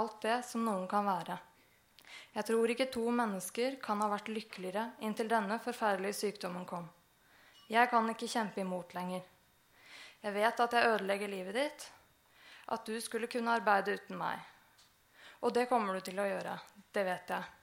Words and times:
alt 0.00 0.18
det 0.24 0.40
som 0.48 0.64
noen 0.64 0.88
kan 0.90 1.06
være. 1.06 1.36
Jeg 2.34 2.46
tror 2.46 2.72
ikke 2.72 2.90
to 2.94 3.04
mennesker 3.14 3.76
kan 3.82 4.00
ha 4.02 4.08
vært 4.12 4.30
lykkeligere 4.30 4.86
inntil 5.06 5.30
denne 5.30 5.58
forferdelige 5.62 6.18
sykdommen 6.20 6.66
kom. 6.66 6.86
Jeg 7.70 7.90
kan 7.90 8.08
ikke 8.10 8.30
kjempe 8.30 8.62
imot 8.62 8.94
lenger. 8.96 9.22
Jeg 10.20 10.34
vet 10.34 10.60
at 10.60 10.74
jeg 10.76 10.90
ødelegger 10.94 11.30
livet 11.32 11.56
ditt, 11.56 11.86
at 12.70 12.86
du 12.86 12.98
skulle 13.02 13.30
kunne 13.30 13.54
arbeide 13.56 13.94
uten 13.98 14.18
meg. 14.18 14.42
Og 15.40 15.54
det 15.54 15.68
kommer 15.70 15.96
du 15.96 16.04
til 16.04 16.18
å 16.20 16.26
gjøre. 16.28 16.58
Det 16.92 17.04
vet 17.06 17.32
jeg. 17.32 17.56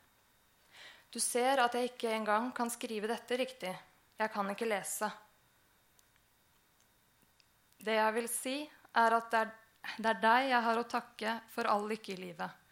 Du 1.14 1.20
ser 1.24 1.62
at 1.64 1.76
jeg 1.78 1.92
ikke 1.92 2.12
engang 2.16 2.50
kan 2.56 2.72
skrive 2.72 3.08
dette 3.08 3.38
riktig. 3.40 3.72
Jeg 4.18 4.34
kan 4.34 4.50
ikke 4.52 4.68
lese. 4.68 5.10
Det 7.78 7.96
jeg 7.96 8.16
vil 8.16 8.28
si, 8.32 8.58
er 8.98 9.16
at 9.16 9.30
det 9.32 9.44
er, 9.46 9.52
det 9.98 10.12
er 10.12 10.22
deg 10.22 10.50
jeg 10.52 10.64
har 10.68 10.80
å 10.80 10.88
takke 10.90 11.36
for 11.54 11.70
all 11.72 11.88
lykke 11.90 12.14
i 12.14 12.20
livet. 12.20 12.64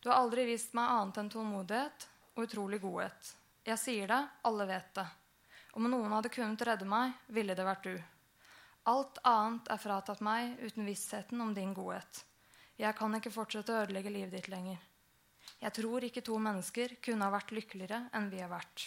Du 0.00 0.08
har 0.10 0.22
aldri 0.22 0.46
vist 0.48 0.74
meg 0.78 0.90
annet 0.94 1.20
enn 1.20 1.30
tålmodighet 1.32 2.06
og 2.36 2.44
utrolig 2.46 2.80
godhet. 2.82 3.32
Jeg 3.68 3.82
sier 3.82 4.08
det, 4.08 4.20
alle 4.48 4.66
vet 4.68 4.92
det. 4.96 5.06
Om 5.76 5.90
noen 5.90 6.14
hadde 6.16 6.32
kunnet 6.32 6.62
redde 6.64 6.86
meg, 6.88 7.12
ville 7.34 7.56
det 7.58 7.66
vært 7.66 7.88
du. 7.90 7.96
Alt 8.88 9.18
annet 9.28 9.68
er 9.68 9.82
fratatt 9.82 10.22
meg 10.24 10.56
uten 10.62 10.86
vissheten 10.88 11.42
om 11.44 11.52
din 11.54 11.74
godhet. 11.76 12.22
Jeg 12.78 12.94
kan 12.96 13.14
ikke 13.18 13.34
fortsette 13.34 13.74
å 13.74 13.82
ødelegge 13.82 14.14
livet 14.14 14.38
ditt 14.38 14.48
lenger. 14.48 14.78
Jeg 15.58 15.74
tror 15.74 16.04
ikke 16.06 16.22
to 16.24 16.38
mennesker 16.40 16.96
kunne 17.02 17.26
ha 17.26 17.34
vært 17.34 17.52
lykkeligere 17.56 18.04
enn 18.14 18.30
vi 18.30 18.40
har 18.40 18.52
vært. 18.52 18.86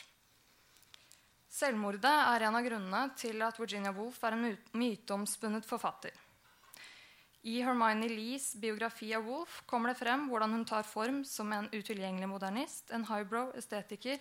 Selvmordet 1.52 2.08
er 2.10 2.48
en 2.48 2.56
av 2.56 2.64
grunnene 2.64 3.02
til 3.20 3.42
at 3.44 3.60
Virginia 3.60 3.92
Woolf 3.92 4.22
er 4.24 4.38
en 4.38 4.46
myteomspunnet 4.80 5.68
forfatter. 5.68 6.16
I 7.42 7.62
Hermione 7.66 8.06
Lees 8.06 8.52
biografi 8.56 9.16
av 9.18 9.26
Wolf 9.26 9.64
kommer 9.66 9.90
det 9.90 9.98
frem 9.98 10.28
hvordan 10.30 10.52
hun 10.54 10.66
tar 10.70 10.86
form 10.86 11.24
som 11.26 11.50
en 11.56 11.70
utilgjengelig 11.74 12.28
modernist, 12.30 12.92
en 12.94 13.08
highbrow 13.10 13.50
estetiker, 13.58 14.20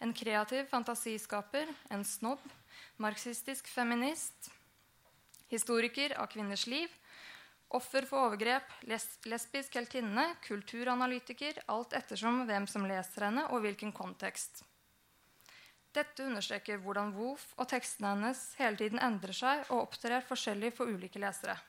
en 0.00 0.14
kreativ 0.16 0.70
fantasiskaper, 0.70 1.68
en 1.92 2.04
snobb, 2.08 2.40
marxistisk 2.96 3.68
feminist, 3.68 4.48
historiker 5.52 6.16
av 6.16 6.30
kvinners 6.32 6.64
liv, 6.66 6.88
offer 7.68 8.08
for 8.08 8.30
overgrep, 8.30 8.72
les 8.88 9.04
lesbisk 9.28 9.76
heltinne, 9.76 10.30
kulturanalytiker, 10.46 11.60
alt 11.68 11.92
ettersom 11.92 12.46
hvem 12.48 12.70
som 12.70 12.88
leser 12.88 13.28
henne, 13.28 13.44
og 13.52 13.60
hvilken 13.66 13.92
kontekst. 13.92 14.64
Dette 15.94 16.24
understreker 16.24 16.80
hvordan 16.80 17.12
Woof 17.14 17.50
og 17.60 17.68
tekstene 17.70 18.16
hennes 18.16 18.40
hele 18.56 18.80
tiden 18.80 19.04
endrer 19.04 19.36
seg 19.36 19.68
og 19.68 19.84
opptrer 19.84 20.24
forskjellig 20.24 20.72
for 20.74 20.88
ulike 20.88 21.20
lesere. 21.20 21.60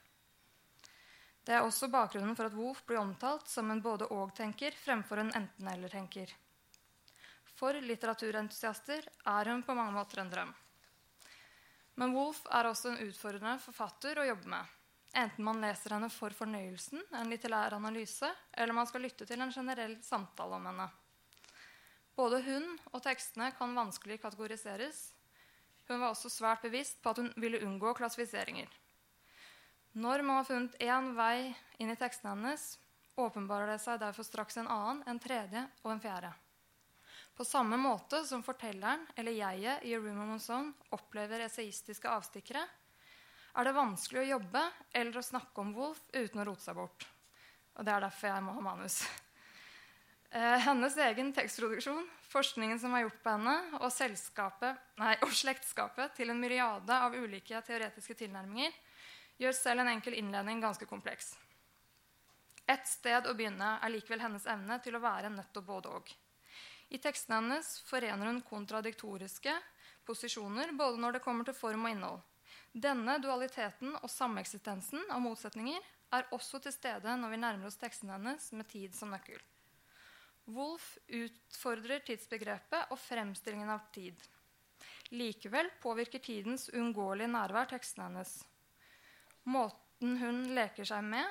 Det 1.45 1.53
er 1.53 1.61
også 1.61 1.91
bakgrunnen 1.93 2.33
for 2.37 2.49
at 2.49 2.55
Woof 2.57 2.81
blir 2.87 2.97
omtalt 2.97 3.47
som 3.49 3.69
en 3.69 3.81
både-og-tenker 3.85 4.73
fremfor 4.81 5.21
en 5.21 5.33
enten-eller-tenker. 5.37 6.31
For 7.55 7.77
litteraturentusiaster 7.85 9.05
er 9.31 9.51
hun 9.51 9.61
på 9.63 9.75
mange 9.77 9.93
måter 9.95 10.23
en 10.23 10.31
drøm. 10.31 10.53
Men 11.95 12.15
Wolf 12.15 12.41
er 12.51 12.67
også 12.67 12.91
en 12.91 13.05
utfordrende 13.05 13.59
forfatter 13.63 14.19
å 14.19 14.25
jobbe 14.27 14.49
med. 14.51 14.73
Enten 15.15 15.45
man 15.47 15.61
leser 15.63 15.95
henne 15.95 16.09
for 16.11 16.35
fornøyelsen, 16.35 16.99
en 17.15 17.29
litterær 17.31 17.77
analyse, 17.77 18.27
eller 18.51 18.75
man 18.75 18.89
skal 18.89 19.05
lytte 19.05 19.27
til 19.29 19.39
en 19.39 19.53
generell 19.53 19.95
samtale 20.03 20.57
om 20.57 20.65
henne. 20.67 20.89
Både 22.15 22.41
hun 22.43 22.65
og 22.91 22.99
tekstene 23.03 23.53
kan 23.55 23.75
vanskelig 23.77 24.17
kategoriseres. 24.23 25.13
Hun 25.87 26.01
var 26.01 26.09
også 26.09 26.31
svært 26.33 26.65
bevisst 26.65 26.99
på 27.03 27.13
at 27.13 27.21
hun 27.21 27.31
ville 27.39 27.63
unngå 27.63 27.93
klassifiseringer. 27.95 28.67
Når 29.95 30.25
man 30.27 30.41
har 30.41 30.43
funnet 30.43 30.73
én 30.83 31.13
vei 31.15 31.53
inn 31.79 31.87
i 31.87 31.95
tekstene 31.95 32.33
hennes, 32.33 32.63
åpenbarer 33.15 33.69
det 33.71 33.77
seg 33.79 34.01
derfor 34.01 34.25
straks 34.27 34.57
en 34.59 34.67
annen, 34.67 34.97
en 35.07 35.19
tredje 35.23 35.61
og 35.85 35.93
en 35.93 36.01
fjerde. 36.03 36.33
På 37.35 37.45
samme 37.47 37.77
måte 37.79 38.19
som 38.27 38.43
fortelleren 38.43 39.05
eller 39.15 39.31
jeget 39.31 39.85
i 39.87 39.93
A 39.95 39.99
Room 40.03 40.19
of 40.25 40.33
One's 40.35 40.73
opplever 40.97 41.45
esaistiske 41.45 42.11
avstikkere, 42.11 42.65
er 43.55 43.63
det 43.63 43.75
vanskelig 43.77 44.19
å 44.25 44.29
jobbe 44.33 44.63
eller 44.91 45.15
å 45.15 45.23
snakke 45.23 45.63
om 45.63 45.71
Wolf 45.77 46.01
uten 46.11 46.43
å 46.43 46.47
rote 46.49 46.65
seg 46.65 46.75
bort. 46.75 47.05
Og 47.79 47.87
det 47.87 47.93
er 47.93 48.03
derfor 48.03 48.33
jeg 48.33 48.43
må 48.43 48.55
ha 48.57 48.63
manus. 48.65 48.97
Eh, 50.35 50.57
hennes 50.65 50.97
egen 51.05 51.31
tekstproduksjon, 51.31 52.03
forskningen 52.33 52.83
som 52.83 52.91
er 52.97 53.05
gjort 53.05 53.23
på 53.23 53.37
henne, 53.37 53.55
og, 53.79 54.75
nei, 54.99 55.15
og 55.23 55.31
slektskapet 55.31 56.19
til 56.19 56.33
en 56.33 56.43
myriade 56.43 56.99
av 57.07 57.15
ulike 57.15 57.63
teoretiske 57.63 58.19
tilnærminger 58.25 58.75
gjør 59.41 59.55
selv 59.57 59.83
en 59.83 59.91
enkel 59.91 60.15
innledning 60.19 60.61
ganske 60.63 60.87
kompleks. 60.89 61.33
Et 62.65 62.87
sted 62.89 63.27
å 63.29 63.33
begynne 63.37 63.75
er 63.77 63.93
likevel 63.93 64.23
hennes 64.23 64.45
evne 64.49 64.79
til 64.81 64.97
å 64.97 65.03
være 65.03 65.29
nettopp 65.33 65.67
både-og. 65.67 66.13
I 66.89 67.01
tekstene 67.01 67.41
hennes 67.41 67.71
forener 67.85 68.29
hun 68.29 68.41
kontradiktoriske 68.45 69.53
posisjoner 70.05 70.71
både 70.77 71.01
når 71.01 71.17
det 71.17 71.25
kommer 71.25 71.45
til 71.45 71.57
form 71.57 71.85
og 71.85 71.93
innhold. 71.93 72.23
Denne 72.71 73.17
dualiteten 73.23 73.95
og 74.01 74.09
sameksistensen 74.11 75.05
av 75.13 75.21
motsetninger 75.23 75.91
er 76.15 76.31
også 76.35 76.59
til 76.63 76.73
stede 76.75 77.15
når 77.19 77.33
vi 77.33 77.41
nærmer 77.41 77.69
oss 77.69 77.79
tekstene 77.81 78.17
hennes 78.17 78.49
med 78.55 78.69
tid 78.71 78.95
som 78.97 79.13
nøkkel. 79.13 79.39
Wolf 80.55 80.91
utfordrer 81.09 82.03
tidsbegrepet 82.05 82.91
og 82.93 82.99
fremstillingen 83.01 83.71
av 83.73 83.87
tid. 83.95 84.17
Likevel 85.13 85.71
påvirker 85.81 86.21
tidens 86.21 86.67
uunngåelige 86.73 87.31
nærvær 87.33 87.71
tekstene 87.71 88.09
hennes. 88.09 88.35
Måten 89.45 90.17
hun 90.17 90.39
leker 90.57 90.87
seg 90.87 91.03
med, 91.05 91.27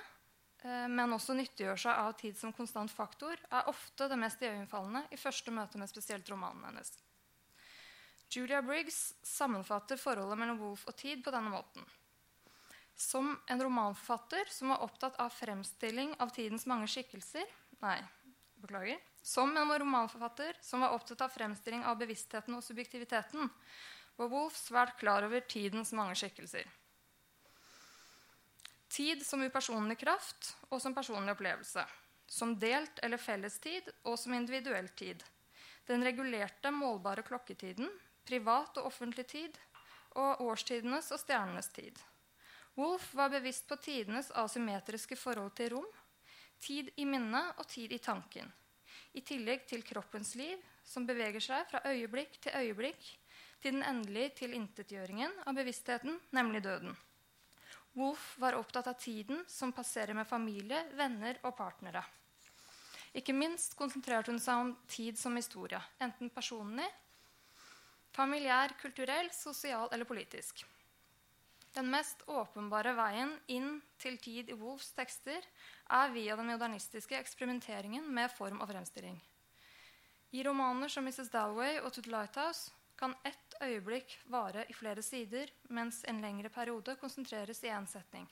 eh, 0.62 0.86
men 0.90 1.16
også 1.16 1.34
nyttiggjør 1.34 1.80
seg 1.86 2.02
av 2.04 2.12
tid 2.20 2.38
som 2.38 2.54
konstant 2.54 2.92
faktor, 2.92 3.40
er 3.50 3.70
ofte 3.70 4.08
det 4.10 4.18
mest 4.20 4.42
iøynefallende 4.42 5.06
i 5.10 5.18
første 5.18 5.54
møte 5.54 5.80
med 5.80 5.90
spesielt 5.90 6.30
romanen 6.30 6.64
hennes. 6.68 6.94
Julia 8.30 8.62
Briggs 8.62 9.14
sammenfatter 9.22 9.98
forholdet 10.00 10.38
mellom 10.38 10.58
Wolf 10.62 10.86
og 10.90 10.96
tid 10.98 11.22
på 11.22 11.30
denne 11.34 11.52
måten. 11.52 11.84
Som 12.94 13.34
en 13.50 13.62
romanforfatter 13.62 14.50
som 14.54 14.70
var 14.70 14.84
opptatt 14.86 15.18
av 15.22 15.34
fremstilling 15.34 16.14
av 16.22 16.30
tidens 16.34 16.66
mange 16.70 16.86
skikkelser 16.90 17.46
Nei, 17.82 17.98
beklager, 18.62 19.00
som 19.20 19.50
en 19.56 19.72
romanforfatter 19.78 20.56
som 20.62 20.80
var 20.80 20.94
opptatt 20.94 21.20
av 21.26 21.32
fremstilling 21.34 21.82
av 21.84 21.98
bevisstheten 22.00 22.54
og 22.56 22.62
subjektiviteten, 22.64 23.50
var 24.16 24.30
Wolf 24.30 24.56
svært 24.56 24.96
klar 25.00 25.26
over 25.26 25.42
tidens 25.50 25.92
mange 25.92 26.14
skikkelser. 26.16 26.64
Tid 28.94 29.24
som 29.26 29.42
upersonlig 29.42 29.96
kraft 29.98 30.52
og 30.68 30.78
som 30.82 30.94
personlig 30.94 31.34
opplevelse. 31.34 31.82
Som 32.30 32.52
delt 32.62 33.00
eller 33.02 33.18
fellestid 33.18 33.88
og 34.04 34.14
som 34.20 34.36
individuell 34.36 34.86
tid. 34.94 35.24
Den 35.88 36.04
regulerte, 36.06 36.70
målbare 36.70 37.24
klokketiden, 37.26 37.90
privat 38.22 38.78
og 38.78 38.86
offentlig 38.92 39.26
tid 39.32 39.58
og 40.14 40.44
årstidenes 40.46 41.10
og 41.10 41.18
stjernenes 41.20 41.72
tid. 41.74 41.98
Wolf 42.78 43.10
var 43.18 43.34
bevisst 43.34 43.66
på 43.66 43.76
tidenes 43.82 44.30
asymmetriske 44.30 45.18
forhold 45.18 45.50
til 45.58 45.74
rom 45.74 45.90
tid 46.62 46.90
i 46.96 47.04
minnet 47.04 47.58
og 47.58 47.66
tid 47.68 47.92
i 47.92 47.98
tanken. 47.98 48.46
I 49.14 49.22
tillegg 49.26 49.66
til 49.68 49.82
kroppens 49.86 50.34
liv, 50.38 50.60
som 50.86 51.06
beveger 51.06 51.42
seg 51.42 51.66
fra 51.70 51.82
øyeblikk 51.90 52.38
til 52.46 52.54
øyeblikk 52.60 53.10
til 53.62 53.74
den 53.74 53.82
endelige 53.86 54.36
tilintetgjøringen 54.40 55.34
av 55.48 55.58
bevisstheten, 55.58 56.20
nemlig 56.36 56.62
døden. 56.64 56.94
Wolf 57.94 58.34
var 58.38 58.56
opptatt 58.58 58.86
av 58.90 58.98
tiden 58.98 59.44
som 59.48 59.72
passerer 59.72 60.14
med 60.14 60.26
familie, 60.26 60.80
venner 60.98 61.38
og 61.46 61.54
partnere. 61.56 62.02
Ikke 63.14 63.34
minst 63.36 63.76
konsentrerte 63.78 64.32
hun 64.32 64.40
seg 64.42 64.58
om 64.58 64.72
tid 64.90 65.18
som 65.18 65.36
historie, 65.38 65.78
enten 66.02 66.32
personlig, 66.34 66.88
familiær, 68.14 68.74
kulturell, 68.80 69.30
sosial 69.30 69.86
eller 69.92 70.08
politisk. 70.10 70.64
Den 71.74 71.90
mest 71.90 72.22
åpenbare 72.30 72.92
veien 72.94 73.32
inn 73.50 73.80
til 73.98 74.18
tid 74.22 74.50
i 74.50 74.58
Wolfs 74.58 74.92
tekster 74.94 75.46
er 75.90 76.12
via 76.14 76.36
den 76.38 76.50
modernistiske 76.50 77.18
eksperimenteringen 77.18 78.06
med 78.14 78.30
form 78.34 78.60
og 78.62 78.70
fremstilling. 78.70 79.16
I 80.34 80.42
romaner 80.42 80.88
som 80.88 81.06
'Mrs. 81.06 81.30
Dalway' 81.30 81.80
og 81.82 81.92
'To 81.92 82.02
the 82.02 82.10
Lighthouse' 82.10 82.70
kan 82.96 83.14
ett 83.24 83.56
øyeblikk 83.62 84.16
vare 84.30 84.66
i 84.68 84.76
flere 84.76 85.02
sider, 85.02 85.50
mens 85.68 86.02
en 86.08 86.20
lengre 86.22 86.48
periode 86.48 86.96
konsentreres 87.00 87.64
i 87.64 87.72
én 87.72 87.86
setning. 87.90 88.28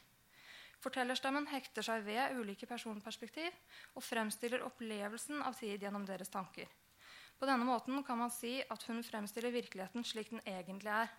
Fortellerstemmen 0.82 1.46
hekter 1.46 1.84
seg 1.86 2.02
ved 2.06 2.38
ulike 2.38 2.66
personperspektiv 2.66 3.50
og 3.94 4.02
fremstiller 4.02 4.64
opplevelsen 4.66 5.42
av 5.46 5.54
tid 5.58 5.82
gjennom 5.82 6.06
deres 6.06 6.32
tanker. 6.32 6.66
På 7.38 7.46
denne 7.46 7.66
måten 7.66 8.02
kan 8.06 8.18
man 8.18 8.30
si 8.30 8.60
at 8.62 8.82
hun 8.88 9.02
fremstiller 9.06 9.54
virkeligheten 9.54 10.04
slik 10.06 10.30
den 10.30 10.42
egentlig 10.46 10.90
er 10.94 11.12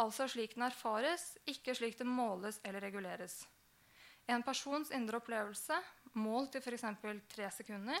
altså 0.00 0.28
slik 0.30 0.54
den 0.56 0.66
erfares, 0.68 1.34
ikke 1.48 1.74
slik 1.76 1.98
det 1.98 2.06
måles 2.06 2.60
eller 2.64 2.80
reguleres. 2.84 3.42
En 4.30 4.44
persons 4.46 4.92
indre 4.94 5.18
opplevelse, 5.18 5.76
målt 6.14 6.56
i 6.56 6.62
f.eks. 6.62 6.86
tre 7.28 7.50
sekunder, 7.50 7.98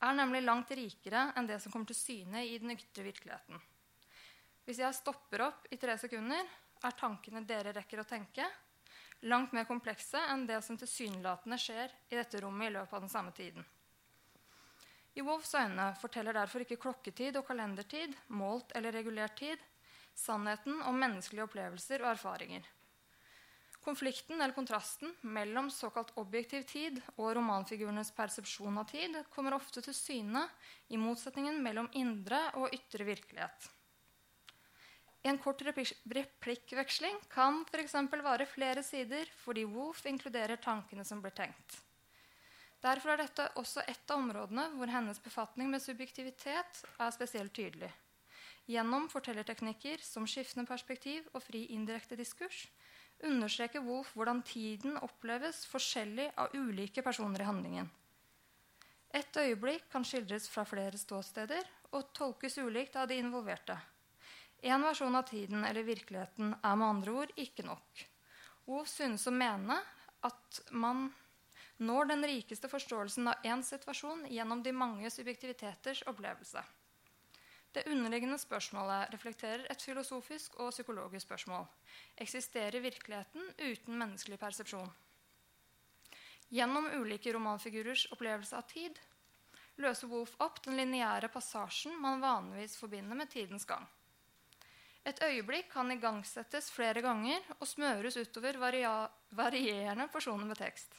er 0.00 0.16
nemlig 0.18 0.42
langt 0.42 0.72
rikere 0.74 1.30
enn 1.36 1.46
det 1.48 1.60
som 1.62 1.72
kommer 1.72 1.88
til 1.90 1.98
syne 1.98 2.44
i 2.46 2.58
den 2.58 2.74
ytre 2.74 3.06
virkeligheten. 3.06 3.60
Hvis 4.64 4.80
jeg 4.80 4.96
stopper 4.96 5.44
opp 5.46 5.66
i 5.72 5.78
tre 5.80 5.96
sekunder, 6.00 6.44
er 6.84 6.96
tankene 6.98 7.44
dere 7.46 7.72
rekker 7.76 8.00
å 8.00 8.08
tenke, 8.08 8.46
langt 9.28 9.52
mer 9.56 9.68
komplekse 9.68 10.20
enn 10.32 10.46
det 10.48 10.60
som 10.64 10.76
tilsynelatende 10.80 11.58
skjer 11.60 11.92
i 12.10 12.18
dette 12.18 12.40
rommet 12.44 12.68
i 12.68 12.74
løpet 12.74 12.96
av 12.96 13.04
den 13.04 13.12
samme 13.12 13.32
tiden. 13.36 13.64
I 15.14 15.22
Wolfs 15.22 15.54
øyne 15.54 15.92
forteller 16.00 16.34
derfor 16.34 16.64
ikke 16.64 16.80
klokketid 16.82 17.36
og 17.38 17.46
kalendertid, 17.46 18.16
målt 18.34 18.72
eller 18.74 18.92
regulert 18.96 19.36
tid, 19.38 19.60
sannheten 20.14 20.80
om 20.88 20.98
menneskelige 20.98 21.46
opplevelser 21.46 22.02
og 22.02 22.10
erfaringer. 22.16 22.66
Konflikten 23.84 24.40
eller 24.40 24.54
kontrasten 24.56 25.12
mellom 25.20 25.70
såkalt 25.70 26.14
objektiv 26.16 26.62
tid 26.64 27.02
og 27.18 27.34
romanfigurenes 27.36 28.14
persepsjon 28.16 28.78
av 28.80 28.88
tid 28.88 29.18
kommer 29.34 29.56
ofte 29.56 29.82
til 29.84 29.96
syne 29.96 30.46
i 30.88 30.96
motsetningen 31.00 31.60
mellom 31.62 31.90
indre 31.92 32.40
og 32.56 32.72
ytre 32.72 33.04
virkelighet. 33.04 33.66
En 35.24 35.38
kort 35.40 35.60
replikkveksling 35.64 37.18
kan 37.32 37.62
f.eks. 37.68 37.96
vare 38.24 38.46
flere 38.48 38.82
sider 38.84 39.28
fordi 39.44 39.64
Woof 39.68 40.04
inkluderer 40.08 40.60
tankene 40.60 41.04
som 41.04 41.20
blir 41.24 41.36
tenkt. 41.36 41.78
Derfor 42.84 43.14
er 43.14 43.22
dette 43.22 43.46
også 43.60 43.84
et 43.88 44.10
av 44.12 44.20
områdene 44.20 44.66
hvor 44.76 44.92
hennes 44.92 45.20
befatning 45.24 45.70
med 45.72 45.80
subjektivitet 45.80 46.82
er 47.00 47.14
spesielt 47.16 47.52
tydelig. 47.56 47.88
Gjennom 48.68 49.10
fortellerteknikker 49.12 50.00
som 50.04 50.28
skiftende 50.28 50.68
perspektiv 50.68 51.24
og 51.32 51.44
fri 51.44 51.66
indirekte 51.72 52.16
diskurs 52.20 52.66
understreker 53.26 53.84
Wolf 53.84 54.12
hvordan 54.14 54.42
tiden 54.46 54.98
oppleves 55.02 55.64
forskjellig 55.70 56.30
av 56.40 56.54
ulike 56.56 57.02
personer 57.02 57.42
i 57.42 57.48
handlingen. 57.48 57.90
Et 59.14 59.36
øyeblikk 59.38 59.86
kan 59.92 60.04
skildres 60.06 60.48
fra 60.50 60.64
flere 60.66 60.98
ståsteder 60.98 61.66
og 61.94 62.10
tolkes 62.16 62.58
ulikt 62.58 62.96
av 62.98 63.08
de 63.08 63.18
involverte. 63.22 63.76
Én 64.64 64.82
versjon 64.82 65.14
av 65.14 65.26
tiden 65.28 65.64
eller 65.64 65.86
virkeligheten 65.86 66.54
er 66.56 66.78
med 66.80 66.88
andre 66.88 67.18
ord 67.22 67.34
ikke 67.36 67.66
nok. 67.66 68.06
Wolf 68.66 68.88
synes 68.90 69.26
å 69.28 69.34
mene 69.34 69.76
at 70.24 70.60
man 70.72 71.10
når 71.84 72.08
den 72.10 72.26
rikeste 72.26 72.70
forståelsen 72.70 73.28
av 73.28 73.46
én 73.46 73.62
situasjon 73.66 74.24
gjennom 74.30 74.62
de 74.62 74.72
mange 74.72 75.10
subjektiviteters 75.10 76.04
opplevelse. 76.10 76.62
Det 77.74 77.82
underliggende 77.90 78.38
spørsmålet 78.38 79.10
reflekterer 79.10 79.64
et 79.70 79.82
filosofisk 79.82 80.60
og 80.62 80.70
psykologisk 80.70 81.26
spørsmål. 81.26 81.64
Eksisterer 82.22 82.84
virkeligheten 82.84 83.48
uten 83.58 83.98
menneskelig 83.98 84.38
persepsjon? 84.38 84.92
Gjennom 86.54 86.86
ulike 87.00 87.32
romanfigurers 87.34 88.06
opplevelse 88.14 88.54
av 88.54 88.68
tid 88.70 89.00
løser 89.82 90.06
Wolf 90.12 90.36
opp 90.44 90.60
den 90.62 90.78
lineære 90.78 91.32
passasjen 91.34 91.98
man 91.98 92.22
vanligvis 92.22 92.78
forbinder 92.78 93.18
med 93.18 93.32
tidens 93.32 93.66
gang. 93.66 93.88
Et 95.04 95.18
øyeblikk 95.26 95.72
kan 95.72 95.90
igangsettes 95.90 96.70
flere 96.72 97.02
ganger 97.04 97.42
og 97.58 97.66
smøres 97.68 98.16
utover 98.22 98.56
varierende 98.62 100.06
personer 100.14 100.46
med 100.46 100.62
tekst. 100.62 100.94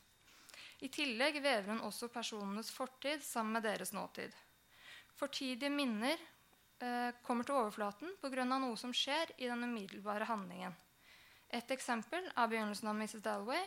I 0.84 0.92
tillegg 0.92 1.40
vever 1.40 1.72
hun 1.72 1.86
også 1.88 2.12
personenes 2.12 2.68
fortid 2.76 3.24
sammen 3.24 3.56
med 3.56 3.64
deres 3.64 3.96
nåtid. 3.96 4.36
Fortidige 5.16 5.72
minner 5.72 6.20
kommer 7.24 7.48
til 7.48 7.56
overflaten 7.56 8.18
pga. 8.22 8.44
noe 8.46 8.76
som 8.78 8.94
skjer 8.94 9.32
i 9.38 9.48
den 9.48 9.64
umiddelbare 9.64 10.28
handlingen. 10.28 10.76
Et 11.50 11.72
eksempel 11.72 12.26
er 12.36 12.48
begynnelsen 12.52 12.90
av 12.92 12.98
Mrs. 12.98 13.22
Dalway, 13.24 13.62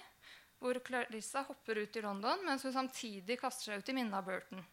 hvor 0.59 0.79
Clarissa 0.85 1.45
hopper 1.47 1.79
ut 1.79 1.97
i 1.97 2.03
London 2.03 2.45
mens 2.45 2.65
hun 2.67 2.75
samtidig 2.75 3.39
kaster 3.41 3.73
seg 3.73 3.83
ut 3.83 3.89
i 3.89 3.97
minnet 3.97 4.19
av 4.19 4.27
Burton. 4.27 4.65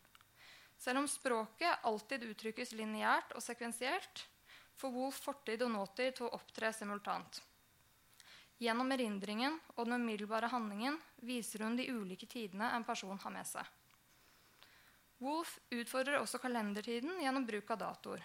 Selv 0.78 1.00
om 1.00 1.08
språket 1.08 1.86
alltid 1.88 2.26
uttrykkes 2.28 2.74
lineært 2.76 3.36
og 3.36 3.44
sekvensielt, 3.44 4.26
får 4.76 4.92
Wolf 4.92 5.22
fortid 5.24 5.64
og 5.64 5.72
nåtid 5.72 6.18
til 6.18 6.28
å 6.28 6.34
opptre 6.36 6.74
simultant. 6.76 7.40
Gjennom 8.60 8.92
erindringen 8.92 9.58
og 9.76 9.88
den 9.88 10.02
umiddelbare 10.02 10.50
handlingen 10.52 10.98
viser 11.28 11.64
hun 11.64 11.76
de 11.80 11.88
ulike 11.92 12.28
tidene 12.28 12.72
en 12.76 12.88
person 12.88 13.20
har 13.20 13.32
med 13.32 13.48
seg. 13.48 13.66
Wolf 15.24 15.60
utfordrer 15.72 16.20
også 16.20 16.42
kalendertiden 16.44 17.22
gjennom 17.24 17.46
bruk 17.48 17.70
av 17.72 17.80
datoer. 17.80 18.24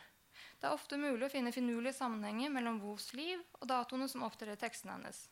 Det 0.61 0.69
er 0.69 0.75
ofte 0.75 0.99
mulig 1.01 1.27
å 1.27 1.33
finne 1.33 1.53
finurlige 1.55 1.97
sammenhenger 1.97 2.51
mellom 2.53 2.81
Wolfs 2.83 3.13
liv 3.15 3.41
og 3.61 3.69
datoene 3.71 4.09
som 4.11 4.25
opptrer 4.27 4.55
i 4.55 4.61
teksten 4.61 4.91
hennes. 4.93 5.23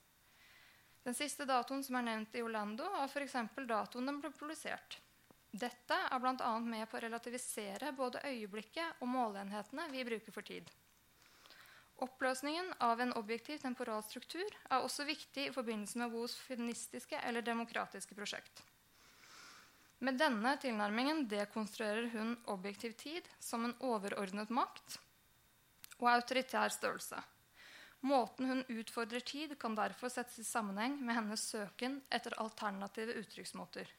Den 1.05 1.17
siste 1.17 1.47
datoen 1.49 1.83
som 1.85 1.99
er 1.99 2.07
nevnt 2.07 2.35
i 2.37 2.43
Orlando, 2.45 2.87
er 3.01 3.09
f.eks. 3.09 3.37
datoen 3.69 4.11
den 4.11 4.21
ble 4.23 4.31
publisert. 4.35 4.99
Dette 5.51 5.97
er 5.97 6.21
bl.a. 6.21 6.51
med 6.61 6.85
på 6.91 6.99
å 6.99 7.01
relativisere 7.01 7.95
både 7.97 8.21
øyeblikket 8.29 9.01
og 9.01 9.09
måleenhetene 9.09 9.89
vi 9.93 10.05
bruker 10.05 10.35
for 10.35 10.45
tid. 10.45 10.69
Oppløsningen 12.05 12.75
av 12.85 13.01
en 13.01 13.15
objektiv 13.19 13.59
temporal 13.63 14.05
struktur 14.07 14.47
er 14.47 14.85
også 14.85 15.09
viktig 15.09 15.49
i 15.49 15.55
forbindelse 15.55 15.99
med 15.99 16.13
Wolfs 16.13 16.37
feministiske 16.47 17.19
eller 17.27 17.43
demokratiske 17.43 18.15
prosjekt. 18.15 18.63
Med 19.99 20.15
denne 20.15 20.53
tilnærmingen 20.63 21.25
dekonstruerer 21.27 22.07
hun 22.13 22.37
objektiv 22.47 22.95
tid 23.01 23.27
som 23.43 23.65
en 23.67 23.75
overordnet 23.83 24.51
makt 24.55 25.01
og 25.99 26.07
autoritær 26.13 26.71
størrelse. 26.71 27.19
Måten 28.07 28.47
hun 28.47 28.61
utfordrer 28.71 29.25
tid, 29.27 29.57
kan 29.59 29.75
derfor 29.75 30.13
settes 30.13 30.39
i 30.39 30.47
sammenheng 30.47 31.01
med 31.03 31.19
hennes 31.19 31.43
søken 31.51 31.99
etter 32.15 32.37
alternative 32.39 33.17
uttrykksmåter. 33.19 33.91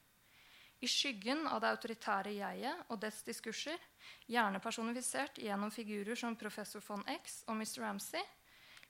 I 0.80 0.88
skyggen 0.88 1.44
av 1.51 1.60
det 1.60 1.74
autoritære 1.74 2.31
jeget 2.31 2.86
og 2.88 3.01
dets 3.04 3.19
diskurser, 3.28 3.75
gjerne 4.31 4.62
personifisert 4.63 5.42
gjennom 5.44 5.74
figurer 5.75 6.16
som 6.16 6.38
professor 6.40 6.84
von 6.86 7.04
X 7.12 7.42
og 7.51 7.60
Mr. 7.60 7.81
Ramsay, 7.84 8.24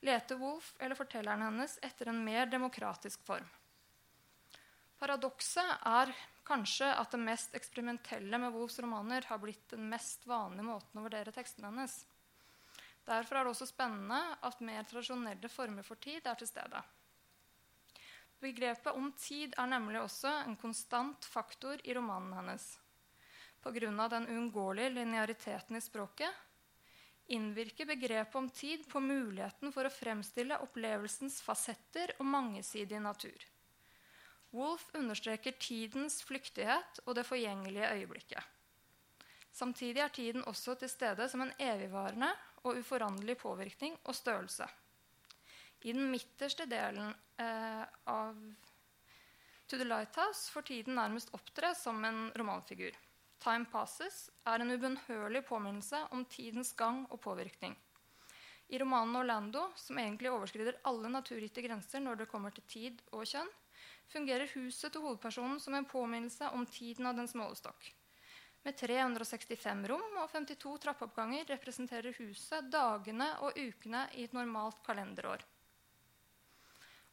leter 0.06 0.38
Wolf 0.38 0.76
eller 0.78 0.96
fortelleren 0.96 1.42
hennes 1.48 1.80
etter 1.82 2.12
en 2.12 2.22
mer 2.24 2.46
demokratisk 2.52 3.26
form. 3.26 3.50
Paradokset 5.00 5.88
er 5.90 6.14
kanskje 6.50 6.90
at 6.98 7.14
det 7.14 7.22
mest 7.22 7.54
eksperimentelle 7.58 8.40
med 8.42 8.54
Wolfs 8.56 8.80
romaner 8.82 9.28
har 9.30 9.42
blitt 9.42 9.70
den 9.72 9.86
mest 9.92 10.26
vanlige 10.28 10.66
måten 10.66 11.00
å 11.00 11.06
vurdere 11.06 11.34
tekstene 11.36 11.70
hennes. 11.70 12.02
Derfor 13.06 13.40
er 13.40 13.46
det 13.46 13.54
også 13.54 13.70
spennende 13.70 14.20
at 14.46 14.62
mer 14.66 14.86
tradisjonelle 14.90 15.50
former 15.50 15.86
for 15.86 16.02
tid 16.02 16.26
er 16.26 16.38
til 16.38 16.50
stede. 16.50 16.82
Begrepet 18.40 18.96
om 18.96 19.10
tid 19.20 19.56
er 19.60 19.68
nemlig 19.68 20.00
også 20.02 20.32
en 20.46 20.56
konstant 20.60 21.26
faktor 21.28 21.82
i 21.84 21.96
romanen 21.98 22.38
hennes. 22.38 22.68
Pga. 23.60 24.08
den 24.08 24.28
uunngåelige 24.30 24.94
lineariteten 24.96 25.76
i 25.76 25.82
språket 25.84 26.32
innvirker 27.30 27.86
begrepet 27.86 28.36
om 28.36 28.50
tid 28.50 28.88
på 28.90 29.00
muligheten 29.00 29.74
for 29.76 29.86
å 29.86 29.94
fremstille 29.94 30.58
opplevelsens 30.64 31.42
fasetter 31.46 32.16
og 32.18 32.26
mangesidige 32.26 33.02
natur. 33.04 33.44
Wolf 34.56 34.88
understreker 34.98 35.54
tidens 35.62 36.24
flyktighet 36.26 37.02
og 37.06 37.16
det 37.16 37.26
forgjengelige 37.28 37.92
øyeblikket. 38.00 38.44
Samtidig 39.52 40.02
er 40.02 40.14
tiden 40.14 40.46
også 40.48 40.76
til 40.80 40.90
stede 40.90 41.28
som 41.30 41.42
en 41.42 41.54
evigvarende 41.60 42.30
og 42.64 42.80
uforanderlig 42.80 43.38
påvirkning 43.38 43.98
og 44.04 44.16
størrelse. 44.16 44.66
I 45.82 45.94
den 45.96 46.10
midterste 46.12 46.66
delen 46.70 47.14
eh, 47.40 47.86
av 48.08 48.36
To 49.70 49.78
the 49.78 49.86
Lighthouse 49.86 50.50
får 50.52 50.66
tiden 50.66 50.96
nærmest 50.98 51.30
opptre 51.34 51.76
som 51.78 52.02
en 52.06 52.32
romanfigur. 52.38 52.96
Time 53.40 53.68
Passes 53.70 54.30
er 54.50 54.60
en 54.60 54.74
ubønnhørlig 54.74 55.44
påminnelse 55.46 56.02
om 56.12 56.26
tidens 56.26 56.74
gang 56.74 57.06
og 57.14 57.22
påvirkning. 57.22 57.76
I 58.70 58.80
romanen 58.82 59.16
Orlando, 59.16 59.68
som 59.78 59.98
egentlig 60.02 60.32
overskrider 60.32 60.82
alle 60.90 61.10
naturgitte 61.14 61.62
grenser 61.62 62.02
når 62.04 62.20
det 62.20 62.28
kommer 62.30 62.54
til 62.54 62.66
tid 62.70 63.00
og 63.14 63.24
kjønn, 63.30 63.50
fungerer 64.10 64.50
huset 64.56 64.92
til 64.94 65.04
hovedpersonen 65.06 65.60
som 65.62 65.76
en 65.78 65.88
påminnelse 65.88 66.50
om 66.56 66.66
tiden 66.70 67.10
av 67.10 67.18
dens 67.18 67.36
målestokk. 67.38 67.92
Med 68.66 68.76
365 68.76 69.86
rom 69.88 70.18
og 70.20 70.32
52 70.34 70.74
trappeoppganger 70.84 71.48
representerer 71.54 72.18
huset 72.20 72.68
dagene 72.74 73.30
og 73.46 73.56
ukene 73.56 74.04
i 74.20 74.26
et 74.28 74.36
normalt 74.36 74.82
kalenderår. 74.86 75.46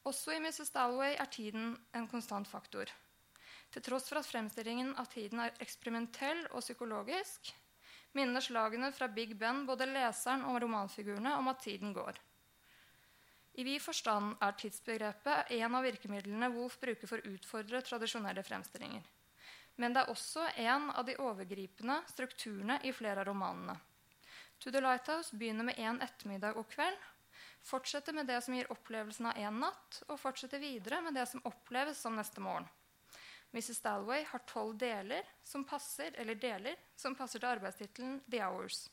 Også 0.06 0.34
i 0.34 0.40
Mrs. 0.42 0.70
Dalloway 0.74 1.14
er 1.18 1.30
tiden 1.30 1.74
en 1.94 2.08
konstant 2.10 2.48
faktor. 2.48 2.90
Til 3.74 3.82
tross 3.82 4.06
for 4.10 4.20
at 4.20 4.28
fremstillingen 4.28 4.92
av 4.98 5.08
tiden 5.10 5.42
er 5.42 5.56
eksperimentell 5.62 6.44
og 6.52 6.62
psykologisk, 6.62 7.50
minner 8.14 8.42
slagene 8.42 8.92
fra 8.94 9.08
Big 9.12 9.34
Ben 9.38 9.64
både 9.66 9.88
leseren 9.90 10.46
og 10.48 10.60
romanfigurene 10.62 11.34
om 11.40 11.50
at 11.50 11.62
tiden 11.66 11.92
går. 11.96 12.20
I 13.56 13.64
vid 13.64 13.80
forstand 13.80 14.34
er 14.44 14.56
tidsbegrepet 14.60 15.50
en 15.56 15.74
av 15.78 15.84
virkemidlene 15.86 16.50
Wolf 16.52 16.76
bruker 16.80 17.08
for 17.08 17.22
å 17.22 17.32
utfordre 17.32 17.80
tradisjonelle 17.80 18.44
fremstillinger. 18.44 19.04
Men 19.80 19.96
det 19.96 20.02
er 20.02 20.12
også 20.12 20.44
en 20.60 20.90
av 20.92 21.06
de 21.08 21.16
overgripende 21.20 22.02
strukturene 22.10 22.78
i 22.84 22.92
flere 22.92 23.24
av 23.24 23.30
romanene. 23.30 23.76
To 24.60 24.72
the 24.72 24.80
Lighthouse 24.80 25.36
begynner 25.36 25.68
med 25.68 25.80
én 25.80 26.00
ettermiddag 26.04 26.56
og 26.60 26.68
kveld, 26.72 27.00
fortsetter 27.64 28.12
med 28.16 28.28
det 28.28 28.42
som 28.44 28.56
gir 28.56 28.68
opplevelsen 28.72 29.30
av 29.32 29.40
én 29.40 29.60
natt, 29.60 30.02
og 30.08 30.20
fortsetter 30.20 30.60
videre 30.60 31.00
med 31.04 31.16
det 31.16 31.26
som 31.28 31.44
oppleves 31.48 32.00
som 32.00 32.16
neste 32.16 32.44
morgen. 32.44 32.68
Mrs. 33.56 33.80
Dalway 33.80 34.24
har 34.28 34.44
tolv 34.48 34.76
deler 34.76 35.24
som 35.44 35.64
passer 35.64 36.12
eller 36.20 36.36
deler 36.36 36.76
som 36.96 37.16
passer 37.16 37.40
til 37.40 37.48
arbeidstittelen 37.48 38.18
The 38.28 38.42
Hours. 38.44 38.90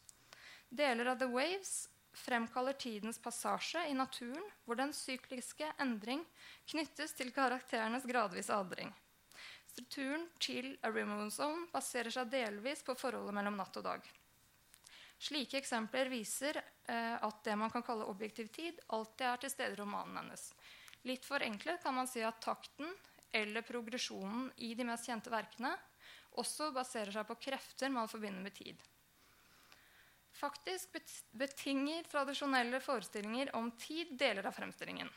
Deler 0.70 1.12
av 1.12 1.20
The 1.20 1.27
Waves 1.27 1.89
fremkaller 2.13 2.74
tidens 2.77 3.20
passasje 3.22 3.86
i 3.89 3.96
naturen, 3.98 4.43
hvor 4.65 4.77
den 4.79 4.93
sykliske 4.93 5.67
endring 5.82 6.24
knyttes 6.70 7.15
til 7.17 7.34
karakterenes 7.36 8.05
gradvise 8.10 8.53
aldring. 8.53 8.93
Strukturen 9.74 10.27
til 10.38 10.75
A 10.86 10.91
Removal 10.93 11.32
Zone 11.34 11.65
baserer 11.74 12.13
seg 12.13 12.29
delvis 12.29 12.84
på 12.86 12.93
forholdet 12.98 13.34
mellom 13.34 13.58
natt 13.58 13.79
og 13.82 13.88
dag. 13.88 14.05
Slike 15.24 15.58
eksempler 15.58 16.12
viser 16.12 16.60
eh, 16.60 17.15
at 17.15 17.39
det 17.46 17.55
man 17.58 17.72
kan 17.74 17.86
kalle 17.86 18.05
objektiv 18.12 18.51
tid, 18.53 18.82
alltid 18.93 19.25
er 19.29 19.41
til 19.41 19.53
stede 19.53 19.77
i 19.77 19.79
romanen 19.79 20.20
hennes. 20.20 20.50
Litt 21.08 21.25
forenklet 21.25 21.82
kan 21.84 21.96
man 21.96 22.10
si 22.12 22.22
at 22.24 22.41
takten 22.43 22.91
eller 23.34 23.65
progresjonen 23.65 24.51
i 24.62 24.74
de 24.77 24.86
mest 24.88 25.10
kjente 25.10 25.32
verkene 25.34 25.74
også 26.39 26.70
baserer 26.75 27.13
seg 27.13 27.25
på 27.29 27.39
krefter 27.48 27.91
man 27.93 28.10
forbinder 28.12 28.43
med 28.46 28.55
tid. 28.58 28.77
Faktisk 30.43 30.91
betinger 31.31 32.03
tradisjonelle 32.12 32.81
forestillinger 32.83 33.53
om 33.55 33.69
tid 33.79 34.09
deler 34.19 34.50
av 34.50 34.51
fremstillingen. 34.51 35.07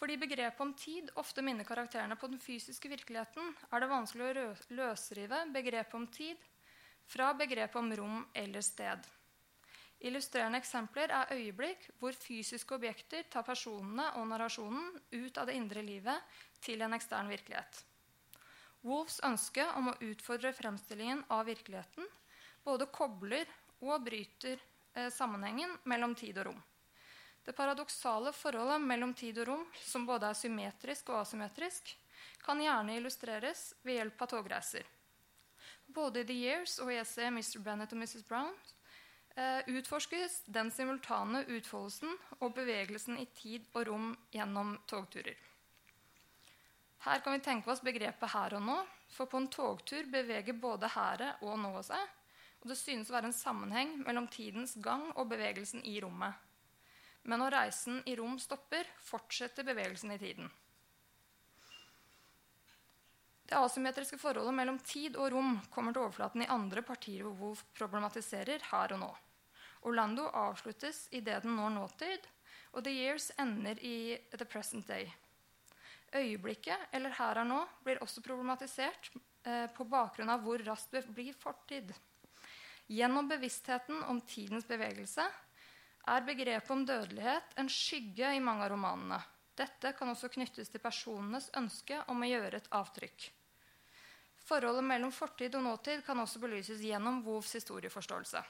Fordi 0.00 0.14
begrepet 0.16 0.60
om 0.64 0.70
tid 0.72 1.10
ofte 1.20 1.42
minner 1.44 1.66
karakterene 1.68 2.16
på 2.16 2.30
den 2.32 2.40
fysiske 2.40 2.88
virkeligheten, 2.88 3.50
er 3.68 3.82
det 3.82 3.90
vanskelig 3.90 4.30
å 4.30 4.44
løsrive 4.78 5.42
begrepet 5.52 5.96
om 5.98 6.06
tid 6.08 6.46
fra 7.12 7.34
begrepet 7.36 7.76
om 7.76 7.90
rom 7.98 8.22
eller 8.32 8.64
sted. 8.64 9.04
Illustrerende 10.00 10.62
eksempler 10.62 11.12
er 11.12 11.34
øyeblikk 11.36 11.90
hvor 12.00 12.16
fysiske 12.16 12.78
objekter 12.78 13.28
tar 13.28 13.44
personene 13.44 14.06
og 14.16 14.30
narrasjonen 14.30 14.94
ut 15.12 15.42
av 15.42 15.50
det 15.50 15.58
indre 15.60 15.84
livet 15.84 16.40
til 16.64 16.80
en 16.80 16.96
ekstern 16.96 17.28
virkelighet. 17.28 17.82
Wolfs 18.80 19.20
ønske 19.28 19.68
om 19.76 19.92
å 19.92 19.98
utfordre 20.08 20.54
fremstillingen 20.56 21.20
av 21.28 21.44
virkeligheten 21.52 22.08
både 22.64 22.86
kobler 22.92 23.48
og 23.80 24.04
bryter 24.04 24.60
eh, 24.94 25.08
sammenhengen 25.12 25.76
mellom 25.88 26.14
tid 26.14 26.38
og 26.42 26.50
rom. 26.50 26.60
Det 27.44 27.56
paradoksale 27.56 28.32
forholdet 28.36 28.82
mellom 28.84 29.14
tid 29.16 29.38
og 29.40 29.48
rom, 29.48 29.66
som 29.80 30.04
både 30.06 30.28
er 30.28 30.36
symmetrisk 30.38 31.08
og 31.10 31.22
asymmetrisk, 31.22 31.94
kan 32.44 32.60
gjerne 32.60 32.98
illustreres 32.98 33.70
ved 33.82 34.00
hjelp 34.00 34.22
av 34.22 34.32
togreiser. 34.34 34.84
Både 35.90 36.20
i 36.20 36.28
The 36.28 36.36
Years 36.36 36.76
og 36.84 36.92
i 36.92 37.00
essayet 37.00 37.32
Mr. 37.34 37.62
Bennett 37.64 37.94
og 37.96 37.98
Mrs. 38.02 38.22
Brown 38.28 38.52
eh, 39.34 39.66
utforskes 39.72 40.42
den 40.46 40.70
simultane 40.70 41.42
utfoldelsen 41.48 42.12
og 42.38 42.54
bevegelsen 42.54 43.18
i 43.18 43.26
tid 43.34 43.66
og 43.74 43.88
rom 43.88 44.12
gjennom 44.34 44.76
togturer. 44.90 45.38
Her 47.00 47.22
kan 47.24 47.32
vi 47.32 47.40
tenke 47.40 47.70
oss 47.72 47.80
begrepet 47.80 48.28
'her 48.28 48.54
og 48.58 48.62
nå', 48.62 48.80
for 49.08 49.26
på 49.26 49.38
en 49.40 49.48
togtur 49.48 50.04
beveger 50.12 50.52
både 50.52 50.88
hæret 50.88 51.42
og 51.42 51.58
nået 51.58 51.88
seg, 51.88 52.08
og 52.60 52.68
det 52.68 52.76
synes 52.76 53.08
å 53.08 53.16
være 53.16 53.30
en 53.30 53.36
sammenheng 53.36 53.92
mellom 54.04 54.26
tidens 54.28 54.76
gang 54.84 55.06
og 55.14 55.30
bevegelsen 55.32 55.84
i 55.88 55.96
rommet. 56.04 56.36
Men 57.28 57.40
når 57.42 57.54
reisen 57.56 58.00
i 58.08 58.16
rom 58.16 58.36
stopper, 58.40 58.88
fortsetter 59.04 59.64
bevegelsen 59.64 60.12
i 60.12 60.18
tiden. 60.20 60.50
Det 63.50 63.58
asymmetriske 63.58 64.18
forholdet 64.20 64.54
mellom 64.54 64.76
tid 64.86 65.16
og 65.18 65.32
rom 65.34 65.56
kommer 65.74 65.94
til 65.94 66.04
overflaten 66.04 66.44
i 66.44 66.52
andre 66.54 66.84
partier 66.86 67.24
hvor 67.24 67.34
Wolf 67.40 67.64
problematiserer 67.74 68.62
her 68.70 68.94
og 68.94 69.02
nå. 69.02 69.08
Orlando 69.88 70.28
avsluttes 70.36 71.08
idet 71.16 71.40
den 71.42 71.56
når 71.56 71.72
nåtid, 71.74 72.28
og 72.76 72.84
The 72.86 72.92
Years 72.94 73.30
ender 73.40 73.80
i 73.82 74.20
The 74.36 74.46
Present 74.46 74.86
Day. 74.86 75.08
Øyeblikket, 76.14 76.88
eller 76.92 77.16
her 77.16 77.40
og 77.42 77.48
nå, 77.48 77.58
blir 77.82 77.98
også 78.04 78.22
problematisert 78.22 79.10
eh, 79.16 79.66
på 79.74 79.86
bakgrunn 79.88 80.30
av 80.30 80.44
hvor 80.44 80.62
raskt 80.66 80.94
det 80.94 81.04
blir 81.10 81.34
fortid. 81.34 81.90
Gjennom 82.90 83.28
bevisstheten 83.30 84.02
om 84.10 84.18
tidens 84.26 84.66
bevegelse 84.66 85.22
er 86.10 86.24
begrepet 86.26 86.72
om 86.74 86.80
dødelighet 86.82 87.52
en 87.62 87.68
skygge 87.70 88.32
i 88.34 88.40
mange 88.42 88.64
av 88.66 88.72
romanene. 88.72 89.20
Dette 89.54 89.92
kan 89.94 90.10
også 90.10 90.30
knyttes 90.32 90.72
til 90.72 90.82
personenes 90.82 91.50
ønske 91.60 92.00
om 92.10 92.24
å 92.24 92.30
gjøre 92.30 92.58
et 92.58 92.72
avtrykk. 92.74 93.28
Forholdet 94.42 94.88
mellom 94.88 95.12
fortid 95.14 95.54
og 95.54 95.62
nåtid 95.68 96.02
kan 96.02 96.18
også 96.18 96.42
belyses 96.42 96.82
gjennom 96.82 97.22
Wolfs 97.28 97.54
historieforståelse. 97.60 98.42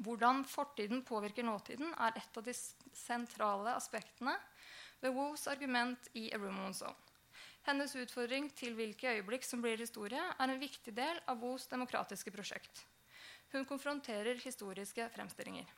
Hvordan 0.00 0.44
fortiden 0.48 1.04
påvirker 1.04 1.44
nåtiden, 1.44 1.92
er 1.92 2.16
et 2.16 2.40
av 2.40 2.44
de 2.44 2.56
sentrale 2.56 3.76
aspektene 3.76 4.32
ved 5.02 5.12
Wolfs 5.12 5.44
argument 5.52 6.08
i 6.16 6.30
A 6.32 6.40
Room 6.40 6.64
on 6.70 6.76
Zone. 6.76 6.96
Hennes 7.68 7.96
utfordring 7.98 8.48
til 8.56 8.76
hvilke 8.78 9.16
øyeblikk 9.18 9.44
som 9.44 9.60
blir 9.60 9.76
historie, 9.76 10.22
er 10.22 10.48
en 10.48 10.60
viktig 10.60 10.94
del 10.96 11.20
av 11.28 11.40
Wolfs 11.42 11.68
demokratiske 11.68 12.32
prosjekt. 12.32 12.86
Hun 13.52 13.64
konfronterer 13.64 14.38
historiske 14.42 15.08
fremstillinger. 15.14 15.68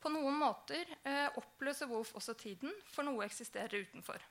På 0.00 0.12
noen 0.12 0.36
måter 0.38 0.86
eh, 1.02 1.28
oppløser 1.40 1.88
Wolf 1.90 2.12
også 2.18 2.36
tiden, 2.38 2.72
for 2.92 3.06
noe 3.08 3.24
eksisterer 3.24 3.86
utenfor. 3.88 4.22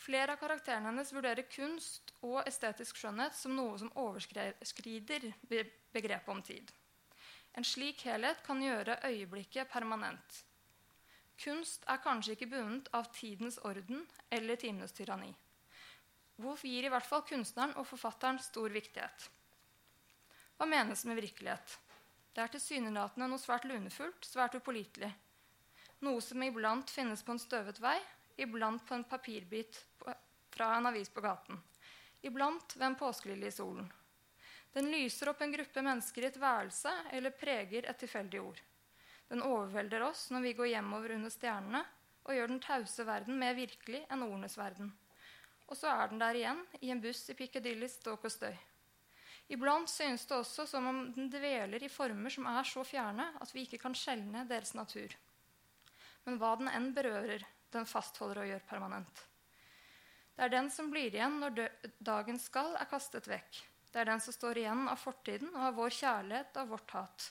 Flere 0.00 0.34
av 0.34 0.40
karakterene 0.40 0.88
hennes 0.88 1.12
vurderer 1.12 1.46
kunst 1.52 2.14
og 2.24 2.40
estetisk 2.48 2.96
skjønnhet 2.96 3.36
som 3.36 3.54
noe 3.56 3.78
som 3.78 3.92
overskrider 4.00 5.26
begrepet 5.48 6.32
om 6.32 6.40
tid. 6.42 6.72
En 7.56 7.66
slik 7.66 8.04
helhet 8.06 8.40
kan 8.46 8.62
gjøre 8.62 8.98
øyeblikket 9.06 9.68
permanent. 9.72 10.44
Kunst 11.40 11.84
er 11.88 12.00
kanskje 12.04 12.36
ikke 12.36 12.50
bundet 12.52 12.88
av 12.96 13.10
tidens 13.16 13.58
orden 13.64 14.06
eller 14.30 14.60
timenes 14.60 14.92
tyranni. 14.96 15.32
Wolf 16.40 16.64
gir 16.64 16.86
i 16.86 16.92
hvert 16.92 17.08
fall 17.08 17.24
kunstneren 17.28 17.76
og 17.76 17.88
forfatteren 17.88 18.40
stor 18.40 18.72
viktighet. 18.72 19.28
Hva 20.60 20.66
menes 20.68 21.06
med 21.08 21.16
virkelighet? 21.16 21.78
Det 22.36 22.42
er 22.42 22.50
tilsynelatende 22.52 23.30
noe 23.32 23.40
svært 23.40 23.62
lunefullt, 23.64 24.26
svært 24.28 24.58
upålitelig. 24.58 25.08
Noe 26.04 26.20
som 26.20 26.42
iblant 26.44 26.92
finnes 26.92 27.22
på 27.24 27.32
en 27.32 27.40
støvet 27.40 27.80
vei, 27.80 27.94
iblant 28.36 28.84
på 28.84 28.98
en 28.98 29.06
papirbit 29.08 29.78
fra 30.52 30.68
en 30.76 30.90
avis 30.92 31.08
på 31.08 31.24
gaten. 31.24 31.56
Iblant 32.20 32.76
ved 32.76 32.86
en 32.90 32.98
påskelilje 33.00 33.48
i 33.48 33.56
solen. 33.56 33.88
Den 34.76 34.92
lyser 34.92 35.32
opp 35.32 35.40
en 35.40 35.56
gruppe 35.56 35.88
mennesker 35.88 36.26
i 36.26 36.28
et 36.28 36.40
værelse 36.44 36.92
eller 37.16 37.38
preger 37.40 37.88
et 37.88 38.04
tilfeldig 38.04 38.44
ord. 38.44 38.60
Den 39.32 39.40
overvelder 39.40 40.10
oss 40.12 40.28
når 40.28 40.44
vi 40.44 40.56
går 40.60 40.74
hjemover 40.74 41.16
under 41.16 41.32
stjernene 41.32 41.86
og 42.26 42.36
gjør 42.36 42.52
den 42.52 42.66
tause 42.68 43.08
verden 43.08 43.40
mer 43.40 43.56
virkelig 43.56 44.04
enn 44.12 44.28
ordenes 44.28 44.60
verden. 44.60 44.92
Og 45.72 45.80
så 45.80 45.88
er 45.88 46.12
den 46.12 46.20
der 46.20 46.36
igjen, 46.36 46.66
i 46.84 46.92
en 46.92 47.00
buss 47.00 47.30
i 47.32 47.38
Piccadilly 47.38 47.88
ståk 47.88 48.28
og 48.28 48.36
støy. 48.36 48.66
Iblant 49.50 49.90
synes 49.90 50.26
det 50.30 50.36
også 50.36 50.66
som 50.70 50.86
om 50.86 51.00
den 51.14 51.30
dveler 51.30 51.82
i 51.82 51.90
former 51.90 52.30
som 52.30 52.46
er 52.46 52.66
så 52.68 52.84
fjerne 52.86 53.32
at 53.42 53.50
vi 53.54 53.64
ikke 53.66 53.80
kan 53.82 53.96
skjelne 53.98 54.44
deres 54.46 54.76
natur. 54.78 55.16
Men 56.26 56.38
hva 56.38 56.52
den 56.60 56.70
enn 56.70 56.92
berører, 56.94 57.42
den 57.74 57.88
fastholder 57.88 58.44
og 58.44 58.50
gjør 58.50 58.62
permanent. 58.68 59.24
Det 60.36 60.46
er 60.46 60.54
den 60.54 60.70
som 60.72 60.92
blir 60.92 61.10
igjen 61.10 61.40
når 61.42 61.66
dagens 61.98 62.46
skall 62.46 62.76
er 62.78 62.88
kastet 62.90 63.26
vekk. 63.30 63.58
Det 63.90 64.00
er 64.00 64.12
den 64.12 64.22
som 64.22 64.36
står 64.36 64.62
igjen 64.62 64.86
av 64.88 65.02
fortiden 65.02 65.50
og 65.50 65.66
av 65.66 65.76
vår 65.80 65.96
kjærlighet 65.98 66.62
og 66.62 66.70
vårt 66.76 66.94
hat. 66.94 67.26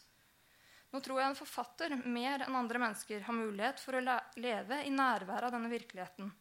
Nå 0.91 0.99
tror 1.05 1.21
jeg 1.21 1.31
en 1.31 1.39
forfatter 1.39 1.95
mer 2.03 2.43
enn 2.43 2.59
andre 2.59 2.83
mennesker 2.83 3.23
har 3.23 3.37
mulighet 3.37 3.79
for 3.79 3.95
å 3.95 4.03
leve 4.41 4.83
i 4.83 4.91
nærværet 4.91 5.47
av 5.47 5.55
denne 5.55 5.71
virkeligheten. 5.71 6.31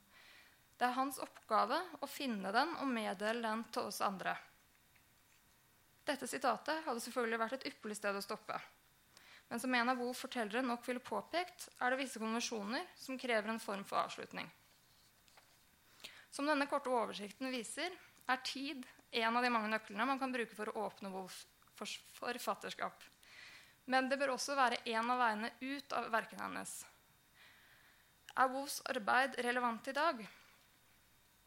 Det 0.79 0.87
er 0.87 0.99
hans 0.99 1.23
oppgave 1.23 1.79
å 2.03 2.11
finne 2.11 2.51
den 2.55 2.75
og 2.81 2.91
meddele 2.91 3.45
den 3.45 3.65
til 3.75 3.91
oss 3.91 4.03
andre. 4.03 4.35
Dette 6.09 6.29
sitatet 6.29 6.85
hadde 6.87 7.03
selvfølgelig 7.05 7.41
vært 7.43 7.57
et 7.59 7.67
ypperlig 7.69 7.99
sted 7.99 8.17
å 8.17 8.25
stoppe. 8.25 8.57
Men 9.49 9.61
som 9.61 9.75
en 9.77 9.93
av 9.93 10.01
Woe 10.01 10.15
fortellere 10.17 10.65
nok 10.65 10.87
ville 10.89 11.05
påpekt, 11.05 11.69
er 11.81 11.93
det 11.93 12.01
visse 12.01 12.21
konvensjoner 12.21 12.89
som 12.97 13.19
krever 13.21 13.53
en 13.53 13.61
form 13.61 13.85
for 13.89 14.01
avslutning. 14.01 14.49
Som 16.33 16.49
denne 16.49 16.69
korte 16.69 16.93
oversikten 16.93 17.53
viser, 17.53 17.93
er 18.29 18.43
tid 18.45 18.85
en 19.21 19.37
av 19.37 19.45
de 19.45 19.53
mange 19.53 19.71
nøklene 19.73 20.09
man 20.09 20.21
kan 20.21 20.33
bruke 20.33 20.57
for 20.57 20.69
å 20.69 20.89
åpne 20.89 21.13
Wolf 21.13 21.45
for 21.79 21.89
forfatterskap. 22.19 23.05
Men 23.89 24.09
det 24.11 24.19
bør 24.21 24.35
også 24.35 24.57
være 24.59 24.83
en 24.93 25.13
av 25.13 25.21
veiene 25.23 25.53
ut 25.61 25.95
av 25.97 26.11
verkene 26.13 26.45
hennes. 26.45 26.75
Er 28.37 28.53
Wolfs 28.53 28.83
arbeid 28.91 29.39
relevant 29.45 29.89
i 29.89 29.97
dag? 29.97 30.21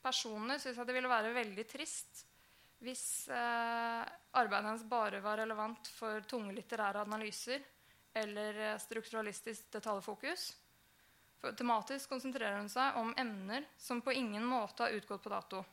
Personlig 0.01 0.57
syns 0.61 0.79
jeg 0.79 0.87
det 0.89 0.97
ville 0.97 1.11
være 1.11 1.35
veldig 1.35 1.67
trist 1.69 2.25
hvis 2.81 3.29
eh, 3.29 4.01
arbeidet 4.37 4.65
hennes 4.65 4.87
bare 4.89 5.21
var 5.21 5.37
relevant 5.37 5.89
for 5.93 6.23
tunge 6.29 6.53
litterære 6.55 7.03
analyser 7.05 7.61
eller 8.17 8.57
eh, 8.57 8.79
strukturalistisk 8.81 9.69
detaljfokus. 9.73 10.47
For 11.41 11.57
tematisk 11.57 12.09
konsentrerer 12.09 12.59
hun 12.59 12.69
seg 12.69 12.97
om 13.01 13.13
emner 13.17 13.67
som 13.77 14.01
på 14.01 14.13
ingen 14.13 14.45
måte 14.45 14.85
har 14.85 14.97
utgått 14.97 15.23
på 15.23 15.33
dato. 15.33 15.63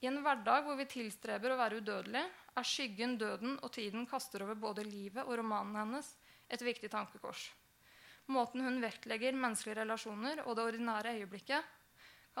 I 0.00 0.08
en 0.08 0.22
hverdag 0.24 0.64
hvor 0.64 0.78
vi 0.80 0.88
tilstreber 0.88 1.52
å 1.52 1.58
være 1.60 1.80
udødelige, 1.82 2.28
er 2.56 2.66
skyggen, 2.66 3.18
døden 3.20 3.58
og 3.60 3.68
tiden 3.72 4.06
kaster 4.08 4.44
over 4.46 4.56
både 4.56 4.84
livet 4.84 5.26
og 5.26 5.36
romanen 5.40 5.76
hennes 5.76 6.08
et 6.48 6.64
viktig 6.64 6.88
tankekors. 6.92 7.50
Måten 8.32 8.64
hun 8.64 8.80
vektlegger 8.80 9.36
menneskelige 9.36 9.82
relasjoner 9.82 10.42
og 10.46 10.56
det 10.56 10.64
ordinære 10.70 11.14
øyeblikket, 11.18 11.76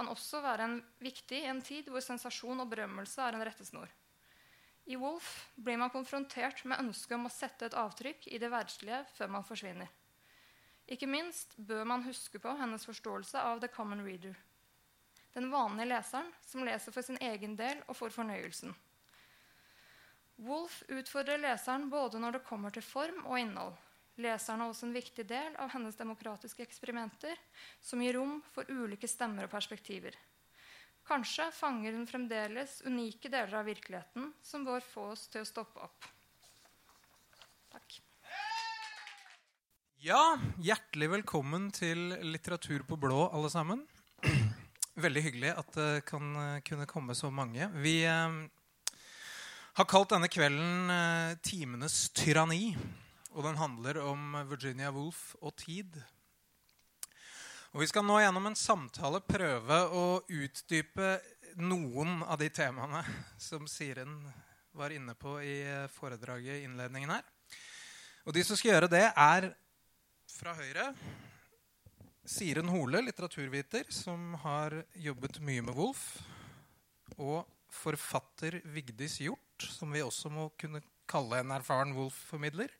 kan 0.00 0.08
også 0.08 0.40
være 0.40 0.64
en, 0.64 0.78
viktig 1.02 1.42
i 1.42 1.48
en 1.50 1.60
tid 1.60 1.90
hvor 1.92 2.00
sensasjon 2.00 2.62
og 2.62 2.70
berømmelse 2.72 3.20
er 3.20 3.36
en 3.36 3.44
rettesnor. 3.44 3.90
I 4.88 4.96
Wolf 4.96 5.28
blir 5.60 5.76
man 5.76 5.92
konfrontert 5.92 6.62
med 6.64 6.80
ønsket 6.80 7.18
om 7.18 7.28
å 7.28 7.32
sette 7.32 7.68
et 7.68 7.76
avtrykk 7.76 8.30
i 8.32 8.40
det 8.40 8.48
verdslige 8.50 9.02
før 9.18 9.34
man 9.36 9.44
forsvinner. 9.44 9.90
Ikke 10.90 11.06
minst 11.06 11.52
bør 11.56 11.84
man 11.86 12.06
huske 12.06 12.40
på 12.42 12.54
hennes 12.58 12.86
forståelse 12.88 13.44
av 13.44 13.60
the 13.60 13.68
common 13.68 14.00
reader. 14.06 14.34
Den 15.36 15.50
vanlige 15.52 15.92
leseren 15.92 16.32
som 16.48 16.64
leser 16.66 16.96
for 16.96 17.06
sin 17.06 17.20
egen 17.20 17.52
del 17.60 17.84
og 17.86 17.94
for 18.00 18.10
fornøyelsen. 18.10 18.72
Wolf 20.40 20.80
utfordrer 20.88 21.44
leseren 21.44 21.90
både 21.92 22.18
når 22.18 22.38
det 22.38 22.46
kommer 22.48 22.72
til 22.72 22.82
form 22.82 23.20
og 23.26 23.36
innhold. 23.38 23.76
Leseren 24.18 24.64
er 24.64 24.72
også 24.72 24.88
en 24.88 24.96
viktig 24.96 25.24
del 25.28 25.54
av 25.60 25.70
hennes 25.74 25.96
demokratiske 25.96 26.64
eksperimenter, 26.66 27.38
som 27.80 28.02
gir 28.02 28.18
rom 28.18 28.40
for 28.52 28.68
ulike 28.68 29.08
stemmer 29.08 29.46
og 29.46 29.52
perspektiver. 29.52 30.16
Kanskje 31.06 31.48
fanger 31.54 31.96
hun 31.96 32.06
fremdeles 32.06 32.80
unike 32.86 33.30
deler 33.30 33.60
av 33.60 33.66
virkeligheten 33.66 34.32
som 34.42 34.66
bør 34.66 34.84
få 34.84 35.08
oss 35.14 35.26
til 35.32 35.42
å 35.42 35.48
stoppe 35.48 35.82
opp. 35.82 36.06
Takk. 37.72 37.96
Ja, 40.04 40.20
hjertelig 40.62 41.10
velkommen 41.16 41.70
til 41.74 42.12
Litteratur 42.24 42.84
på 42.88 42.98
blå, 43.00 43.26
alle 43.34 43.50
sammen. 43.52 43.82
Veldig 45.04 45.24
hyggelig 45.26 45.52
at 45.56 45.74
det 45.76 45.90
kan 46.08 46.32
kunne 46.66 46.88
komme 46.90 47.16
så 47.16 47.30
mange. 47.32 47.68
Vi 47.82 48.00
eh, 48.04 48.40
har 49.78 49.88
kalt 49.88 50.14
denne 50.14 50.28
kvelden 50.30 50.90
eh, 50.94 51.36
'Timenes 51.42 52.10
tyranni'. 52.16 52.76
Og 53.30 53.44
den 53.46 53.58
handler 53.60 54.00
om 54.02 54.34
Virginia 54.50 54.90
Woolf 54.90 55.36
og 55.40 55.54
tid. 55.60 56.00
Og 57.70 57.84
Vi 57.84 57.86
skal 57.86 58.02
nå 58.02 58.18
gjennom 58.18 58.48
en 58.50 58.58
samtale 58.58 59.20
prøve 59.22 59.76
å 59.94 60.06
utdype 60.26 61.12
noen 61.62 62.24
av 62.26 62.40
de 62.40 62.48
temaene 62.50 63.04
som 63.38 63.68
Siren 63.70 64.18
var 64.74 64.90
inne 64.94 65.14
på 65.14 65.36
i 65.42 65.56
foredraget 65.94 66.58
i 66.58 66.66
innledningen 66.66 67.14
her. 67.14 67.22
Og 68.26 68.34
De 68.34 68.42
som 68.46 68.58
skal 68.58 68.74
gjøre 68.74 68.90
det, 68.90 69.06
er 69.14 69.52
fra 70.30 70.54
Høyre 70.58 70.90
Siren 72.30 72.68
Hole, 72.70 73.00
litteraturviter, 73.02 73.88
som 73.90 74.34
har 74.42 74.74
jobbet 74.94 75.40
mye 75.42 75.64
med 75.66 75.74
Wolf. 75.74 76.04
Og 77.18 77.46
forfatter 77.74 78.60
Vigdis 78.70 79.20
Hjort, 79.22 79.66
som 79.70 79.90
vi 79.94 80.02
også 80.04 80.30
må 80.30 80.50
kunne 80.60 80.82
kalle 81.10 81.40
en 81.40 81.54
erfaren 81.56 81.94
Wolf-formidler. 81.96 82.70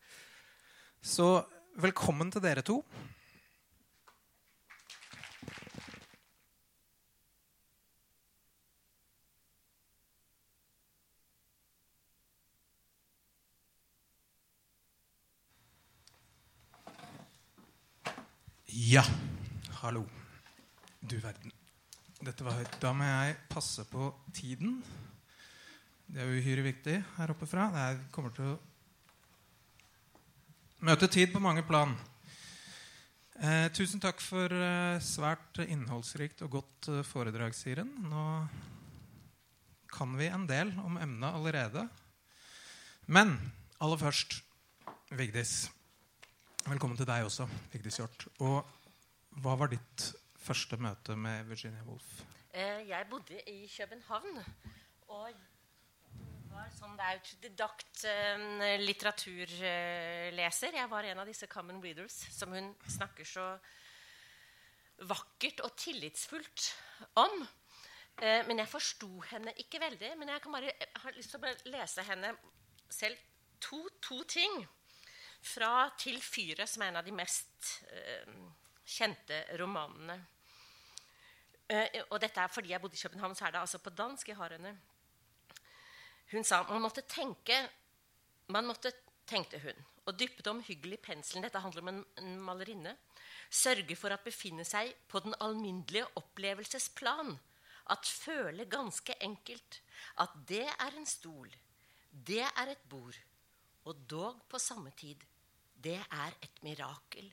Så 1.01 1.47
velkommen 1.81 2.29
til 2.29 2.43
dere 2.45 2.61
to. 2.61 2.83
Ja, 18.69 19.03
hallo. 19.81 20.05
Du 21.01 21.17
verden. 21.17 21.53
Dette 22.21 22.45
var 22.45 22.59
høyt. 22.61 22.77
Da 22.83 22.93
må 22.93 23.09
jeg 23.09 23.39
passe 23.49 23.87
på 23.89 24.13
tiden. 24.37 24.83
Det 26.11 26.21
er 26.21 26.29
uhyre 26.29 26.67
viktig 26.67 27.01
her 27.17 27.33
oppe 27.33 27.49
fra. 27.49 27.71
Det 27.73 28.11
kommer 28.13 28.37
til 28.37 28.53
å 28.53 28.59
møte 30.81 31.09
tid 31.13 31.33
på 31.33 31.41
mange 31.43 31.63
plan. 31.67 31.93
Eh, 33.41 33.69
tusen 33.77 34.01
takk 34.01 34.21
for 34.25 34.53
eh, 34.53 35.01
svært 35.05 35.61
innholdsrikt 35.65 36.43
og 36.45 36.55
godt 36.59 36.89
eh, 36.93 37.03
foredrag, 37.07 37.57
Siren. 37.57 37.91
Nå 38.09 38.25
kan 39.91 40.15
vi 40.17 40.29
en 40.31 40.47
del 40.49 40.73
om 40.81 40.97
emnet 41.01 41.37
allerede. 41.37 41.87
Men 43.11 43.37
aller 43.81 44.01
først, 44.01 44.41
Vigdis. 45.17 45.71
Velkommen 46.69 46.97
til 46.97 47.09
deg 47.09 47.27
også, 47.27 47.49
Vigdis 47.73 47.99
Hjort. 47.99 48.29
Og 48.45 48.61
hva 49.43 49.57
var 49.59 49.73
ditt 49.73 50.11
første 50.41 50.79
møte 50.81 51.17
med 51.17 51.49
Virginia 51.49 51.83
Woolf? 51.89 52.21
Eh, 52.53 52.87
jeg 52.89 53.09
bodde 53.11 53.41
i 53.51 53.65
København 53.69 54.41
og 55.11 55.33
var 56.61 56.73
sånn 56.77 56.99
autodidakt 57.01 58.03
litteraturleser. 58.83 60.77
Jeg 60.77 60.91
var 60.91 61.07
en 61.09 61.23
av 61.23 61.29
disse 61.29 61.49
common 61.49 61.81
readers 61.81 62.19
som 62.35 62.53
hun 62.53 62.75
snakker 62.85 63.29
så 63.29 63.47
vakkert 65.09 65.63
og 65.65 65.73
tillitsfullt 65.81 66.67
om. 67.23 67.39
Men 68.21 68.61
jeg 68.61 68.69
forsto 68.69 69.09
henne 69.31 69.55
ikke 69.63 69.81
veldig. 69.81 70.13
Men 70.21 70.35
jeg, 70.35 70.45
bare, 70.53 70.75
jeg 70.75 71.03
har 71.05 71.17
lyst 71.17 71.33
til 71.33 71.41
å 71.41 71.55
lese 71.73 72.05
henne 72.11 72.35
selv 72.93 73.17
to, 73.63 73.81
to 74.03 74.21
ting 74.29 74.61
fra 75.41 75.89
'Til 75.97 76.21
fyret', 76.21 76.69
som 76.69 76.83
er 76.83 76.93
en 76.93 77.01
av 77.01 77.07
de 77.07 77.17
mest 77.17 77.81
kjente 78.85 79.41
romanene. 79.57 80.19
Og 82.11 82.21
dette 82.21 82.41
er 82.41 82.53
fordi 82.53 82.75
jeg 82.75 82.81
bodde 82.83 82.99
i 82.99 83.01
København, 83.01 83.35
så 83.35 83.47
er 83.47 83.51
det 83.57 83.61
altså 83.65 83.79
på 83.79 83.91
dansk. 83.91 84.29
jeg 84.29 84.37
har 84.37 84.53
henne. 84.59 84.77
Hun 86.31 86.47
sa 86.47 86.63
man 86.69 86.83
måtte 86.85 87.03
tenke 87.09 87.57
Man 88.51 88.67
måtte, 88.67 88.91
tenkte 89.31 89.61
hun, 89.63 89.77
og 90.11 90.17
dyppet 90.19 90.49
omhyggelig 90.51 90.99
penselen 91.05 91.45
Dette 91.45 91.63
handler 91.63 91.85
om 91.85 91.91
en, 91.93 92.01
en 92.19 92.33
malerinne. 92.43 92.97
Sørge 93.51 93.95
for 93.99 94.11
at 94.11 94.25
befinne 94.27 94.65
seg 94.67 94.91
på 95.11 95.23
den 95.23 95.37
alminnelige 95.39 96.09
opplevelsesplan. 96.19 97.37
At 97.95 98.07
føle 98.07 98.67
ganske 98.71 99.15
enkelt 99.23 99.81
at 100.23 100.35
det 100.51 100.67
er 100.67 100.97
en 100.99 101.07
stol, 101.07 101.51
det 102.11 102.43
er 102.43 102.73
et 102.73 102.83
bord, 102.91 103.15
og 103.87 104.03
dog 104.11 104.43
på 104.51 104.59
samme 104.59 104.91
tid 104.99 105.23
det 105.81 105.97
er 105.97 106.35
et 106.45 106.63
mirakel. 106.67 107.31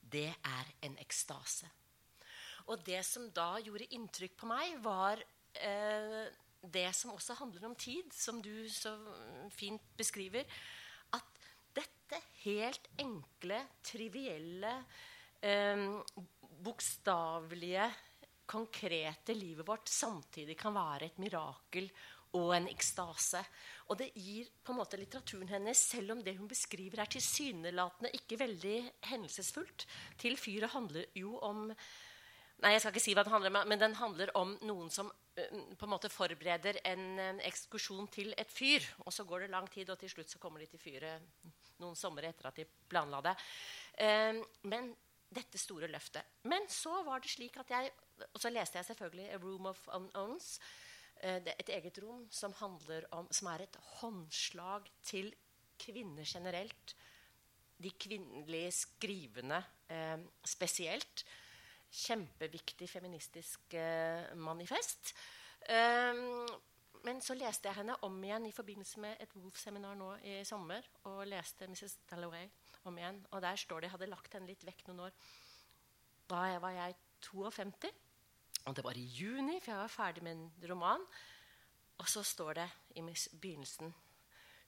Det 0.00 0.28
er 0.30 0.68
en 0.86 0.94
ekstase. 1.02 1.68
Og 2.68 2.84
det 2.86 3.00
som 3.06 3.26
da 3.34 3.56
gjorde 3.64 3.88
inntrykk 3.96 4.36
på 4.38 4.48
meg, 4.48 4.76
var 4.84 5.20
eh, 5.58 6.28
det 6.62 6.88
som 6.96 7.14
også 7.14 7.36
handler 7.38 7.68
om 7.68 7.76
tid, 7.78 8.10
som 8.14 8.42
du 8.42 8.68
så 8.72 8.94
fint 9.54 9.84
beskriver. 9.98 10.44
At 11.14 11.40
dette 11.76 12.20
helt 12.44 12.90
enkle, 12.98 13.62
trivielle, 13.84 14.74
eh, 15.42 15.86
bokstavelige, 16.58 17.88
konkrete 18.48 19.34
livet 19.36 19.66
vårt 19.68 19.88
samtidig 19.92 20.56
kan 20.56 20.72
være 20.72 21.10
et 21.10 21.18
mirakel 21.20 21.90
og 22.36 22.52
en 22.56 22.68
ekstase. 22.68 23.40
Og 23.88 23.98
det 24.00 24.10
gir 24.16 24.48
på 24.64 24.72
en 24.72 24.80
måte 24.80 24.98
litteraturen 25.00 25.48
hennes, 25.48 25.80
selv 25.80 26.12
om 26.12 26.22
det 26.24 26.36
hun 26.38 26.48
beskriver, 26.48 27.02
er 27.02 27.12
tilsynelatende 27.12 28.12
ikke 28.16 28.40
veldig 28.40 28.76
hendelsesfullt. 29.10 29.86
Til 30.20 30.36
fyret 30.40 30.72
handler 30.74 31.08
jo 31.16 31.38
om 31.44 31.68
Nei, 32.58 32.72
jeg 32.74 32.82
skal 32.82 32.94
ikke 32.94 33.04
si 33.04 33.14
hva 33.14 33.22
den 33.22 33.32
handler 33.32 33.52
om, 33.54 33.68
men 33.70 33.80
den 33.80 33.94
handler 33.94 34.32
om 34.38 34.56
noen 34.66 34.90
som 34.90 35.12
på 35.38 35.86
en 35.86 35.92
måte 35.92 36.10
forbereder 36.10 36.80
en, 36.90 37.38
ekskursjon 37.46 38.08
til 38.10 38.32
et 38.34 38.50
fyr. 38.50 38.84
Og 39.06 39.14
så 39.14 39.26
går 39.28 39.44
det 39.44 39.52
lang 39.52 39.68
tid, 39.70 39.90
og 39.92 40.00
til 40.00 40.10
slutt 40.10 40.32
så 40.32 40.40
kommer 40.42 40.62
de 40.62 40.66
til 40.72 40.82
fyret 40.82 41.22
noen 41.78 41.94
somre 41.94 42.26
etter 42.26 42.48
at 42.50 42.58
de 42.58 42.66
planla 42.90 43.22
det. 43.28 43.36
Uh, 44.00 44.40
men 44.70 44.90
dette 45.28 45.60
store 45.60 45.90
løftet. 45.92 46.40
Men 46.48 46.66
så 46.72 47.02
var 47.06 47.22
det 47.22 47.30
slik 47.30 47.58
at 47.60 47.70
jeg 47.74 47.90
Og 48.34 48.40
så 48.40 48.50
leste 48.50 48.78
jeg 48.78 48.86
selvfølgelig 48.86 49.30
'A 49.30 49.36
Room 49.38 49.66
of 49.66 49.88
Unknowns'. 49.94 50.58
Et 51.22 51.68
eget 51.68 51.98
rom 52.02 52.26
som, 52.30 52.54
om, 53.12 53.28
som 53.30 53.46
er 53.46 53.62
et 53.62 53.76
håndslag 54.00 54.90
til 55.02 55.34
kvinner 55.78 56.24
generelt. 56.26 56.94
De 57.78 57.90
kvinnelige 57.90 58.72
skrivende 58.72 59.62
eh, 59.88 60.18
spesielt. 60.44 61.24
Kjempeviktig 61.88 62.88
feministisk 62.90 63.74
eh, 63.74 64.34
manifest. 64.36 65.14
Um, 65.68 66.46
men 67.06 67.20
så 67.24 67.36
leste 67.38 67.70
jeg 67.70 67.78
henne 67.78 67.96
om 68.06 68.16
igjen 68.24 68.48
i 68.48 68.54
forbindelse 68.54 69.00
med 69.02 69.22
et 69.22 69.34
Wolf-seminar 69.38 69.96
nå 69.98 70.10
i 70.26 70.40
sommer. 70.46 70.84
Og 71.08 71.24
leste 71.28 71.68
Mrs. 71.70 71.98
Dalloway 72.10 72.48
om 72.88 72.98
igjen. 72.98 73.20
Og 73.32 73.42
der 73.42 73.56
står 73.56 73.80
det 73.80 73.88
Jeg 73.88 73.96
hadde 73.96 74.10
lagt 74.10 74.34
henne 74.36 74.50
litt 74.50 74.66
vekk 74.66 74.84
noen 74.88 75.06
år. 75.06 75.16
Da 76.28 76.42
var 76.60 76.74
jeg 76.76 76.98
52. 77.24 77.92
Og 78.68 78.76
det 78.76 78.84
var 78.84 78.98
i 78.98 79.06
juni, 79.16 79.60
for 79.62 79.72
jeg 79.72 79.80
var 79.80 79.92
ferdig 79.92 80.24
med 80.26 80.36
en 80.36 80.70
roman. 80.70 81.06
Og 81.98 82.10
så 82.10 82.22
står 82.22 82.60
det 82.60 82.68
i 83.00 83.02
begynnelsen 83.02 83.94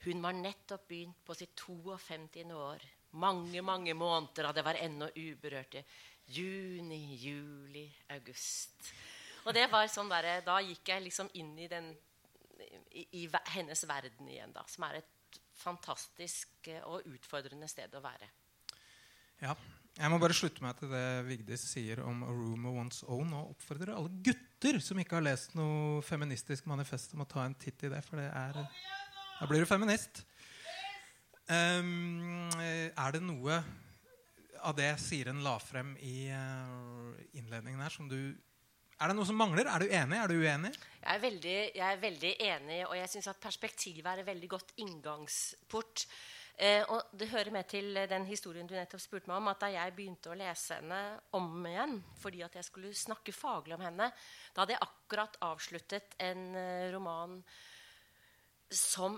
Hun 0.04 0.22
var 0.22 0.32
nettopp 0.32 0.88
begynt 0.88 1.20
på 1.24 1.34
sitt 1.36 1.52
52. 1.56 2.54
år. 2.56 2.86
Mange, 3.20 3.60
mange 3.62 3.94
måneder, 3.94 4.48
og 4.48 4.54
det 4.54 4.64
var 4.64 4.78
ennå 4.78 5.10
uberørte. 5.16 5.84
Juni, 6.30 7.00
juli, 7.18 7.86
august. 8.14 8.92
Og 9.46 9.54
det 9.56 9.66
var 9.72 9.88
sånn 9.90 10.10
der, 10.12 10.44
Da 10.46 10.60
gikk 10.62 10.92
jeg 10.92 11.06
liksom 11.08 11.30
inn 11.40 11.56
i, 11.58 11.66
den, 11.70 11.90
i, 12.92 13.06
i 13.22 13.24
hennes 13.54 13.82
verden 13.88 14.28
igjen, 14.28 14.52
da, 14.54 14.64
som 14.70 14.86
er 14.88 15.00
et 15.00 15.40
fantastisk 15.60 16.70
eh, 16.70 16.82
og 16.86 17.08
utfordrende 17.08 17.68
sted 17.70 17.92
å 17.96 18.02
være. 18.04 18.28
Ja, 19.40 19.54
jeg 19.96 20.12
må 20.12 20.20
bare 20.20 20.36
slutte 20.36 20.62
meg 20.64 20.76
til 20.78 20.92
det 20.92 21.04
Vigdis 21.26 21.64
sier 21.72 22.02
om 22.04 22.22
A 22.24 22.30
Room 22.30 22.66
of 22.70 22.78
One's 22.84 23.02
Own. 23.08 23.32
Og 23.36 23.54
oppfordrer 23.56 23.94
alle 23.96 24.12
gutter 24.24 24.78
som 24.84 25.00
ikke 25.00 25.18
har 25.18 25.26
lest 25.26 25.56
noe 25.58 26.00
feministisk 26.06 26.68
manifest, 26.70 27.16
om 27.16 27.24
å 27.24 27.28
ta 27.28 27.46
en 27.46 27.56
titt 27.58 27.86
i 27.88 27.92
det. 27.92 28.02
For 28.06 28.20
det 28.20 28.28
er 28.30 28.60
Da 28.60 29.48
blir 29.48 29.64
du 29.64 29.68
feminist. 29.68 30.22
Um, 31.50 32.46
er 32.60 33.16
det 33.16 33.22
noe 33.24 33.56
av 34.66 34.76
det 34.78 34.90
Siren 35.02 35.42
la 35.44 35.56
frem 35.62 35.94
i 36.04 36.30
uh, 36.32 37.14
innledningen 37.38 37.82
her, 37.82 37.92
som 37.94 38.08
du 38.10 38.18
Er 39.00 39.08
det 39.08 39.16
noe 39.16 39.28
som 39.28 39.38
mangler? 39.40 39.64
Er 39.64 39.80
du 39.80 39.88
enig? 39.88 40.18
Er 40.18 40.28
du 40.28 40.36
uenig? 40.42 40.74
Jeg 41.00 41.14
er 41.14 41.22
veldig, 41.22 41.56
jeg 41.78 41.86
er 41.86 42.02
veldig 42.02 42.34
enig, 42.50 42.82
og 42.84 42.92
jeg 42.98 43.08
syns 43.14 43.30
at 43.32 43.40
perspektivet 43.40 44.10
er 44.10 44.20
et 44.20 44.28
veldig 44.28 44.50
godt 44.52 44.74
inngangsport. 44.84 46.04
Eh, 46.60 46.82
og 46.92 47.14
det 47.16 47.30
hører 47.30 47.48
med 47.54 47.64
til 47.70 47.96
den 48.10 48.26
historien 48.28 48.68
du 48.68 48.74
nettopp 48.76 49.00
spurte 49.00 49.30
meg 49.30 49.38
om, 49.40 49.48
at 49.48 49.62
da 49.62 49.70
jeg 49.72 49.94
begynte 49.96 50.34
å 50.34 50.36
lese 50.36 50.76
henne 50.76 51.00
om 51.38 51.64
igjen 51.64 51.96
fordi 52.20 52.42
at 52.44 52.58
jeg 52.58 52.68
skulle 52.68 52.92
snakke 52.92 53.32
faglig 53.32 53.78
om 53.78 53.86
henne, 53.86 54.10
da 54.52 54.60
hadde 54.60 54.76
jeg 54.76 54.84
akkurat 54.84 55.40
avsluttet 55.48 56.18
en 56.20 56.42
uh, 56.52 56.90
roman 56.92 57.38
som, 58.70 59.16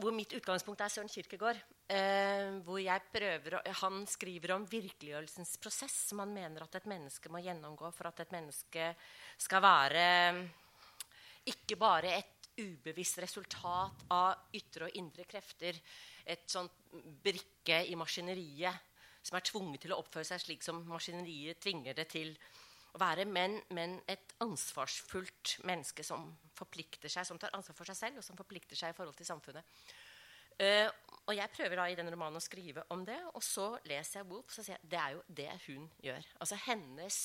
hvor 0.00 0.14
mitt 0.14 0.32
utgangspunkt 0.36 0.82
er 0.82 0.92
Søren 0.92 1.10
Kirkegård. 1.10 1.58
Eh, 1.88 2.58
hvor 2.64 2.80
jeg 2.80 3.00
prøver, 3.12 3.60
Han 3.82 4.06
skriver 4.06 4.54
om 4.54 4.66
virkeliggjørelsens 4.66 5.56
prosess 5.60 6.08
som 6.08 6.22
han 6.22 6.32
mener 6.32 6.64
at 6.64 6.74
et 6.74 6.86
menneske 6.86 7.28
må 7.28 7.42
gjennomgå 7.44 7.92
for 7.92 8.08
at 8.08 8.20
et 8.24 8.32
menneske 8.32 8.94
skal 9.38 9.62
være 9.62 10.48
ikke 11.44 11.76
bare 11.76 12.16
et 12.16 12.48
ubevisst 12.56 13.18
resultat 13.20 14.04
av 14.14 14.54
ytre 14.54 14.88
og 14.88 14.96
indre 14.96 15.26
krefter, 15.28 15.76
et 16.24 16.44
sånt 16.48 16.72
brikke 17.24 17.82
i 17.90 17.96
maskineriet 17.98 18.92
som 19.24 19.36
er 19.36 19.44
tvunget 19.44 19.84
til 19.84 19.94
å 19.94 19.98
oppføre 20.00 20.28
seg 20.28 20.40
slik 20.40 20.64
som 20.64 20.82
maskineriet 20.88 21.60
tvinger 21.60 21.96
det 21.96 22.06
til 22.12 22.32
å 22.94 23.00
være, 23.02 23.26
menn, 23.26 23.58
men 23.74 23.96
et 24.10 24.34
ansvarsfullt 24.44 25.58
menneske 25.66 26.04
som 26.06 26.28
forplikter 26.54 27.10
seg, 27.10 27.26
som 27.26 27.40
tar 27.40 27.54
ansvar 27.56 27.76
for 27.78 27.90
seg 27.90 27.98
selv, 27.98 28.20
og 28.20 28.26
som 28.26 28.38
forplikter 28.38 28.78
seg 28.78 28.92
i 28.92 28.96
forhold 28.96 29.18
til 29.18 29.28
samfunnet. 29.28 29.66
Uh, 30.54 30.86
og 31.24 31.34
jeg 31.34 31.50
prøver 31.50 31.80
da 31.80 31.88
i 31.90 31.96
den 31.98 32.10
romanen 32.12 32.38
å 32.38 32.44
skrive 32.44 32.84
om 32.94 33.02
det, 33.06 33.16
og 33.34 33.42
så 33.42 33.72
leser 33.90 34.20
jeg 34.20 34.28
Wolf, 34.30 34.52
så 34.54 34.62
sier 34.62 34.76
jeg 34.76 34.90
det 34.92 35.00
er 35.00 35.16
jo 35.16 35.24
det 35.40 35.50
hun 35.64 35.88
gjør. 36.04 36.28
Altså 36.38 36.58
hennes 36.68 37.18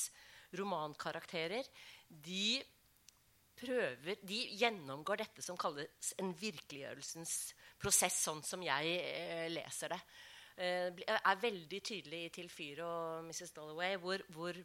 romankarakterer 0.57 1.67
de 2.09 2.63
prøver, 3.59 4.17
de 4.25 4.39
gjennomgår 4.57 5.21
dette 5.21 5.45
som 5.45 5.59
kalles 5.59 6.13
en 6.17 6.31
virkeliggjørelsens 6.39 7.35
prosess, 7.79 8.17
sånn 8.25 8.41
som 8.47 8.63
jeg 8.65 8.97
uh, 8.97 9.45
leser 9.53 9.93
det. 9.93 10.01
Uh, 10.59 10.89
er 11.13 11.43
veldig 11.43 11.83
tydelig 11.85 12.23
i 12.25 12.31
'Til 12.33 12.49
fyr 12.49 12.81
og 12.87 13.29
Mrs. 13.29 13.53
Dalloway', 13.53 13.99
hvor, 14.01 14.25
hvor, 14.33 14.57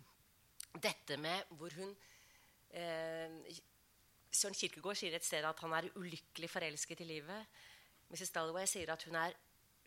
dette 0.83 1.19
med 1.21 1.55
hvor 1.59 1.75
hun 1.79 1.95
eh, 2.75 3.61
Søren 4.35 4.57
Kirkegård 4.59 4.99
sier 4.99 5.15
et 5.15 5.27
sted 5.27 5.47
at 5.47 5.61
han 5.63 5.75
er 5.77 5.93
ulykkelig 5.95 6.51
forelsket 6.51 7.05
i 7.05 7.07
livet. 7.07 7.51
Mrs. 8.11 8.33
Dalloway 8.35 8.67
sier 8.67 8.91
at 8.93 9.05
hun 9.07 9.15
er, 9.19 9.37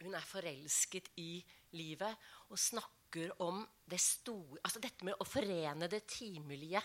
hun 0.05 0.15
er 0.15 0.27
forelsket 0.27 1.11
i 1.19 1.41
livet 1.75 2.29
og 2.47 2.59
snakker 2.59 3.33
om 3.43 3.59
det 3.87 3.99
store 4.03 4.59
Altså 4.63 4.79
dette 4.83 5.05
med 5.07 5.19
å 5.19 5.27
forene 5.27 5.89
det 5.91 6.05
timelige 6.11 6.81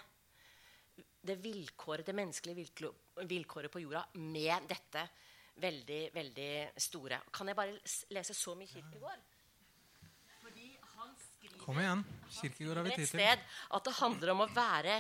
det 1.22 1.36
vilkåret, 1.38 2.06
det 2.06 2.14
menneskelige 2.14 2.90
vilkåret 3.30 3.70
på 3.70 3.80
jorda 3.80 4.02
med 4.18 4.66
dette 4.68 5.04
veldig, 5.62 6.00
veldig 6.14 6.50
store. 6.76 7.20
Kan 7.32 7.48
jeg 7.48 7.56
bare 7.56 7.78
lese 8.10 8.34
så 8.34 8.54
mye 8.58 8.70
Kirkegård? 8.70 9.31
Kom 11.62 11.78
igjen. 11.78 12.04
Kirkegård 12.40 12.80
har 12.80 12.86
vi 12.88 12.96
tid 12.96 13.10
til. 13.14 13.42
At 13.76 13.86
det 13.86 13.94
handler 14.00 14.34
om 14.34 14.44
å 14.44 14.50
være, 14.54 14.98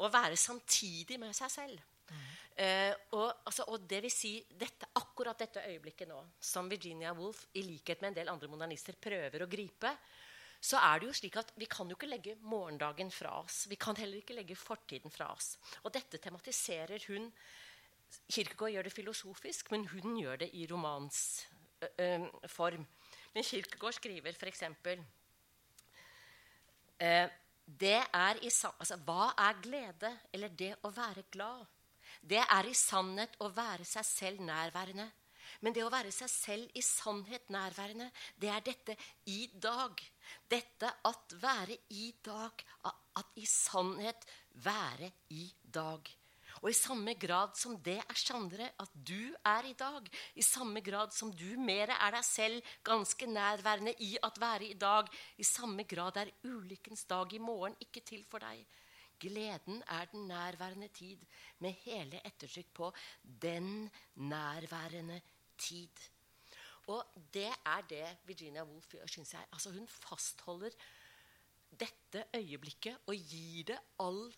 å 0.00 0.08
være 0.12 0.38
samtidig 0.40 1.18
med 1.20 1.36
seg 1.36 1.52
selv. 1.52 1.86
Mm. 2.10 2.24
Uh, 2.60 2.94
og, 3.16 3.28
altså, 3.46 3.66
og, 3.70 3.84
det 3.88 4.00
vil 4.04 4.12
si 4.12 4.32
dette, 4.58 4.88
akkurat 5.00 5.38
dette 5.38 5.62
øyeblikket 5.68 6.10
nå, 6.10 6.18
som 6.40 6.68
Virginia 6.70 7.12
Woolf 7.16 7.46
i 7.56 7.62
likhet 7.64 8.02
med 8.02 8.12
en 8.12 8.18
del 8.20 8.32
andre 8.32 8.50
modernister 8.52 8.98
prøver 9.00 9.44
å 9.44 9.48
gripe, 9.50 9.94
så 10.60 10.80
er 10.84 11.00
det 11.00 11.08
jo 11.08 11.16
slik 11.16 11.38
at 11.40 11.54
vi 11.56 11.68
kan 11.70 11.88
jo 11.88 11.96
ikke 11.96 12.10
legge 12.10 12.36
morgendagen 12.44 13.08
fra 13.14 13.38
oss. 13.40 13.62
Vi 13.70 13.78
kan 13.80 13.96
heller 13.96 14.20
ikke 14.20 14.36
legge 14.36 14.58
fortiden 14.58 15.12
fra 15.12 15.30
oss. 15.32 15.54
Og 15.86 15.94
dette 15.94 16.20
tematiserer 16.20 17.08
hun 17.08 17.30
Kirkegård 18.26 18.72
gjør 18.74 18.88
det 18.88 18.92
filosofisk, 18.92 19.70
men 19.70 19.84
hun 19.92 20.16
gjør 20.18 20.40
det 20.42 20.48
i 20.58 20.64
romans 20.66 21.46
øh, 21.78 22.26
form. 22.50 22.82
Men 23.34 23.46
Kirkegård 23.46 23.94
skriver 24.00 24.34
f.eks. 24.34 24.64
Eh, 27.00 27.28
det 27.64 28.00
er 28.12 28.40
i, 28.42 28.50
altså, 28.50 28.98
Hva 29.06 29.30
er 29.38 29.62
glede, 29.62 30.10
eller 30.32 30.48
det 30.48 30.74
å 30.84 30.90
være 30.92 31.24
glad? 31.32 31.64
Det 32.20 32.42
er 32.42 32.68
i 32.68 32.76
sannhet 32.76 33.36
å 33.40 33.48
være 33.54 33.86
seg 33.88 34.04
selv 34.04 34.44
nærværende. 34.44 35.08
Men 35.60 35.74
det 35.74 35.82
å 35.84 35.90
være 35.92 36.12
seg 36.14 36.30
selv 36.30 36.78
i 36.78 36.82
sannhet 36.84 37.48
nærværende, 37.52 38.10
det 38.40 38.50
er 38.52 38.64
dette 38.64 38.96
i 39.26 39.48
dag. 39.54 39.98
Dette 40.50 40.92
at 41.08 41.36
være 41.42 41.76
i 41.96 42.10
dag. 42.24 42.64
At 42.86 43.40
i 43.40 43.46
sannhet 43.48 44.26
være 44.64 45.10
i 45.36 45.48
dag. 45.62 46.06
Og 46.60 46.68
i 46.68 46.76
samme 46.76 47.14
grad 47.16 47.54
som 47.56 47.78
det 47.80 47.96
er 48.02 48.18
Sandre, 48.20 48.66
at 48.82 48.92
du 48.92 49.32
er 49.48 49.68
i 49.70 49.72
dag, 49.72 50.04
i 50.36 50.44
samme 50.44 50.82
grad 50.84 51.14
som 51.16 51.32
du 51.32 51.56
mer 51.56 51.94
er 51.94 52.12
deg 52.12 52.26
selv, 52.26 52.74
ganske 52.84 53.26
nærværende 53.26 53.94
i 54.04 54.12
at 54.22 54.40
være 54.40 54.68
i 54.68 54.76
dag, 54.76 55.08
i 55.40 55.46
samme 55.46 55.86
grad 55.88 56.20
er 56.20 56.32
ulykkens 56.44 57.06
dag 57.08 57.32
i 57.32 57.40
morgen 57.40 57.76
ikke 57.80 58.04
til 58.04 58.26
for 58.28 58.44
deg. 58.44 58.60
Gleden 59.20 59.82
er 59.88 60.04
den 60.12 60.28
nærværende 60.28 60.88
tid, 60.88 61.24
med 61.58 61.76
hele 61.84 62.20
ettertrykk 62.24 62.72
på 62.74 62.92
'den 63.24 63.90
nærværende 64.16 65.20
tid'. 65.58 66.08
Og 66.88 67.04
det 67.34 67.52
er 67.66 67.80
det 67.88 68.16
Virginia 68.26 68.64
Woolf 68.64 68.88
gjør, 68.88 69.06
syns 69.06 69.32
jeg. 69.32 69.46
Altså 69.52 69.70
hun 69.70 69.88
fastholder 69.88 70.70
dette 71.70 72.24
øyeblikket 72.34 72.98
og 73.06 73.14
gir 73.14 73.64
det 73.64 73.78
all 74.00 74.32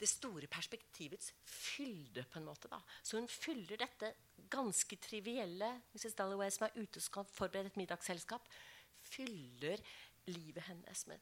det 0.00 0.08
store 0.08 0.48
perspektivets 0.48 1.32
fylde. 1.44 2.24
på 2.24 2.38
en 2.38 2.48
måte 2.48 2.68
da. 2.68 2.80
Så 3.02 3.18
hun 3.18 3.28
fyller 3.28 3.76
dette 3.76 4.14
ganske 4.50 4.96
trivielle 4.96 5.68
Mrs. 5.92 6.14
Dalloway 6.16 6.50
som 6.50 6.66
er 6.66 6.78
ute 6.80 6.98
og 6.98 7.04
skal 7.04 7.24
forberede 7.28 7.72
et 7.72 7.76
middagsselskap, 7.76 8.48
fyller 9.00 9.80
livet 10.26 10.62
hennes 10.66 11.06
med 11.06 11.20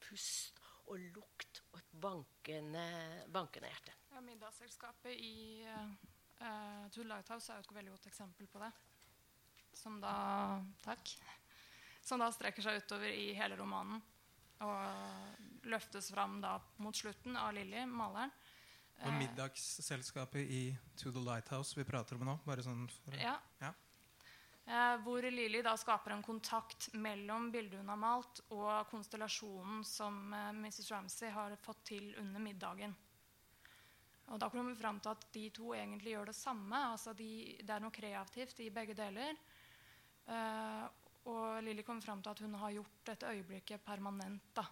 pust 0.00 0.60
og 0.86 0.98
lukt 1.14 1.62
og 1.72 1.80
et 1.80 1.94
bankende, 2.00 2.86
bankende 3.32 3.70
hjerte. 3.70 3.94
Ja, 4.12 4.20
Middagsselskapet 4.24 5.16
i 5.18 5.66
uh, 5.66 6.86
To 6.94 7.02
Lighthouse 7.02 7.52
er 7.52 7.58
jo 7.58 7.66
et 7.66 7.74
veldig 7.78 7.94
godt 7.96 8.06
eksempel 8.12 8.48
på 8.50 8.62
det. 8.62 8.70
Som 9.76 10.00
da 10.00 10.14
Takk. 10.84 11.16
Som 12.06 12.22
da 12.22 12.30
strekker 12.32 12.62
seg 12.62 12.78
utover 12.80 13.10
i 13.10 13.32
hele 13.36 13.58
romanen. 13.58 14.00
Og 14.64 15.66
løftes 15.68 16.10
fram 16.14 16.38
da 16.40 16.56
mot 16.80 16.96
slutten 16.96 17.36
av 17.36 17.52
Lilly, 17.56 17.84
maleren. 17.90 18.32
Og 19.04 19.12
middagsselskapet 19.12 20.48
i 20.48 20.60
To 20.96 21.10
the 21.12 21.20
Lighthouse 21.20 21.76
vi 21.76 21.84
prater 21.84 22.16
om 22.16 22.24
nå? 22.24 22.38
bare 22.46 22.64
sånn 22.64 22.86
for, 22.88 23.16
ja. 23.20 23.34
ja. 23.60 23.74
Eh, 24.66 24.94
hvor 25.04 25.22
Lilly 25.30 25.60
da 25.62 25.76
skaper 25.78 26.14
en 26.14 26.24
kontakt 26.24 26.88
mellom 26.96 27.50
bildet 27.52 27.78
hun 27.78 27.92
har 27.92 28.00
malt, 28.00 28.40
og 28.56 28.88
konstellasjonen 28.90 29.84
som 29.86 30.32
eh, 30.34 30.48
Mrs. 30.56 30.88
Ramsay 30.90 31.30
har 31.34 31.54
fått 31.62 31.84
til 31.92 32.08
under 32.22 32.42
middagen. 32.42 32.96
Og 34.26 34.40
Da 34.42 34.48
kommer 34.50 34.72
vi 34.72 34.80
fram 34.80 34.98
til 34.98 35.12
at 35.12 35.26
de 35.36 35.44
to 35.54 35.70
egentlig 35.76 36.16
gjør 36.16 36.32
det 36.32 36.34
samme. 36.34 36.78
altså 36.92 37.12
de, 37.14 37.58
Det 37.62 37.70
er 37.70 37.84
noe 37.84 37.94
kreativt 37.94 38.60
i 38.64 38.72
begge 38.74 38.96
deler. 38.98 39.36
Eh, 40.26 40.86
og 41.26 41.62
Lilly 41.66 41.82
kommer 41.82 42.04
fram 42.04 42.22
til 42.22 42.32
at 42.32 42.42
hun 42.44 42.54
har 42.60 42.74
gjort 42.76 42.98
dette 43.10 43.30
øyeblikket 43.32 43.84
permanent. 43.84 44.42
da. 44.54 44.64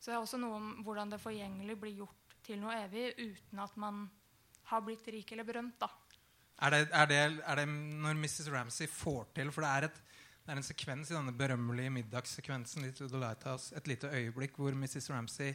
Så 0.00 0.10
det 0.10 0.16
er 0.16 0.22
også 0.22 0.40
noe 0.40 0.56
om 0.56 0.68
hvordan 0.84 1.12
det 1.12 1.20
forgjengelig 1.20 1.76
blir 1.80 1.98
gjort 2.02 2.36
til 2.46 2.60
noe 2.62 2.76
evig 2.86 3.10
uten 3.18 3.60
at 3.60 3.76
man 3.76 4.06
har 4.70 4.84
blitt 4.86 5.08
rik 5.12 5.32
eller 5.32 5.44
berømt. 5.44 5.76
da. 5.80 5.90
Er 6.60 6.70
det, 6.70 6.80
er, 6.92 7.06
det, 7.06 7.18
er 7.44 7.56
det, 7.56 7.68
når 7.68 8.16
Mrs. 8.20 8.48
Ramsay 8.52 8.88
får 8.88 9.30
til 9.34 9.52
For 9.52 9.64
det 9.64 9.70
er, 9.70 9.86
et, 9.88 10.00
det 10.44 10.52
er 10.52 10.60
en 10.60 10.66
sekvens 10.66 11.10
i 11.10 11.16
denne 11.16 11.32
berømmelige 11.36 11.92
middagssekvensen 11.94 12.84
et 12.84 13.88
lite 13.88 14.10
øyeblikk 14.12 14.56
hvor 14.56 14.76
Mrs. 14.76 15.10
Ramsay 15.10 15.54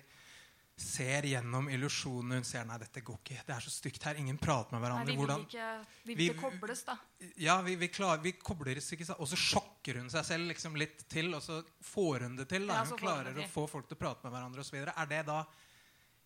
ser 0.76 1.28
gjennom 1.30 1.70
illusjonene. 1.72 2.42
Hun 2.42 2.48
ser 2.48 2.66
nei, 2.68 2.80
dette 2.82 3.04
går 3.06 3.20
ikke. 3.22 3.44
Det 3.48 3.56
er 3.56 3.64
så 3.64 3.72
stygt 3.72 4.08
her. 4.10 4.20
Ingen 4.20 4.40
prater 4.42 4.76
med 4.76 4.84
hverandre. 4.84 5.06
Nei, 5.06 5.14
vi 5.14 5.18
vil 5.18 5.24
Hvordan, 5.24 5.46
ikke, 5.48 6.00
vi 6.04 6.18
vil 6.18 6.34
ikke 6.34 6.42
kobles, 6.42 6.84
da. 6.88 6.98
Ja, 7.40 7.60
vi, 7.66 7.78
vi, 7.80 7.92
klarer, 7.94 8.24
vi 8.24 8.36
kobles 8.40 8.92
ikke. 8.96 9.08
Og 9.16 9.30
så 9.32 9.40
sjokker 9.40 10.02
hun 10.02 10.12
seg 10.12 10.28
selv 10.28 10.52
liksom 10.52 10.76
litt 10.80 11.06
til, 11.12 11.32
og 11.38 11.44
så 11.46 11.62
får 11.94 12.28
hun 12.28 12.36
det 12.42 12.50
til. 12.52 12.68
Da. 12.68 12.82
Hun 12.84 13.00
klarer 13.00 13.40
å 13.40 13.48
få 13.52 13.68
folk 13.72 13.88
til 13.88 14.00
å 14.00 14.04
prate 14.04 14.28
med 14.28 14.36
hverandre 14.36 14.66
osv. 14.66 14.82
Er 14.84 15.12
det 15.12 15.24
da 15.30 15.42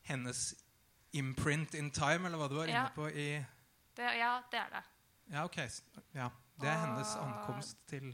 hennes 0.09 0.49
imprint 1.11 1.77
in 1.77 1.89
time, 1.93 2.27
eller 2.27 2.41
hva 2.41 2.49
du 2.49 2.57
var 2.57 2.69
ja. 2.69 2.83
inne 2.83 2.93
på 2.95 3.09
i 3.09 3.29
det, 3.99 4.09
ja, 4.15 4.43
det 4.51 4.57
er 4.57 4.69
det. 4.71 4.83
Ja, 5.33 5.45
ok. 5.45 5.57
Ja, 6.15 6.29
det 6.61 6.69
er 6.71 6.77
hennes 6.85 7.09
ankomst 7.19 7.81
til 7.89 8.13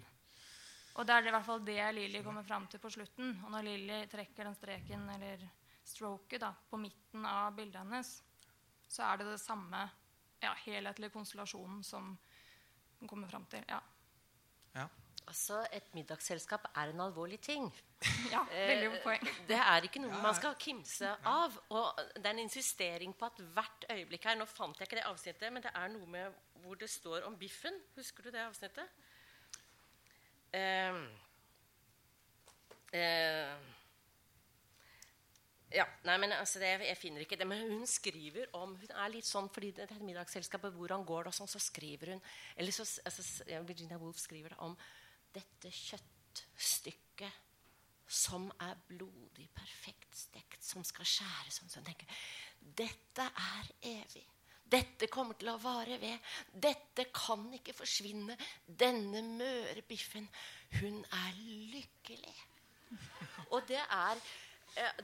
Og 0.96 1.06
det 1.06 1.14
er 1.14 1.22
det 1.22 1.30
i 1.30 1.36
hvert 1.36 1.46
fall 1.46 1.62
det 1.68 1.84
Lilly 1.94 2.22
kommer 2.26 2.44
fram 2.48 2.66
til 2.72 2.82
på 2.82 2.90
slutten. 2.90 3.36
Og 3.46 3.52
når 3.54 3.68
Lilly 3.68 4.00
trekker 4.10 4.48
den 4.48 4.56
streken, 4.58 5.04
eller 5.14 5.44
stroket, 5.86 6.42
da, 6.42 6.52
på 6.70 6.80
midten 6.82 7.26
av 7.30 7.56
bildet 7.58 7.82
hennes, 7.84 8.12
så 8.90 9.04
er 9.08 9.22
det 9.22 9.32
det 9.32 9.42
samme 9.42 9.84
ja, 10.42 10.54
helhetlige 10.66 11.14
konstellasjonen 11.14 11.84
som 11.86 12.14
hun 13.00 13.10
kommer 13.10 13.28
fram 13.32 13.46
til. 13.52 13.66
Ja. 13.70 13.80
Ja. 14.76 14.88
Altså, 15.26 15.64
Et 15.74 15.88
middagsselskap 15.96 16.68
er 16.76 16.92
en 16.92 17.02
alvorlig 17.02 17.40
ting. 17.42 17.66
ja, 18.34 18.44
veldig 18.52 18.90
godt 18.92 19.04
poeng. 19.04 19.24
Eh, 19.26 19.40
Det 19.50 19.58
er 19.58 19.88
ikke 19.88 20.02
noe 20.04 20.20
man 20.22 20.36
skal 20.38 20.54
kimse 20.62 21.10
av. 21.26 21.56
Og 21.74 22.02
det 22.16 22.26
er 22.26 22.34
en 22.36 22.44
insistering 22.44 23.16
på 23.18 23.26
at 23.26 23.42
hvert 23.56 23.88
øyeblikk 23.90 24.28
her 24.30 24.38
Nå 24.38 24.46
fant 24.46 24.78
jeg 24.78 24.88
ikke 24.88 25.00
det 25.00 25.08
avsnittet, 25.10 25.54
men 25.54 25.66
det 25.66 25.72
er 25.74 25.90
noe 25.96 26.06
med 26.06 26.42
hvor 26.62 26.78
det 26.78 26.90
står 26.90 27.26
om 27.26 27.38
biffen. 27.38 27.80
Husker 27.96 28.28
du 28.28 28.36
det 28.36 28.44
avsnittet? 28.46 28.86
Eh, 30.54 31.02
eh, 32.94 33.56
ja, 35.74 35.86
nei, 36.06 36.18
men 36.22 36.32
altså 36.36 36.60
det, 36.62 36.68
Jeg 36.86 36.98
finner 36.98 37.24
ikke 37.26 37.38
det. 37.40 37.48
Men 37.48 37.66
hun 37.72 37.88
skriver 37.90 38.52
om 38.54 38.76
Hun 38.78 38.92
er 38.94 39.10
litt 39.14 39.26
sånn 39.28 39.50
fordi 39.50 39.72
det, 39.76 39.90
det 39.90 39.98
middagsselskapet 40.06 40.76
Hvordan 40.76 41.06
går 41.08 41.26
det? 41.26 41.34
og 41.34 41.38
sånn, 41.40 41.50
Så 41.52 41.62
skriver 41.64 42.14
hun 42.14 42.22
eller 42.56 42.72
så, 42.76 42.86
altså, 43.06 43.26
Virginia 43.66 43.98
Woolf 43.98 44.20
skriver 44.22 44.54
det 44.54 44.62
om 44.64 44.78
dette 45.36 45.72
kjøttstykket 45.74 47.42
som 48.08 48.46
er 48.62 48.78
blodig 48.88 49.48
perfekt 49.56 50.14
stekt, 50.16 50.62
som 50.64 50.84
skal 50.86 51.08
skjæres 51.10 51.58
sånn. 51.60 51.72
Så 51.74 51.84
tenker 51.84 52.08
dette 52.60 53.26
er 53.26 53.72
evig. 53.98 54.24
Dette 54.66 55.10
kommer 55.14 55.38
til 55.38 55.52
å 55.52 55.60
vare 55.62 55.98
ved. 56.02 56.32
Dette 56.50 57.08
kan 57.14 57.44
ikke 57.54 57.76
forsvinne. 57.78 58.38
Denne 58.66 59.22
møre 59.26 59.84
biffen, 59.86 60.26
hun 60.80 61.04
er 61.04 61.38
lykkelig. 61.74 62.36
Og 63.54 63.66
det 63.70 63.82
er 63.82 64.22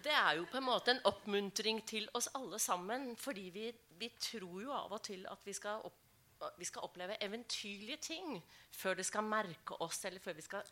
det 0.04 0.12
er 0.12 0.36
jo 0.40 0.46
på 0.52 0.60
en 0.60 0.68
måte 0.68 0.92
en 0.92 1.02
oppmuntring 1.08 1.82
til 1.88 2.10
oss 2.18 2.30
alle 2.38 2.60
sammen. 2.60 3.16
Fordi 3.20 3.50
vi, 3.56 3.66
vi 4.00 4.12
tror 4.20 4.62
jo 4.66 4.74
av 4.76 4.92
og 4.98 5.04
til 5.08 5.26
at 5.32 5.44
vi 5.48 5.56
skal, 5.56 5.84
opp, 5.88 6.46
vi 6.60 6.68
skal 6.68 6.88
oppleve 6.88 7.20
eventyrlige 7.24 7.98
ting 8.12 8.38
før 8.76 9.00
det 9.00 9.08
skal 9.08 9.24
merke 9.28 9.78
oss, 9.84 10.04
eller 10.10 10.24
før 10.24 10.38
vi 10.40 10.46
skal 10.46 10.72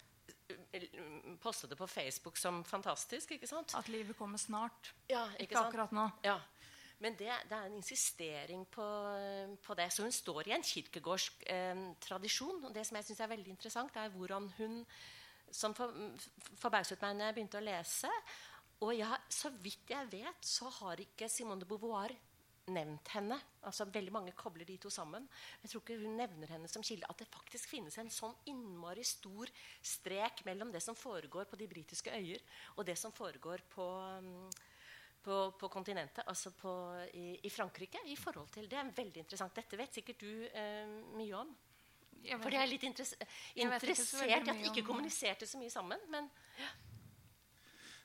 eh, 0.75 0.87
poste 1.41 1.69
det 1.71 1.77
på 1.79 1.87
Facebook 1.87 2.37
som 2.37 2.63
fantastisk. 2.67 3.31
ikke 3.37 3.47
sant? 3.47 3.75
At 3.79 3.89
livet 3.89 4.17
kommer 4.17 4.37
snart. 4.41 4.93
Ja, 5.09 5.27
Ikke, 5.39 5.55
sant? 5.55 5.67
akkurat 5.71 5.95
nå. 5.95 6.09
Ja. 6.25 6.39
Men 6.99 7.15
det, 7.15 7.31
det 7.47 7.55
er 7.55 7.69
en 7.69 7.77
insistering 7.79 8.65
på, 8.67 8.85
på 9.63 9.75
det. 9.79 9.87
Så 9.93 10.03
hun 10.03 10.11
står 10.11 10.49
i 10.49 10.51
en 10.57 10.65
kirkegårdsk 10.67 11.45
eh, 11.47 11.85
tradisjon. 12.03 12.65
Og 12.67 12.75
det 12.75 12.83
som 12.87 12.99
jeg 12.99 13.07
syns 13.07 13.21
er 13.23 13.31
veldig 13.31 13.53
interessant, 13.55 13.95
er 13.95 14.11
hvordan 14.11 14.51
hun 14.57 14.83
Som 15.51 15.73
for, 15.73 15.89
forbauset 16.61 17.01
meg 17.01 17.15
når 17.15 17.25
jeg 17.25 17.33
begynte 17.33 17.57
å 17.57 17.63
lese. 17.65 18.09
Og 18.85 18.95
jeg, 18.95 19.21
så 19.33 19.51
vidt 19.59 19.91
jeg 19.91 20.07
vet, 20.11 20.45
så 20.45 20.69
har 20.79 21.01
ikke 21.03 21.27
Simone 21.31 21.59
de 21.59 21.67
Beauvoir 21.67 22.13
nevnt 22.69 23.11
henne. 23.15 23.35
Altså 23.65 23.87
Veldig 23.89 24.13
mange 24.13 24.33
kobler 24.37 24.67
de 24.67 24.77
to 24.79 24.91
sammen. 24.93 25.25
Jeg 25.63 25.71
tror 25.71 25.83
ikke 25.83 25.99
hun 25.99 26.17
nevner 26.19 26.53
henne 26.53 26.69
som 26.71 26.85
kilde. 26.85 27.07
At 27.09 27.19
det 27.19 27.27
faktisk 27.31 27.73
finnes 27.73 27.97
en 27.99 28.11
sånn 28.13 28.35
innmari 28.51 29.03
stor 29.07 29.51
strek 29.81 30.45
mellom 30.47 30.71
det 30.71 30.83
som 30.85 30.97
foregår 30.97 31.49
på 31.49 31.59
de 31.59 31.67
britiske 31.71 32.13
øyer, 32.13 32.43
og 32.77 32.85
det 32.87 32.95
som 32.99 33.15
foregår 33.15 33.65
på 33.73 33.87
mm, 34.23 34.51
på, 35.19 35.37
på 35.59 35.67
kontinentet, 35.67 36.23
altså 36.27 36.51
på, 36.55 36.71
i, 37.13 37.33
i 37.43 37.49
Frankrike. 37.51 37.99
i 38.05 38.15
forhold 38.15 38.47
til, 38.55 38.69
Det 38.71 38.77
er 38.79 38.91
veldig 38.95 39.19
interessant. 39.19 39.55
Dette 39.55 39.77
vet 39.77 39.93
sikkert 39.99 40.23
du 40.23 40.47
eh, 40.47 40.93
mye 41.17 41.33
om. 41.35 41.51
For 42.19 42.51
jeg 42.51 42.61
er 42.61 42.67
litt 42.67 42.83
interess 42.83 43.13
interessert 43.55 44.27
i 44.27 44.33
at 44.35 44.47
de 44.47 44.71
ikke 44.71 44.83
kommuniserte 44.87 45.47
så 45.47 45.59
mye 45.59 45.71
sammen. 45.71 46.01
Men 46.11 46.27
Nei, 46.59 46.71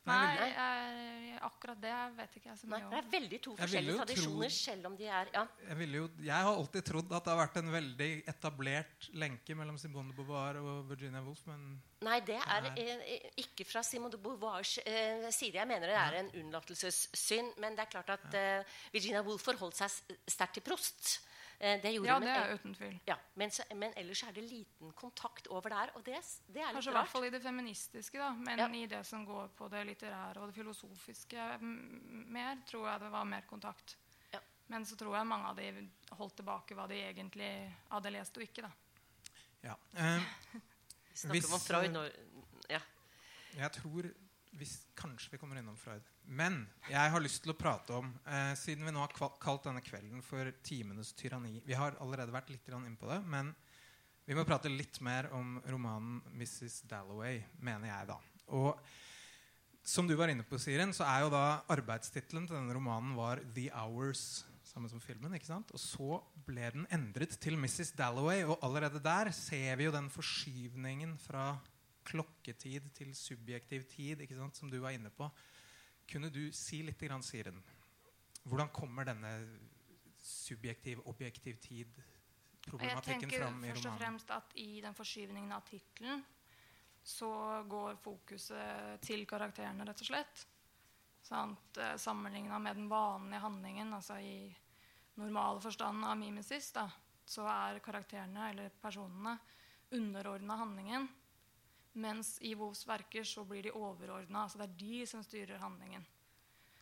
Nei. 0.05 0.49
jeg, 0.51 1.38
akkurat 1.47 1.79
det 1.81 1.93
vet 2.19 2.35
ikke 2.37 2.51
jeg 2.51 2.59
så 2.61 2.69
nei, 2.69 2.81
om. 2.85 2.90
det 2.93 2.99
er 2.99 3.07
veldig 3.14 3.38
to 3.47 3.55
forskjellige 3.57 3.95
tradisjoner, 4.03 4.51
tro- 4.53 4.59
selv 4.59 4.88
om 4.90 4.97
de 5.01 5.07
er 5.09 5.31
ja, 5.33 5.45
Jeg, 5.69 5.77
ville 5.81 6.03
jo, 6.03 6.09
jeg 6.27 6.47
har 6.49 6.51
alltid 6.61 6.87
trodd 6.90 7.14
at 7.17 7.25
det 7.25 7.33
har 7.33 7.40
vært 7.40 7.57
en 7.62 7.73
veldig 7.73 8.11
etablert 8.35 9.09
lenke 9.25 9.57
mellom 9.57 9.79
Simone 9.81 10.12
de 10.12 10.19
Beauvoir 10.19 10.61
og 10.61 10.85
Virginia 10.93 11.23
Woolf, 11.25 11.40
men 11.49 11.64
Nei, 12.05 12.19
det 12.21 12.37
er 12.37 12.67
eh, 12.77 13.31
ikke 13.40 13.64
fra 13.64 13.81
Simone 13.87 14.12
de 14.12 14.21
Beauvoirs 14.21 14.75
eh, 14.85 15.25
side. 15.33 15.57
Jeg 15.57 15.69
mener 15.71 15.88
det 15.88 15.97
er 15.97 16.19
en 16.19 16.29
unnlatelsessynd. 16.43 17.55
Men 17.64 17.79
det 17.79 17.87
er 17.87 17.93
klart 17.95 18.11
at 18.12 18.35
eh, 18.37 18.75
Virginia 18.93 19.23
Woolf 19.25 19.40
forholdt 19.49 19.79
seg 19.79 20.19
sterkt 20.29 20.59
til 20.59 20.67
Prost. 20.67 21.14
Eh, 21.61 21.81
det 21.83 21.93
gjorde 21.95 22.09
Ja, 22.09 22.19
det 22.21 22.29
er 22.35 22.55
uten 22.59 22.75
tvil. 22.75 22.97
Ja, 23.07 23.17
men, 23.35 23.51
så, 23.51 23.62
men 23.75 23.93
ellers 23.97 24.23
er 24.27 24.33
det 24.37 24.43
liten 24.51 24.93
kontakt 24.99 25.47
over 25.49 25.69
der, 25.71 25.93
og 25.95 26.05
det, 26.05 26.19
det 26.49 26.61
er 26.62 26.67
litt 26.73 26.75
Kanskje 26.81 26.90
i 26.90 26.97
hvert 26.99 27.12
fall 27.12 27.25
i 27.29 27.31
det 27.31 27.43
feministiske, 27.45 28.19
da. 28.19 28.31
Men 28.35 28.59
Ja. 28.59 28.69
i 28.69 28.87
det 28.90 29.03
som 29.07 29.25
går 29.29 29.49
på 29.57 29.69
det 29.73 29.85
litterære 29.87 30.40
og 30.43 30.51
det 30.51 30.55
filosofiske 30.59 31.47
mer, 31.61 32.57
tror 32.67 32.88
jeg 32.90 33.01
det 33.01 33.11
var 33.14 33.25
mer 33.25 33.47
kontakt. 33.51 33.97
Ja. 34.33 34.40
Men 34.69 34.85
så 34.87 34.97
tror 34.97 35.17
jeg 35.17 35.27
mange 35.27 35.47
av 35.53 35.57
de 35.57 35.88
holdt 36.19 36.37
tilbake 36.37 36.75
hva 36.75 36.88
de 36.90 37.01
egentlig 37.07 37.51
hadde 37.90 38.11
lest 38.11 38.37
og 38.37 38.43
ikke. 38.49 38.62
da. 38.62 38.73
ja. 39.71 39.77
Eh, 39.97 40.31
Vi 41.14 41.21
snakker 41.21 41.40
Hvis, 41.40 41.53
om 41.55 41.61
Freud 41.61 41.85
eh, 41.87 41.93
nå. 41.95 42.05
Ja. 42.69 42.81
Jeg 43.55 43.71
tror 43.73 44.09
hvis, 44.59 44.73
Kanskje 44.99 45.31
vi 45.31 45.38
kommer 45.38 45.59
innom 45.61 45.77
Freud. 45.79 46.03
Men 46.27 46.63
jeg 46.89 47.13
har 47.13 47.21
lyst 47.23 47.43
til 47.45 47.53
å 47.53 47.59
prate 47.59 47.93
om 47.99 48.09
eh, 48.25 48.53
Siden 48.57 48.87
vi 48.87 48.93
nå 48.95 49.03
har 49.03 49.13
kalt 49.43 49.67
denne 49.67 49.83
kvelden 49.85 50.23
for 50.25 50.49
'Timenes 50.65 51.13
tyranni' 51.19 51.63
Vi 51.67 51.77
har 51.77 51.99
allerede 52.01 52.33
vært 52.33 52.51
litt 52.51 52.69
inne 52.69 52.97
på 52.97 53.11
det, 53.11 53.21
men 53.29 53.55
vi 54.25 54.37
må 54.37 54.45
prate 54.49 54.73
litt 54.73 55.01
mer 55.05 55.29
om 55.37 55.59
romanen 55.69 56.23
'Mrs. 56.33 56.83
Dalloway', 56.89 57.45
mener 57.61 57.91
jeg, 57.91 58.09
da. 58.09 58.19
Og 58.57 58.81
som 59.85 60.09
du 60.09 60.15
var 60.17 60.33
inne 60.33 60.47
på, 60.49 60.57
Siren, 60.57 60.95
så 60.97 61.05
er 61.05 61.27
jo 61.27 61.33
da 61.35 61.61
arbeidstittelen 61.69 62.47
til 62.49 62.57
denne 62.57 62.73
romanen 62.73 63.13
var 63.19 63.43
'The 63.45 63.69
Hours'. 63.77 64.45
Samme 64.65 64.89
som 64.89 64.99
filmen, 64.99 65.35
ikke 65.37 65.47
sant? 65.53 65.69
Og 65.77 65.79
så 65.79 66.23
ble 66.47 66.71
den 66.73 66.87
endret 66.91 67.37
til 67.37 67.59
'Mrs. 67.61 67.93
Dalloway'. 67.93 68.49
Og 68.49 68.65
allerede 68.65 69.03
der 69.03 69.31
ser 69.31 69.77
vi 69.77 69.85
jo 69.85 69.93
den 69.93 70.09
forskyvningen 70.09 71.19
fra 71.21 71.59
klokketid 72.05 72.89
til 72.97 73.13
subjektiv 73.15 73.85
tid, 73.93 74.21
ikke 74.21 74.37
sant, 74.37 74.57
som 74.57 74.71
du 74.71 74.81
var 74.81 74.97
inne 74.97 75.13
på. 75.13 75.29
Kunne 76.11 76.31
du 76.31 76.53
si 76.53 76.83
litt, 76.85 77.01
Siren? 77.25 77.62
Hvordan 78.45 78.69
kommer 78.69 79.05
denne 79.09 79.33
subjektiv-objektiv 80.25 81.61
tid-problematikken 81.61 83.31
fram 83.31 83.64
i 83.64 83.69
romanen? 83.69 83.69
Jeg 83.69 83.75
tenker 83.75 83.75
først 83.75 83.88
og 83.90 83.99
fremst 83.99 84.31
at 84.31 84.57
i 84.61 84.81
den 84.85 84.97
forskyvningen 84.97 85.53
av 85.53 85.64
tittelen 85.69 86.25
så 87.05 87.31
går 87.69 87.97
fokuset 88.01 89.01
til 89.05 89.27
karakterene, 89.29 89.85
rett 89.85 90.01
og 90.01 90.09
slett. 90.09 90.45
Sant? 91.25 91.77
Eh, 91.77 91.97
Sammenligna 92.01 92.59
med 92.59 92.77
den 92.77 92.88
vanlige 92.88 93.40
handlingen, 93.45 93.93
altså 93.93 94.17
i 94.21 94.55
normal 95.21 95.61
forstand 95.61 96.05
av 96.05 96.17
mimesis, 96.21 96.71
da, 96.73 96.87
så 97.25 97.45
er 97.49 97.81
karakterene, 97.85 98.51
eller 98.51 98.73
personene, 98.81 99.37
underordna 99.95 100.57
handlingen. 100.61 101.09
Mens 101.95 102.37
i 102.43 102.55
Wolfs 102.59 102.83
verker 102.89 103.27
så 103.27 103.45
blir 103.47 103.69
de 103.69 103.73
overordna. 103.75 104.45
Altså 104.45 104.59
det 104.59 104.67
er 104.67 104.79
de 104.81 105.05
som 105.07 105.23
styrer 105.23 105.63
handlingen. 105.63 106.05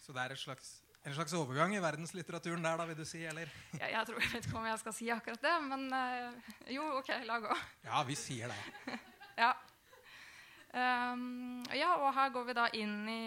Så 0.01 0.14
det 0.16 0.22
er 0.22 0.35
et 0.35 0.40
slags, 0.40 0.70
en 1.05 1.14
slags 1.14 1.35
overgang 1.37 1.75
i 1.77 1.83
verdenslitteraturen 1.83 2.64
der, 2.64 2.79
da, 2.81 2.87
vil 2.88 2.96
du 2.98 3.05
si? 3.07 3.20
Eller? 3.29 3.51
Jeg, 3.77 3.92
jeg, 3.92 4.07
tror, 4.09 4.22
jeg 4.22 4.33
vet 4.33 4.48
ikke 4.48 4.59
om 4.59 4.70
jeg 4.70 4.81
skal 4.81 4.96
si 4.96 5.11
akkurat 5.14 5.44
det, 5.44 5.53
men 5.68 5.85
uh, 5.92 6.55
jo, 6.72 6.87
OK, 6.98 7.12
la 7.29 7.38
gå. 7.44 7.59
Ja, 7.85 8.05
vi 8.09 8.18
sier 8.18 8.53
det. 8.53 8.98
Ja. 9.33 9.55
Um, 10.72 11.62
ja, 11.72 11.94
og 12.01 12.11
her 12.12 12.29
går 12.33 12.44
vi 12.48 12.55
da 12.57 12.66
inn 12.77 13.09
i, 13.09 13.22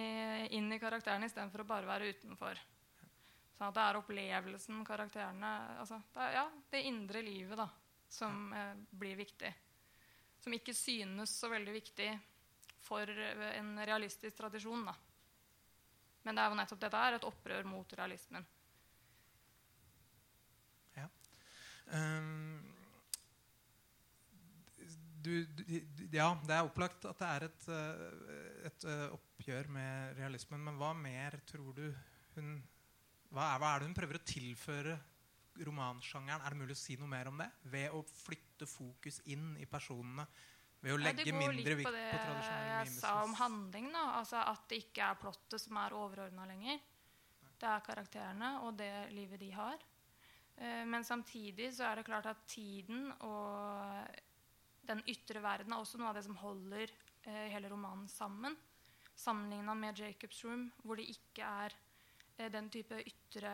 inn 0.54 0.70
i 0.70 0.78
karakterene 0.82 1.26
istedenfor 1.26 1.64
å 1.64 1.68
bare 1.70 1.90
være 1.90 2.12
utenfor. 2.14 2.62
Sånn 3.58 3.72
at 3.72 3.78
det 3.78 3.86
er 3.86 4.00
opplevelsen 4.00 4.84
karakterene 4.86 5.52
altså, 5.82 5.98
det, 6.14 6.28
er, 6.28 6.36
ja, 6.38 6.46
det 6.74 6.84
indre 6.86 7.24
livet 7.26 7.58
da, 7.58 7.66
som 8.12 8.54
uh, 8.54 8.78
blir 8.94 9.18
viktig. 9.18 9.50
Som 10.46 10.54
ikke 10.54 10.78
synes 10.78 11.34
så 11.40 11.50
veldig 11.50 11.74
viktig 11.74 12.12
for 12.86 13.10
eh, 13.10 13.48
en 13.58 13.76
realistisk 13.82 14.38
tradisjon. 14.38 14.86
Da. 14.86 14.94
Men 16.26 16.38
det 16.38 16.44
er 16.44 16.54
jo 16.54 16.60
nettopp 16.62 16.86
dette 16.86 17.08
er 17.08 17.18
et 17.18 17.28
opprør 17.28 17.68
mot 17.70 17.98
realismen. 17.98 18.46
Um, 21.86 22.64
du, 25.22 25.46
du, 25.46 25.64
ja, 26.14 26.32
det 26.46 26.54
er 26.54 26.66
opplagt 26.66 27.06
at 27.10 27.20
det 27.22 27.28
er 27.30 27.46
et, 27.48 27.68
eh, 27.74 28.64
et 28.70 28.86
eh, 28.90 29.04
oppgjør 29.14 29.70
med 29.74 30.20
realismen. 30.20 30.62
Men 30.66 30.78
hva 30.82 30.92
mer 30.98 31.38
tror 31.50 31.74
du 31.78 31.86
hun 32.36 32.58
hva 33.34 33.50
er, 33.52 33.62
hva 33.62 33.72
er 33.72 33.82
det 33.82 33.90
hun 33.90 33.98
prøver 33.98 34.20
å 34.20 34.28
tilføre 34.30 34.98
romansjangeren? 35.64 36.44
Er 36.44 36.54
det 36.54 36.60
mulig 36.60 36.76
å 36.76 36.80
si 36.80 36.98
noe 37.00 37.12
mer 37.12 37.30
om 37.32 37.40
det? 37.40 37.48
Ved 37.72 37.96
å 37.96 38.02
flytte 38.04 38.68
fokus 38.70 39.22
inn 39.32 39.54
i 39.62 39.68
personene? 39.70 40.28
Ved 40.86 40.94
å 40.94 41.00
legge 41.02 41.26
ja, 41.26 41.38
mindre 41.38 41.78
vikt 41.80 41.88
på 41.88 41.94
det 41.96 42.04
på 42.12 42.34
det 42.36 42.50
jeg 42.70 42.92
sa 43.00 43.16
om 43.24 43.34
handling. 43.40 43.90
Da. 43.94 44.04
Altså 44.20 44.42
at 44.44 44.68
det 44.70 44.84
ikke 44.84 45.08
er 45.08 45.18
plottet 45.22 45.62
som 45.64 45.80
er 45.82 45.96
overordna 45.98 46.46
lenger. 46.50 46.84
Det 47.56 47.72
er 47.72 47.86
karakterene 47.86 48.52
og 48.68 48.76
det 48.78 48.92
livet 49.16 49.42
de 49.42 49.50
har. 49.56 49.82
Eh, 50.58 50.84
men 50.88 51.08
samtidig 51.08 51.72
så 51.74 51.90
er 51.90 52.00
det 52.00 52.08
klart 52.08 52.30
at 52.30 52.46
tiden 52.52 53.10
og 53.26 54.22
den 54.86 55.02
ytre 55.10 55.42
verden 55.42 55.74
er 55.74 55.82
også 55.82 56.00
noe 56.00 56.12
av 56.12 56.20
det 56.20 56.26
som 56.28 56.38
holder 56.38 56.92
eh, 57.26 57.48
hele 57.56 57.72
romanen 57.72 58.08
sammen. 58.12 58.56
Sammenligna 59.16 59.74
med 59.80 59.98
Jacob's 60.00 60.44
Room, 60.46 60.68
hvor 60.84 61.00
det 61.00 61.08
ikke 61.10 61.48
er 61.66 61.76
den 62.38 62.70
type 62.70 63.00
ytre 63.00 63.52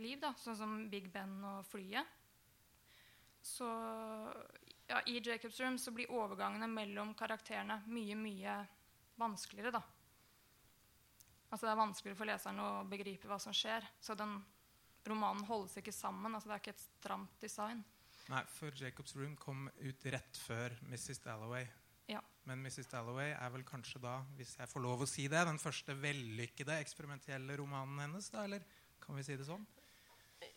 liv, 0.00 0.18
da, 0.20 0.32
sånn 0.40 0.56
som 0.56 0.76
Big 0.90 1.10
Ben 1.12 1.34
og 1.44 1.66
flyet. 1.68 2.18
så 3.42 3.68
ja, 4.88 5.00
I 5.06 5.20
Jacobs 5.20 5.60
Room 5.60 5.78
så 5.78 5.90
blir 5.90 6.10
overgangene 6.10 6.66
mellom 6.68 7.14
karakterene 7.14 7.82
mye, 7.86 8.16
mye 8.16 8.56
vanskeligere, 9.18 9.72
da. 9.74 9.82
Altså 11.52 11.66
Det 11.66 11.72
er 11.72 11.80
vanskeligere 11.82 12.16
for 12.16 12.30
leseren 12.30 12.60
å 12.64 12.70
begripe 12.88 13.28
hva 13.28 13.38
som 13.42 13.52
skjer. 13.52 13.84
Så 14.00 14.16
den 14.16 14.38
romanen 15.04 15.44
holdes 15.44 15.76
ikke 15.76 15.92
sammen. 15.92 16.32
altså 16.34 16.48
Det 16.48 16.54
er 16.54 16.62
ikke 16.64 16.74
et 16.76 16.86
stramt 16.86 17.40
design. 17.42 17.82
Nei, 18.30 18.42
for 18.54 18.72
Jacobs 18.78 19.16
Room 19.18 19.34
kom 19.36 19.66
ut 19.82 20.06
rett 20.14 20.38
før 20.46 20.72
Mrs. 20.88 21.20
Dalloway. 21.24 21.66
Ja. 22.12 22.22
Men 22.48 22.62
Mrs. 22.64 22.88
Dalloway 22.90 23.32
er 23.32 23.52
vel 23.54 23.64
kanskje 23.66 24.00
da, 24.02 24.16
hvis 24.38 24.56
jeg 24.58 24.70
får 24.70 24.82
lov 24.82 25.04
å 25.04 25.08
si 25.08 25.28
det, 25.30 25.44
den 25.46 25.60
første 25.62 25.94
vellykkede 25.98 26.80
eksperimentelle 26.82 27.56
romanen 27.60 28.02
hennes? 28.02 28.30
da, 28.34 28.44
Eller 28.48 28.66
kan 29.02 29.16
vi 29.18 29.24
si 29.26 29.38
det 29.38 29.46
sånn? 29.46 29.64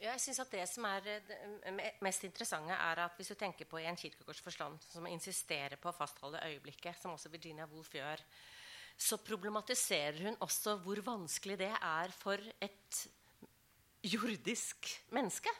Jeg 0.02 0.18
synes 0.22 0.42
at 0.42 0.52
Det 0.52 0.64
som 0.70 0.86
er 0.90 1.08
eh, 1.12 1.28
det 1.30 1.92
mest 2.04 2.26
interessante, 2.26 2.74
er 2.74 3.02
at 3.06 3.18
hvis 3.18 3.32
du 3.32 3.38
tenker 3.40 3.70
på 3.70 3.80
en 3.82 3.98
Kirkegårds 4.00 4.42
forstand, 4.42 4.82
som 4.82 5.08
insisterer 5.10 5.78
på 5.82 5.92
å 5.92 5.96
fastholde 5.96 6.42
øyeblikket, 6.50 6.98
som 7.00 7.14
også 7.14 7.32
Virginia 7.34 7.68
Woolf 7.70 7.94
gjør, 7.94 8.24
så 8.98 9.20
problematiserer 9.20 10.22
hun 10.24 10.38
også 10.44 10.78
hvor 10.84 11.02
vanskelig 11.04 11.60
det 11.60 11.72
er 11.76 12.14
for 12.16 12.40
et 12.64 13.02
jordisk 14.06 14.88
menneske. 15.16 15.52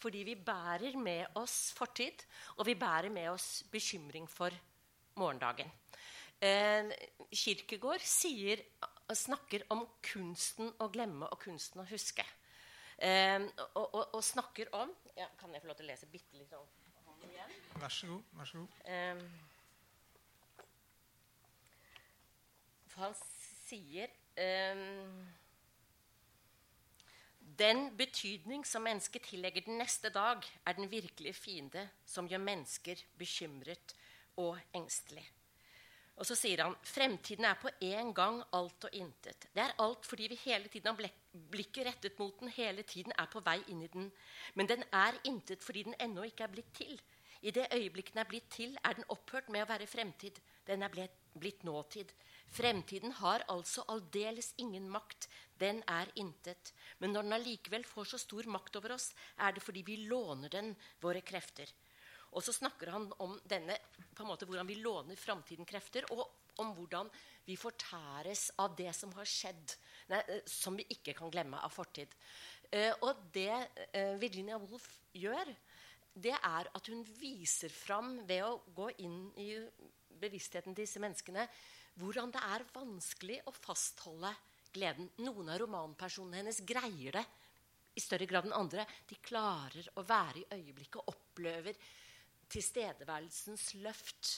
Fordi 0.00 0.22
vi 0.28 0.36
bærer 0.36 0.96
med 1.00 1.36
oss 1.40 1.72
fortid, 1.76 2.24
og 2.58 2.68
vi 2.68 2.76
bærer 2.78 3.10
med 3.12 3.32
oss 3.32 3.64
bekymring 3.72 4.28
for 4.30 4.54
morgendagen. 5.20 5.70
Eh, 6.44 6.90
Kirkegård 7.32 8.02
sier, 8.04 8.62
snakker 9.14 9.64
om 9.72 9.84
kunsten 10.04 10.72
å 10.80 10.88
glemme 10.92 11.28
og 11.30 11.40
kunsten 11.44 11.82
å 11.82 11.88
huske. 11.88 12.24
Eh, 12.98 13.40
og, 13.74 13.84
og, 13.84 14.14
og, 14.14 14.22
snakker 14.22 14.68
om 14.78 14.92
ja, 15.18 15.26
Kan 15.34 15.50
jeg 15.50 15.64
få 15.64 15.66
lov 15.66 15.76
til 15.80 15.88
å 15.88 15.88
lese 15.88 16.06
bitte 16.06 16.38
litt 16.38 16.52
om 16.54 16.62
ham 17.08 17.24
igjen? 17.26 17.56
Vær 17.82 17.90
så 17.90 18.06
god. 18.06 18.28
Vær 18.38 18.50
så 18.50 18.60
god. 18.60 18.76
Eh, 18.86 19.16
for 22.92 23.08
han 23.08 23.16
sier 23.64 24.14
Den 27.64 27.84
betydning 27.98 28.64
som 28.66 28.82
mennesket 28.82 29.26
tillegger 29.30 29.62
den 29.66 29.78
neste 29.78 30.10
dag, 30.14 30.42
er 30.66 30.74
den 30.74 30.90
virkelige 30.90 31.36
fiende 31.38 31.84
som 32.06 32.26
gjør 32.30 32.42
mennesker 32.42 33.02
bekymret 33.18 33.94
og 34.36 34.58
engstelig. 34.74 35.24
Og 36.14 36.26
så 36.28 36.36
sier 36.38 36.62
han 36.62 36.76
fremtiden 36.86 37.46
er 37.48 37.56
på 37.58 37.70
en 37.82 38.12
gang 38.14 38.36
alt 38.54 38.86
og 38.86 38.94
intet. 38.94 39.48
Det 39.50 39.62
er 39.64 39.74
alt 39.82 40.06
fordi 40.06 40.28
vi 40.30 40.38
hele 40.44 40.70
tiden 40.70 40.92
har 40.92 41.08
blikket 41.50 41.88
rettet 41.88 42.18
mot 42.18 42.38
den, 42.38 42.52
hele 42.54 42.84
tiden 42.86 43.14
er 43.18 43.26
på 43.32 43.42
vei 43.42 43.58
inn 43.72 43.82
i 43.82 43.90
den. 43.90 44.12
Men 44.54 44.70
den 44.70 44.86
er 44.92 45.18
intet 45.26 45.66
fordi 45.66 45.88
den 45.88 45.98
ennå 45.98 46.28
ikke 46.28 46.46
er 46.46 46.54
blitt 46.54 46.70
til. 46.78 46.94
I 47.42 47.50
det 47.50 47.66
øyeblikket 47.74 48.14
den 48.14 48.22
er 48.22 48.30
blitt 48.30 48.46
til, 48.50 48.78
er 48.84 48.94
den 48.96 49.10
opphørt 49.12 49.50
med 49.52 49.64
å 49.64 49.68
være 49.68 49.90
fremtid. 49.90 50.38
Den 50.64 50.86
er 50.86 50.92
blitt, 50.92 51.18
blitt 51.34 51.66
nåtid. 51.66 52.14
Fremtiden 52.54 53.12
har 53.18 53.42
altså 53.50 53.82
aldeles 53.90 54.54
ingen 54.62 54.86
makt. 54.88 55.26
Den 55.60 55.82
er 55.90 56.08
intet. 56.14 56.72
Men 57.02 57.12
når 57.12 57.26
den 57.26 57.36
allikevel 57.36 57.84
får 57.84 58.12
så 58.12 58.22
stor 58.22 58.46
makt 58.46 58.78
over 58.78 58.94
oss, 58.94 59.10
er 59.36 59.52
det 59.52 59.64
fordi 59.66 59.82
vi 59.82 59.98
låner 60.06 60.48
den 60.48 60.72
våre 61.02 61.20
krefter. 61.26 61.68
Og 62.34 62.42
så 62.42 62.54
snakker 62.54 62.90
han 62.94 63.06
om 63.22 63.36
denne, 63.46 63.76
på 64.14 64.24
en 64.24 64.30
måte, 64.30 64.46
hvordan 64.48 64.68
vi 64.68 64.80
låner 64.82 65.18
framtiden 65.18 65.68
krefter, 65.68 66.06
og 66.14 66.24
om 66.62 66.72
hvordan 66.74 67.10
vi 67.46 67.56
fortæres 67.58 68.48
av 68.62 68.74
det 68.78 68.90
som 68.96 69.12
har 69.18 69.28
skjedd, 69.28 69.74
nei, 70.10 70.20
eh, 70.30 70.42
som 70.48 70.76
vi 70.78 70.86
ikke 70.96 71.14
kan 71.18 71.32
glemme 71.32 71.60
av 71.62 71.72
fortid. 71.74 72.14
Uh, 72.74 72.90
og 73.06 73.26
det 73.34 73.52
uh, 73.52 74.14
Virginia 74.18 74.56
Woolf 74.58 74.86
gjør, 75.14 75.50
det 76.14 76.34
er 76.34 76.70
at 76.74 76.88
hun 76.90 77.02
viser 77.18 77.70
fram, 77.70 78.16
ved 78.26 78.42
å 78.46 78.56
gå 78.74 78.88
inn 79.04 79.28
i 79.38 79.52
bevisstheten 80.18 80.74
til 80.74 80.86
disse 80.86 81.02
menneskene, 81.02 81.46
hvordan 82.00 82.32
det 82.34 82.42
er 82.42 82.66
vanskelig 82.74 83.40
å 83.46 83.54
fastholde 83.54 84.32
gleden. 84.74 85.10
Noen 85.22 85.52
av 85.52 85.60
romanpersonene 85.62 86.40
hennes 86.40 86.62
greier 86.66 87.18
det 87.18 87.24
i 87.94 88.02
større 88.02 88.26
grad 88.30 88.48
enn 88.48 88.56
andre. 88.56 88.86
De 89.06 89.18
klarer 89.22 89.90
å 89.98 90.06
være 90.06 90.42
i 90.42 90.48
øyeblikket 90.58 91.02
og 91.02 91.14
opplever 91.14 91.78
tilstedeværelsens 92.50 93.72
løft. 93.82 94.34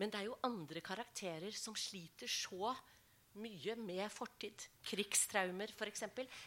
Men 0.00 0.12
det 0.12 0.20
er 0.20 0.30
jo 0.30 0.38
andre 0.46 0.80
karakterer 0.84 1.52
som 1.56 1.76
sliter 1.76 2.30
så 2.30 2.72
mye 3.38 3.76
med 3.78 4.06
fortid. 4.12 4.64
Krigstraumer, 4.86 5.70
f.eks. 5.76 6.06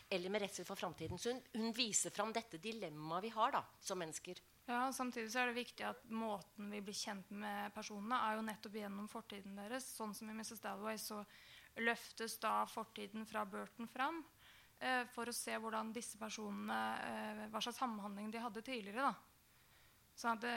Eller 0.10 0.32
med 0.34 0.44
redsel 0.44 0.66
for 0.68 0.80
framtiden. 0.80 1.20
Så 1.20 1.32
hun, 1.32 1.44
hun, 1.56 1.72
viser 1.76 2.12
fram 2.12 2.34
dette 2.36 2.60
dilemmaet 2.62 3.28
vi 3.28 3.32
har 3.36 3.54
da, 3.56 3.64
som 3.80 4.02
mennesker. 4.02 4.42
Ja, 4.68 4.88
Samtidig 4.96 5.32
så 5.32 5.42
er 5.42 5.52
det 5.52 5.60
viktig 5.60 5.86
at 5.88 6.04
måten 6.12 6.70
vi 6.72 6.80
blir 6.84 6.96
kjent 6.96 7.32
med 7.36 7.74
personene, 7.76 8.20
er 8.20 8.38
jo 8.38 8.46
nettopp 8.48 8.78
gjennom 8.80 9.10
fortiden 9.12 9.60
deres. 9.60 9.90
Sånn 9.98 10.16
som 10.16 10.30
i 10.32 10.36
Mrs. 10.36 10.64
Dalloway 10.64 11.00
så 11.00 11.22
løftes 11.84 12.38
da 12.40 12.62
fortiden 12.70 13.26
fra 13.28 13.44
Burton 13.50 13.90
fram 13.92 14.22
eh, 14.80 15.04
for 15.12 15.28
å 15.28 15.36
se 15.36 15.56
hvordan 15.58 15.92
disse 15.96 16.20
personene 16.22 16.80
eh, 17.10 17.46
hva 17.52 17.62
slags 17.64 17.82
samhandling 17.82 18.32
de 18.32 18.44
hadde 18.44 18.64
tidligere. 18.64 19.12
da. 19.12 19.33
Det, 20.22 20.54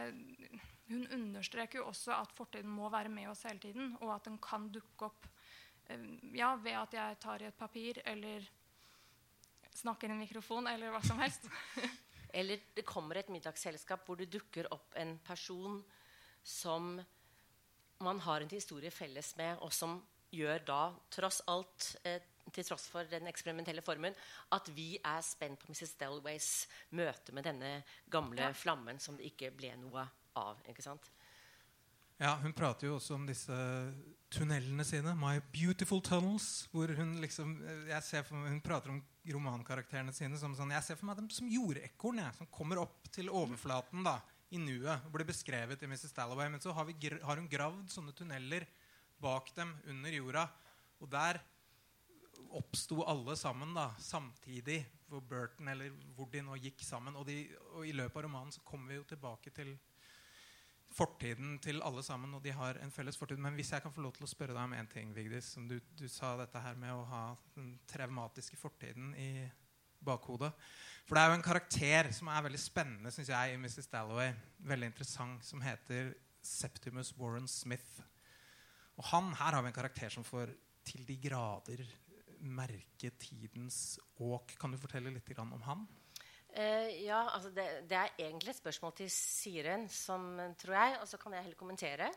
Hun 0.89 1.07
understreker 1.13 1.81
jo 1.81 1.89
også 1.91 2.15
at 2.15 2.33
fortiden 2.37 2.71
må 2.71 2.91
være 2.93 3.11
med 3.11 3.31
oss 3.31 3.47
hele 3.49 3.59
tiden, 3.63 3.97
og 4.01 4.15
at 4.15 4.29
den 4.29 4.39
kan 4.43 4.69
dukke 4.73 5.09
opp 5.09 5.27
eh, 5.91 6.07
ja, 6.37 6.55
ved 6.63 6.79
at 6.79 6.95
jeg 6.95 7.19
tar 7.23 7.43
i 7.43 7.49
et 7.49 7.59
papir 7.59 8.03
eller 8.05 8.47
snakker 9.77 10.09
i 10.09 10.15
en 10.15 10.23
mikrofon 10.23 10.69
eller 10.71 10.93
hva 10.95 11.03
som 11.05 11.21
helst. 11.21 11.49
Eller 12.37 12.61
det 12.75 12.83
kommer 12.85 13.17
et 13.17 13.31
middagsselskap 13.33 14.03
hvor 14.05 14.19
det 14.19 14.27
dukker 14.29 14.67
opp 14.75 14.93
en 15.01 15.15
person 15.25 15.79
som 16.45 16.99
man 18.05 18.19
har 18.21 18.43
en 18.43 18.51
historie 18.51 18.91
felles 18.93 19.31
med, 19.39 19.57
og 19.65 19.73
som 19.73 19.95
gjør 20.35 20.65
da, 20.67 20.81
tross 21.09 21.41
alt, 21.49 21.95
eh, 22.05 22.21
til 22.55 22.67
tross 22.67 22.87
for 22.93 23.09
den 23.11 23.29
eksperimentelle 23.31 23.85
formen, 23.85 24.15
at 24.55 24.71
vi 24.77 24.95
er 24.99 25.23
spent 25.27 25.61
på 25.63 25.73
Mrs. 25.73 25.97
Delways 26.01 26.51
møte 26.97 27.35
med 27.37 27.49
denne 27.49 27.81
gamle 28.13 28.53
flammen 28.55 29.01
som 29.03 29.19
det 29.19 29.33
ikke 29.33 29.53
ble 29.57 29.75
noe 29.81 30.07
av. 30.37 30.61
ikke 30.69 30.85
sant? 30.85 31.11
Ja, 32.17 32.37
Hun 32.41 32.55
prater 32.57 32.89
jo 32.89 32.97
også 32.97 33.17
om 33.19 33.27
disse 33.29 33.57
tunnelene 34.33 34.85
sine. 34.89 35.13
'My 35.15 35.41
beautiful 35.53 36.01
tunnels'. 36.01 36.67
hvor 36.73 36.89
Hun 36.97 37.21
liksom, 37.21 37.61
jeg 37.89 38.03
ser 38.03 38.23
for 38.23 38.37
meg, 38.37 38.53
hun 38.53 38.61
prater 38.61 38.91
om 38.91 39.03
romankarakterene 39.27 40.15
sine 40.15 40.39
som 40.39 40.55
sånn, 40.55 40.73
jeg 40.73 40.83
ser 40.83 40.97
for 40.97 41.07
meg 41.07 41.17
dem 41.17 41.29
som 41.31 41.49
jordekorn 41.49 42.23
som 42.35 42.47
kommer 42.47 42.79
opp 42.79 43.11
til 43.13 43.29
overflaten 43.29 44.03
da, 44.03 44.21
i 44.51 44.59
nuet 44.59 45.05
og 45.05 45.13
blir 45.13 45.27
beskrevet 45.27 45.83
i 45.83 45.87
Mrs. 45.87 46.15
Dalloway. 46.15 46.49
Men 46.49 46.61
så 46.61 46.73
har, 46.73 46.85
vi, 46.87 46.95
har, 47.11 47.37
hun 47.37 47.49
gravd 47.49 47.91
sånne 47.91 48.15
tunneler 48.17 48.67
bak 49.21 49.53
dem 49.55 49.75
under 49.87 50.11
jorda. 50.11 50.49
Og 51.03 51.11
der 51.11 51.43
oppsto 52.57 53.03
alle 53.09 53.37
sammen 53.39 53.75
da, 53.77 53.91
samtidig, 54.01 54.81
hvor 55.09 55.23
Burton 55.23 55.69
eller 55.69 55.93
hvor 56.17 56.31
de 56.33 56.43
nå 56.45 56.57
gikk 56.61 56.83
sammen. 56.85 57.17
Og, 57.17 57.27
de, 57.29 57.45
og 57.75 57.87
i 57.87 57.95
løpet 57.95 58.19
av 58.21 58.27
romanen 58.27 58.55
så 58.55 58.65
kommer 58.67 58.93
vi 58.93 59.01
jo 59.01 59.07
tilbake 59.13 59.53
til 59.55 59.77
fortiden 60.97 61.59
til 61.63 61.83
alle 61.85 62.03
sammen, 62.05 62.33
og 62.35 62.43
de 62.45 62.55
har 62.57 62.79
en 62.81 62.93
felles 62.93 63.19
fortid. 63.19 63.41
Men 63.43 63.57
hvis 63.59 63.73
jeg 63.73 63.83
kan 63.85 63.93
få 63.93 64.05
lov 64.05 64.15
til 64.17 64.27
å 64.27 64.31
spørre 64.31 64.55
deg 64.55 64.63
om 64.63 64.75
én 64.77 64.89
ting, 64.91 65.13
Vigdis. 65.15 65.53
Som 65.57 65.69
du, 65.69 65.79
du, 65.99 66.07
sa 66.09 66.35
dette 66.41 66.63
her 66.63 66.79
med 66.81 66.95
å 66.95 67.07
ha 67.11 67.23
den 67.57 67.75
traumatiske 67.91 68.59
fortiden 68.61 69.13
i 69.21 69.31
bakhodet. 70.07 70.53
For 71.07 71.17
det 71.17 71.23
er 71.23 71.31
jo 71.31 71.39
en 71.39 71.47
karakter 71.47 72.11
som 72.15 72.31
er 72.31 72.45
veldig 72.47 72.61
spennende 72.63 73.13
synes 73.15 73.31
jeg, 73.33 73.55
i 73.55 73.61
Mrs. 73.61 73.91
Dalloway. 73.93 74.33
Veldig 74.71 74.93
interessant, 74.93 75.45
som 75.47 75.63
heter 75.65 76.15
Septimus 76.47 77.13
Warren 77.19 77.49
Smith. 77.51 78.01
Og 78.97 79.05
han, 79.11 79.35
Her 79.37 79.59
har 79.59 79.65
vi 79.65 79.73
en 79.73 79.77
karakter 79.77 80.13
som 80.13 80.25
får 80.25 80.55
til 80.87 81.03
de 81.07 81.17
grader 81.21 81.83
merke 82.41 83.11
tidens 83.21 83.99
åk. 84.19 84.57
Kan 84.61 84.75
du 84.75 84.79
fortelle 84.81 85.13
litt 85.15 85.39
om 85.39 85.57
han? 85.67 85.87
Uh, 86.57 86.89
ja, 87.05 87.27
altså 87.35 87.51
det, 87.53 87.67
det, 87.91 87.97
er 87.99 88.15
egentlig 88.17 88.55
et 88.55 88.63
spørsmål 88.63 88.95
til 88.97 89.11
Siren, 89.13 89.89
som, 89.93 90.39
tror 90.57 90.79
jeg. 90.79 90.95
Og 91.03 91.09
så 91.11 91.21
kan 91.21 91.35
jeg 91.37 91.45
heller 91.45 91.59
kommentere. 91.61 92.09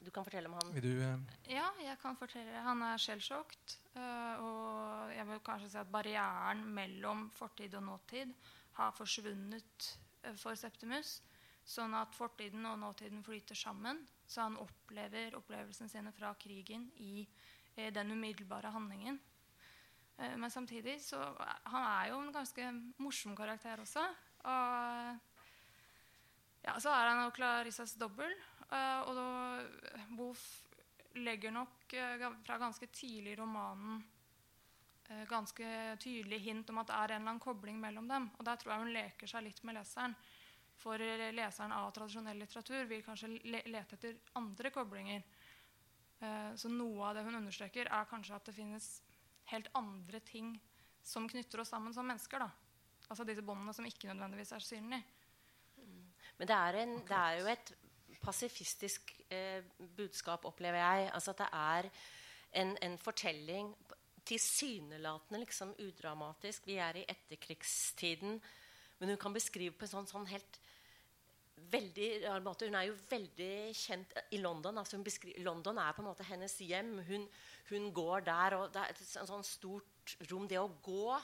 Du 0.00 0.10
kan 0.12 0.24
fortelle 0.24 0.50
om 0.50 0.58
han. 0.58 0.74
Vil 0.74 0.84
du, 0.84 0.92
uh... 1.00 1.38
Ja, 1.48 1.70
jeg 1.80 1.96
kan 2.02 2.18
fortelle. 2.20 2.60
Han 2.66 2.84
er 2.84 3.00
skjellsjokkt. 3.00 3.78
Uh, 3.96 4.44
og 4.44 5.14
jeg 5.16 5.26
vil 5.30 5.40
kanskje 5.46 5.72
si 5.72 5.80
at 5.80 5.92
barrieren 5.92 6.66
mellom 6.76 7.30
fortid 7.32 7.78
og 7.80 7.86
nåtid 7.88 8.36
har 8.76 8.92
forsvunnet 8.96 9.88
for 10.36 10.60
Septimus. 10.60 11.20
Sånn 11.64 11.94
at 11.96 12.12
fortiden 12.16 12.66
og 12.68 12.78
nåtiden 12.82 13.24
flyter 13.24 13.56
sammen. 13.56 14.04
Så 14.28 14.44
han 14.44 14.60
opplever 14.60 15.38
opplevelsene 15.38 15.88
sine 15.88 16.12
fra 16.12 16.34
krigen 16.36 16.90
i 17.00 17.24
den 17.94 18.12
umiddelbare 18.12 18.72
handlingen. 18.74 19.16
Eh, 20.20 20.36
men 20.36 20.50
samtidig 20.50 21.00
så 21.02 21.36
Han 21.64 21.82
er 21.84 22.08
jo 22.10 22.20
en 22.20 22.32
ganske 22.32 22.70
morsom 22.98 23.36
karakter 23.36 23.80
også. 23.80 24.04
Og 24.44 25.18
ja, 26.64 26.76
så 26.78 26.92
er 26.92 27.08
han 27.08 27.24
jo 27.24 27.34
Clarissas 27.36 27.96
dobbel. 28.00 28.32
Eh, 28.70 29.00
og 29.00 29.14
da 29.16 29.28
Wolf 30.18 30.44
legger 31.16 31.50
nok 31.50 31.94
eh, 31.94 32.26
fra 32.44 32.58
ganske 32.58 32.86
tidlig 32.86 33.32
i 33.34 33.42
romanen 33.42 34.02
ganske 35.26 35.66
tydelig 35.98 36.36
hint 36.38 36.68
om 36.70 36.78
at 36.78 36.86
det 36.86 36.94
er 36.94 37.12
en 37.16 37.16
eller 37.16 37.32
annen 37.32 37.42
kobling 37.42 37.80
mellom 37.82 38.06
dem. 38.06 38.28
Og 38.38 38.44
der 38.46 38.60
tror 38.60 38.70
jeg 38.70 38.82
hun 38.84 38.92
leker 38.94 39.26
seg 39.26 39.42
litt 39.42 39.58
med 39.66 39.74
leseren. 39.74 40.14
for 40.78 41.02
leseren 41.34 41.72
av 41.72 41.90
tradisjonell 41.92 42.38
litteratur 42.38 42.84
vil 42.86 43.02
kanskje 43.02 43.28
le 43.28 43.62
lete 43.66 43.96
etter 43.96 44.20
andre 44.38 44.70
koblinger. 44.70 45.22
Så 46.54 46.68
noe 46.68 47.08
av 47.08 47.14
det 47.14 47.24
hun 47.26 47.34
understreker, 47.34 47.90
er 47.90 48.04
kanskje 48.08 48.36
at 48.36 48.46
det 48.46 48.54
finnes 48.54 48.86
helt 49.50 49.70
andre 49.78 50.20
ting 50.24 50.54
som 51.04 51.28
knytter 51.28 51.62
oss 51.62 51.72
sammen 51.72 51.94
som 51.94 52.06
mennesker. 52.06 52.42
da. 52.42 52.50
Altså 53.08 53.26
disse 53.26 53.44
båndene 53.44 53.74
som 53.74 53.86
ikke 53.86 54.10
nødvendigvis 54.10 54.52
er 54.52 54.64
synlige. 54.64 55.04
Men 56.38 56.48
det 56.48 56.56
er, 56.56 56.80
en, 56.82 56.96
det 57.04 57.16
er 57.16 57.38
jo 57.40 57.48
et 57.52 57.72
pasifistisk 58.22 59.12
eh, 59.32 59.64
budskap, 59.96 60.44
opplever 60.44 60.78
jeg. 60.78 61.10
Altså 61.14 61.34
at 61.34 61.42
det 61.42 61.48
er 61.52 61.90
en, 62.62 62.76
en 62.82 62.98
fortelling 62.98 63.74
tilsynelatende 64.30 65.40
liksom 65.42 65.74
udramatisk. 65.78 66.66
Vi 66.66 66.76
er 66.80 67.00
i 67.00 67.06
etterkrigstiden. 67.08 68.40
Men 68.98 69.08
hun 69.08 69.18
kan 69.18 69.34
beskrive 69.34 69.74
på 69.74 69.86
en 69.86 69.92
sånn, 69.94 70.08
sånn 70.10 70.28
helt 70.30 70.60
veldig 71.72 72.08
rar 72.24 72.44
måte. 72.44 72.68
Hun 72.68 72.78
er 72.78 72.88
jo 72.88 72.96
veldig 73.10 73.52
kjent 73.76 74.14
i 74.34 74.40
London. 74.42 74.80
Altså 74.80 75.00
London 75.44 75.80
er 75.82 75.96
på 75.96 76.02
en 76.02 76.08
måte 76.08 76.26
hennes 76.28 76.56
hjem. 76.64 76.96
Hun, 77.08 77.26
hun 77.70 77.90
går 77.94 78.24
der, 78.28 78.56
og 78.58 78.72
det 78.74 78.82
er 78.82 78.94
et 78.94 79.04
sånn 79.30 79.46
stort 79.46 80.16
rom. 80.30 80.48
Det 80.50 80.58
å 80.60 80.70
gå 80.82 81.18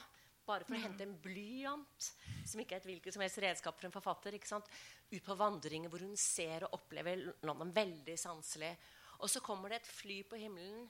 bare 0.47 0.63
for 0.63 0.77
å 0.77 0.79
hente 0.79 1.03
en 1.03 1.17
blyant, 1.19 2.11
som 2.47 2.61
ikke 2.61 2.77
er 2.77 2.81
et 2.81 2.87
hvilket 2.87 3.15
som 3.15 3.23
helst 3.23 3.41
redskap 3.43 3.75
for 3.79 3.89
en 3.89 3.95
forfatter. 3.95 4.37
Ut 4.37 5.23
på 5.23 5.39
vandringer 5.39 5.91
hvor 5.91 6.03
hun 6.03 6.15
ser 6.19 6.67
og 6.67 6.79
opplever 6.79 7.25
London 7.47 7.73
veldig 7.75 8.15
sanselig. 8.19 8.71
Og 9.19 9.31
så 9.31 9.41
kommer 9.43 9.73
det 9.73 9.81
et 9.81 9.91
fly 9.91 10.21
på 10.29 10.39
himmelen, 10.39 10.87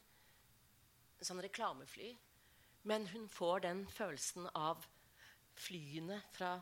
sånn 1.23 1.41
reklamefly. 1.41 2.11
Men 2.87 3.07
hun 3.11 3.25
får 3.31 3.65
den 3.65 3.85
følelsen 3.91 4.47
av 4.55 4.85
flyene 5.57 6.19
fra, 6.35 6.57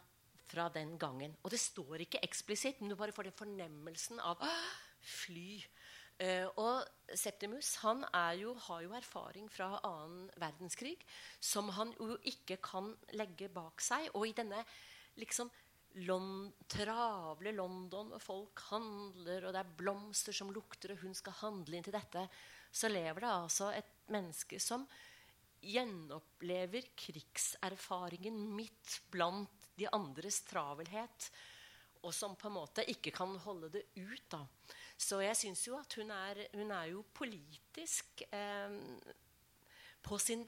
fra 0.55 0.69
den 0.73 0.95
gangen. 1.01 1.35
Og 1.43 1.51
det 1.51 1.59
står 1.61 2.05
ikke 2.05 2.23
eksplisitt, 2.25 2.79
men 2.81 2.91
du 2.91 2.97
bare 2.99 3.15
får 3.15 3.29
den 3.29 3.39
fornemmelsen 3.43 4.23
av 4.23 4.41
fly. 5.19 5.59
Uh, 6.15 6.47
og 6.63 7.11
Septimus 7.11 7.73
han 7.81 8.05
jo, 8.39 8.53
har 8.69 8.85
jo 8.85 8.93
erfaring 8.95 9.49
fra 9.51 9.73
annen 9.83 10.29
verdenskrig 10.39 10.95
som 11.43 11.67
han 11.75 11.91
jo 11.99 12.15
ikke 12.31 12.55
kan 12.63 12.93
legge 13.19 13.51
bak 13.51 13.83
seg. 13.83 14.07
Og 14.15 14.29
i 14.29 14.35
denne 14.37 14.63
liksom 15.19 15.51
Lond 16.03 16.51
travle 16.67 17.53
London, 17.55 18.09
og 18.11 18.19
folk 18.19 18.59
handler, 18.67 19.45
og 19.47 19.53
det 19.55 19.61
er 19.61 19.75
blomster 19.79 20.35
som 20.35 20.49
lukter, 20.51 20.91
og 20.91 21.05
hun 21.05 21.15
skal 21.15 21.37
handle 21.39 21.77
inn 21.77 21.85
til 21.87 21.95
dette, 21.95 22.25
så 22.67 22.89
lever 22.91 23.23
det 23.23 23.29
altså 23.31 23.69
et 23.71 23.93
menneske 24.11 24.59
som 24.59 24.83
gjenopplever 25.65 26.91
krigserfaringen 26.99 28.35
midt 28.57 28.97
blant 29.13 29.64
de 29.77 29.89
andres 29.93 30.41
travelhet, 30.47 31.29
og 32.05 32.13
som 32.13 32.35
på 32.37 32.49
en 32.49 32.57
måte 32.59 32.85
ikke 32.91 33.13
kan 33.15 33.33
holde 33.45 33.71
det 33.73 33.85
ut. 33.95 34.25
da. 34.29 34.43
Så 34.97 35.19
jeg 35.23 35.37
syns 35.37 35.65
jo 35.67 35.77
at 35.79 35.97
hun 35.99 36.11
er, 36.13 36.45
hun 36.53 36.71
er 36.71 36.91
jo 36.93 37.03
politisk 37.13 38.23
eh, 38.29 38.77
på 40.05 40.19
sin 40.21 40.45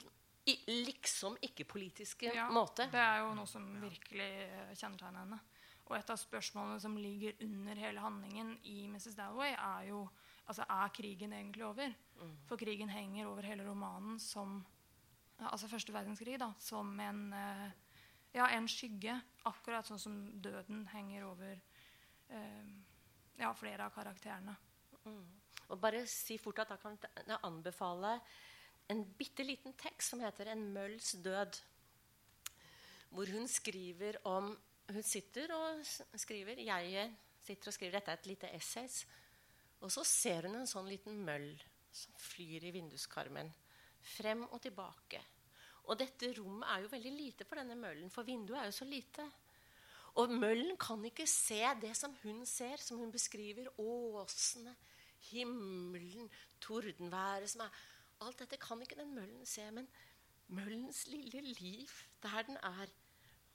liksom 0.48 1.36
ikke-politiske 1.44 2.32
ja, 2.32 2.46
måte. 2.54 2.86
Det 2.92 3.00
er 3.00 3.20
jo 3.24 3.34
noe 3.36 3.48
som 3.50 3.66
virkelig 3.82 4.30
eh, 4.46 4.74
kjennetegner 4.78 5.24
henne. 5.24 5.40
Og 5.88 5.96
et 5.96 6.10
av 6.12 6.20
spørsmålene 6.20 6.80
som 6.80 6.96
ligger 7.00 7.36
under 7.44 7.80
hele 7.80 8.00
handlingen 8.00 8.54
i 8.68 8.82
Mrs. 8.88 9.16
Dalloway, 9.16 9.54
er 9.56 9.88
jo 9.88 10.02
altså, 10.46 10.64
er 10.68 10.94
krigen 10.94 11.32
egentlig 11.32 11.64
over. 11.66 11.92
Mm. 12.20 12.34
For 12.48 12.60
krigen 12.60 12.92
henger 12.92 13.28
over 13.28 13.48
hele 13.48 13.66
romanen 13.68 14.18
som 14.20 14.60
altså 15.38 15.68
første 15.70 15.94
verdenskrig 15.94 16.38
da, 16.40 16.50
som 16.58 16.90
en, 17.00 17.32
eh, 17.32 17.68
ja, 18.38 18.48
en 18.54 18.68
skygge. 18.70 19.16
Akkurat 19.48 19.86
sånn 19.88 20.00
som 20.02 20.18
døden 20.42 20.84
henger 20.92 21.26
over 21.28 21.54
eh, 21.54 22.70
ja, 23.40 23.50
flere 23.56 23.86
av 23.88 23.94
karakterene. 23.94 24.54
Mm. 25.04 25.24
Og 25.68 25.80
bare 25.80 26.04
si 26.08 26.38
fort 26.40 26.62
at 26.62 26.70
Da 26.72 26.78
kan 26.80 26.96
jeg 26.98 27.40
anbefale 27.44 28.18
en 28.88 29.02
bitte 29.18 29.44
liten 29.44 29.74
tekst 29.76 30.14
som 30.14 30.20
heter 30.20 30.48
'En 30.48 30.72
mølls 30.72 31.12
død'. 31.24 31.60
Hvor 33.10 33.26
hun 33.32 33.48
skriver 33.48 34.16
om 34.24 34.56
Hun 34.88 35.02
sitter 35.02 35.52
og 35.52 35.84
skriver. 36.16 36.56
Jeg 36.56 37.14
sitter 37.40 37.68
og 37.68 37.74
skriver. 37.74 37.92
Dette 37.92 38.10
er 38.10 38.14
et 38.14 38.26
lite 38.26 38.54
essays. 38.54 39.06
Og 39.80 39.92
så 39.92 40.04
ser 40.04 40.48
hun 40.48 40.56
en 40.56 40.66
sånn 40.66 40.88
liten 40.88 41.18
møll 41.24 41.62
som 41.92 42.12
flyr 42.16 42.64
i 42.64 42.70
vinduskarmen. 42.70 43.52
Frem 44.00 44.46
og 44.48 44.62
tilbake. 44.62 45.20
Og 45.88 45.96
dette 45.96 46.32
rommet 46.36 46.68
er 46.68 46.84
jo 46.84 46.90
veldig 46.92 47.12
lite 47.16 47.46
for 47.48 47.60
denne 47.60 47.76
møllen, 47.78 48.10
for 48.12 48.26
vinduet 48.28 48.60
er 48.60 48.68
jo 48.68 48.76
så 48.76 48.88
lite. 48.88 49.24
Og 50.20 50.32
møllen 50.34 50.76
kan 50.80 51.04
ikke 51.08 51.26
se 51.30 51.62
det 51.80 51.94
som 51.96 52.14
hun 52.22 52.42
ser, 52.48 52.80
som 52.82 52.98
hun 53.00 53.12
beskriver. 53.14 53.70
Åsene, 53.80 54.74
himmelen, 55.30 56.28
tordenværet 56.60 57.50
som 57.50 57.64
er 57.66 57.86
Alt 58.18 58.40
dette 58.42 58.56
kan 58.58 58.80
ikke 58.82 58.96
den 58.98 59.12
møllen 59.14 59.44
se. 59.46 59.62
Men 59.70 59.86
møllens 60.50 61.04
lille 61.06 61.40
liv, 61.60 61.92
der 62.22 62.42
den 62.48 62.58
er 62.62 62.90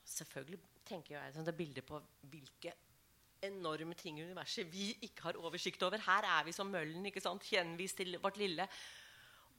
Selvfølgelig 0.03 0.59
tenker 0.83 1.15
jeg 1.15 1.31
sånn, 1.31 1.45
det 1.47 1.55
bildet 1.55 1.85
på 1.87 1.95
hvilke 2.27 2.73
enorme 3.47 3.95
ting 3.95 4.17
i 4.19 4.25
universet 4.25 4.67
vi 4.71 4.89
ikke 5.07 5.29
har 5.29 5.39
oversikt 5.39 5.83
over. 5.87 6.01
Her 6.03 6.27
er 6.27 6.43
vi 6.47 6.51
som 6.55 6.67
møllen, 6.71 7.05
ikke 7.07 7.23
sant? 7.23 7.47
gjenvist 7.47 8.01
til 8.01 8.17
vårt 8.23 8.39
lille. 8.39 8.67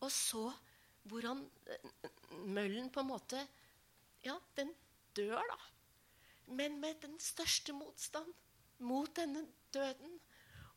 Og 0.05 0.13
så 0.13 0.51
hvordan 1.09 1.43
han 1.69 2.47
møllen 2.57 2.91
på 2.93 3.05
en 3.05 3.13
måte 3.13 3.43
Ja, 4.25 4.39
den 4.57 4.71
dør, 5.17 5.43
da. 5.45 5.59
Men 6.57 6.79
med 6.81 7.03
den 7.03 7.19
største 7.21 7.75
motstand 7.77 8.31
mot 8.81 9.11
denne 9.17 9.43
døden. 9.75 10.15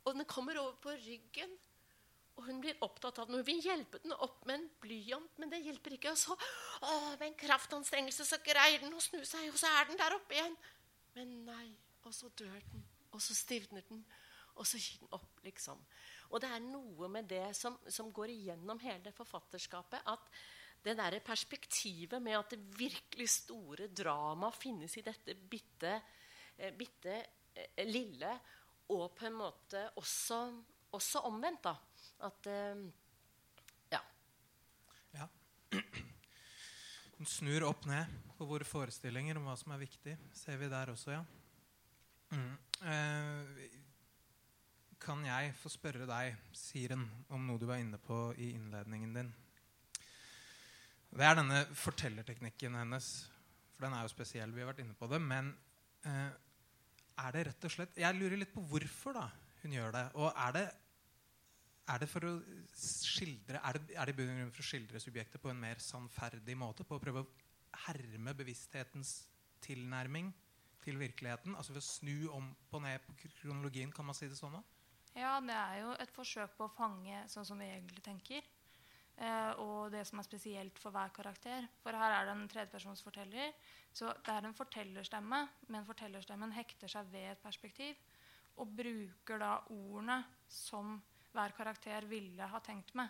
Og 0.03 0.15
den 0.15 0.27
kommer 0.27 0.59
over 0.59 0.75
på 0.83 0.91
ryggen 0.91 1.55
og 2.37 2.45
hun 2.45 2.59
blir 2.61 2.77
opptatt 2.85 3.17
av 3.17 3.27
den. 3.27 3.39
Hun 3.39 3.47
vil 3.47 3.63
hjelpe 3.65 3.99
den 4.03 4.13
opp 4.13 4.43
med 4.45 4.59
en 4.59 4.67
blyant, 4.83 5.39
men 5.41 5.49
det 5.49 5.63
hjelper 5.65 5.95
ikke. 5.95 6.13
Og 6.13 6.19
så 6.21 6.35
å, 6.37 6.91
med 7.17 7.31
en 7.31 7.39
kraftanstrengelse 7.39 8.27
så 8.29 8.37
greier 8.45 8.83
den 8.83 8.93
å 8.93 9.01
snu 9.01 9.23
seg, 9.25 9.47
og 9.49 9.57
så 9.57 9.71
er 9.73 9.89
den 9.89 9.97
der 9.97 10.15
oppe 10.15 10.37
igjen. 10.37 10.57
Men 11.17 11.33
nei. 11.47 11.65
Og 12.05 12.13
så 12.13 12.29
dør 12.37 12.59
den. 12.69 12.83
Og 13.09 13.23
så 13.25 13.33
stivner 13.35 13.81
den. 13.89 14.03
Og 14.53 14.69
så 14.69 14.77
gir 14.77 15.01
den 15.01 15.09
opp, 15.17 15.41
liksom. 15.43 15.81
Og 16.31 16.41
det 16.43 16.51
er 16.51 16.63
noe 16.63 17.09
med 17.11 17.27
det 17.29 17.49
som, 17.55 17.77
som 17.87 18.11
går 18.13 18.33
igjennom 18.33 18.79
hele 18.83 19.13
forfatterskapet. 19.15 20.03
At 20.11 20.29
det 20.83 20.95
der 20.99 21.19
perspektivet 21.25 22.21
med 22.23 22.37
at 22.37 22.53
det 22.53 22.77
virkelig 22.77 23.29
store 23.33 23.89
dramaet 23.91 24.59
finnes 24.59 24.97
i 24.99 25.03
dette 25.05 25.35
bitte, 25.35 25.97
eh, 26.57 26.73
bitte 26.77 27.17
eh, 27.53 27.83
lille, 27.87 28.31
og 28.93 29.11
på 29.17 29.27
en 29.27 29.35
måte 29.35 29.81
også, 29.99 30.39
også 30.95 31.25
omvendt. 31.27 31.63
da 31.63 31.75
at 32.25 32.47
uh, 32.47 32.87
Ja. 33.91 34.01
ja. 35.13 35.27
Hun 37.17 37.25
snur 37.25 37.65
opp 37.67 37.85
ned 37.85 38.05
på 38.37 38.45
våre 38.45 38.65
forestillinger 38.65 39.37
om 39.37 39.49
hva 39.49 39.57
som 39.57 39.73
er 39.73 39.81
viktig. 39.81 40.15
Ser 40.37 40.57
vi 40.61 40.69
der 40.71 40.93
også, 40.93 41.17
ja. 41.17 41.23
Mm. 42.31 42.57
Eh, 42.83 43.76
kan 45.07 45.23
jeg 45.23 45.53
få 45.55 45.69
spørre 45.71 46.07
deg, 46.07 46.35
Siren, 46.51 47.05
om 47.31 47.45
noe 47.47 47.59
du 47.61 47.63
var 47.69 47.79
inne 47.79 47.99
på 48.01 48.15
i 48.43 48.49
innledningen 48.57 49.13
din? 49.15 49.29
Det 51.07 51.23
er 51.23 51.37
denne 51.39 51.61
fortellerteknikken 51.79 52.75
hennes. 52.75 53.07
For 53.77 53.85
den 53.85 53.95
er 53.95 54.03
jo 54.03 54.11
spesiell. 54.11 54.51
Vi 54.51 54.65
har 54.65 54.67
vært 54.73 54.81
inne 54.83 54.97
på 54.99 55.07
det. 55.07 55.21
Men 55.23 55.53
eh, 56.03 56.35
er 57.23 57.37
det 57.37 57.45
rett 57.47 57.69
og 57.69 57.73
slett 57.73 57.95
Jeg 58.03 58.17
lurer 58.17 58.35
litt 58.41 58.51
på 58.51 58.65
hvorfor 58.67 59.15
da 59.15 59.23
hun 59.61 59.77
gjør 59.77 59.95
det. 59.95 60.03
Og 60.19 60.27
er 60.33 60.55
det 60.59 60.67
er 61.87 62.03
det 62.03 62.11
for 62.11 62.27
å 62.27 62.33
skildre 62.75 63.61
Er 63.63 63.77
det, 63.77 63.95
er 63.95 64.09
det 64.11 64.15
for 64.19 64.59
å 64.59 64.69
skildre 64.73 64.99
subjektet 64.99 65.39
på 65.39 65.53
en 65.53 65.61
mer 65.61 65.79
sannferdig 65.79 66.57
måte? 66.59 66.83
På 66.83 66.99
å 66.99 67.03
prøve 67.03 67.23
å 67.23 67.29
herme 67.87 68.35
bevissthetens 68.35 69.21
tilnærming 69.63 70.33
til 70.83 70.99
virkeligheten? 70.99 71.55
Altså 71.55 71.77
ved 71.77 71.85
å 71.85 71.91
snu 71.95 72.17
om 72.35 72.51
på 72.67 72.83
ned 72.83 73.07
på 73.07 73.15
kronologien, 73.39 73.93
kan 73.95 74.09
man 74.09 74.17
si 74.19 74.27
det 74.27 74.35
sånn? 74.35 74.59
da? 74.59 74.76
Ja, 75.17 75.39
det 75.41 75.55
er 75.55 75.79
jo 75.81 75.93
et 75.97 76.11
forsøk 76.13 76.51
på 76.59 76.67
å 76.67 76.73
fange 76.75 77.23
sånn 77.31 77.45
som 77.47 77.57
vi 77.57 77.65
egentlig 77.71 78.03
tenker. 78.05 78.45
Eh, 79.17 79.51
og 79.63 79.89
det 79.89 80.03
som 80.05 80.21
er 80.21 80.27
spesielt 80.27 80.77
for 80.77 80.93
hver 80.93 81.09
karakter. 81.15 81.65
For 81.81 81.97
her 81.97 82.13
er 82.13 82.27
det 82.27 82.35
en 82.35 82.49
tredjepersonsforteller. 82.51 83.55
Så 83.97 84.11
det 84.27 84.35
er 84.35 84.45
en 84.45 84.57
fortellerstemme, 84.57 85.39
men 85.73 85.87
fortellerstemmen 85.87 86.53
hekter 86.53 86.91
seg 86.91 87.09
ved 87.09 87.31
et 87.31 87.41
perspektiv. 87.41 87.97
Og 88.61 88.69
bruker 88.77 89.41
da 89.41 89.55
ordene 89.73 90.19
som 90.53 90.99
hver 91.33 91.57
karakter 91.57 92.05
ville 92.09 92.51
ha 92.53 92.61
tenkt 92.61 92.93
med. 92.97 93.09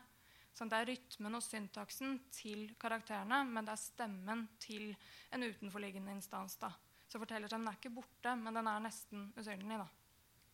Så 0.55 0.65
det 0.65 0.79
er 0.79 0.89
rytmen 0.89 1.37
og 1.37 1.43
syntaksen 1.43 2.17
til 2.33 2.71
karakterene, 2.79 3.43
men 3.51 3.67
det 3.67 3.75
er 3.75 3.83
stemmen 3.83 4.47
til 4.63 4.93
en 5.35 5.43
utenforliggende 5.43 6.15
instans. 6.15 6.55
da. 6.55 6.71
Så 7.07 7.19
fortellerstemmen 7.19 7.67
er 7.67 7.77
ikke 7.81 7.95
borte, 7.99 8.35
men 8.39 8.55
den 8.55 8.67
er 8.67 8.83
nesten 8.87 9.33
usynlig. 9.35 9.83
da. 9.83 10.06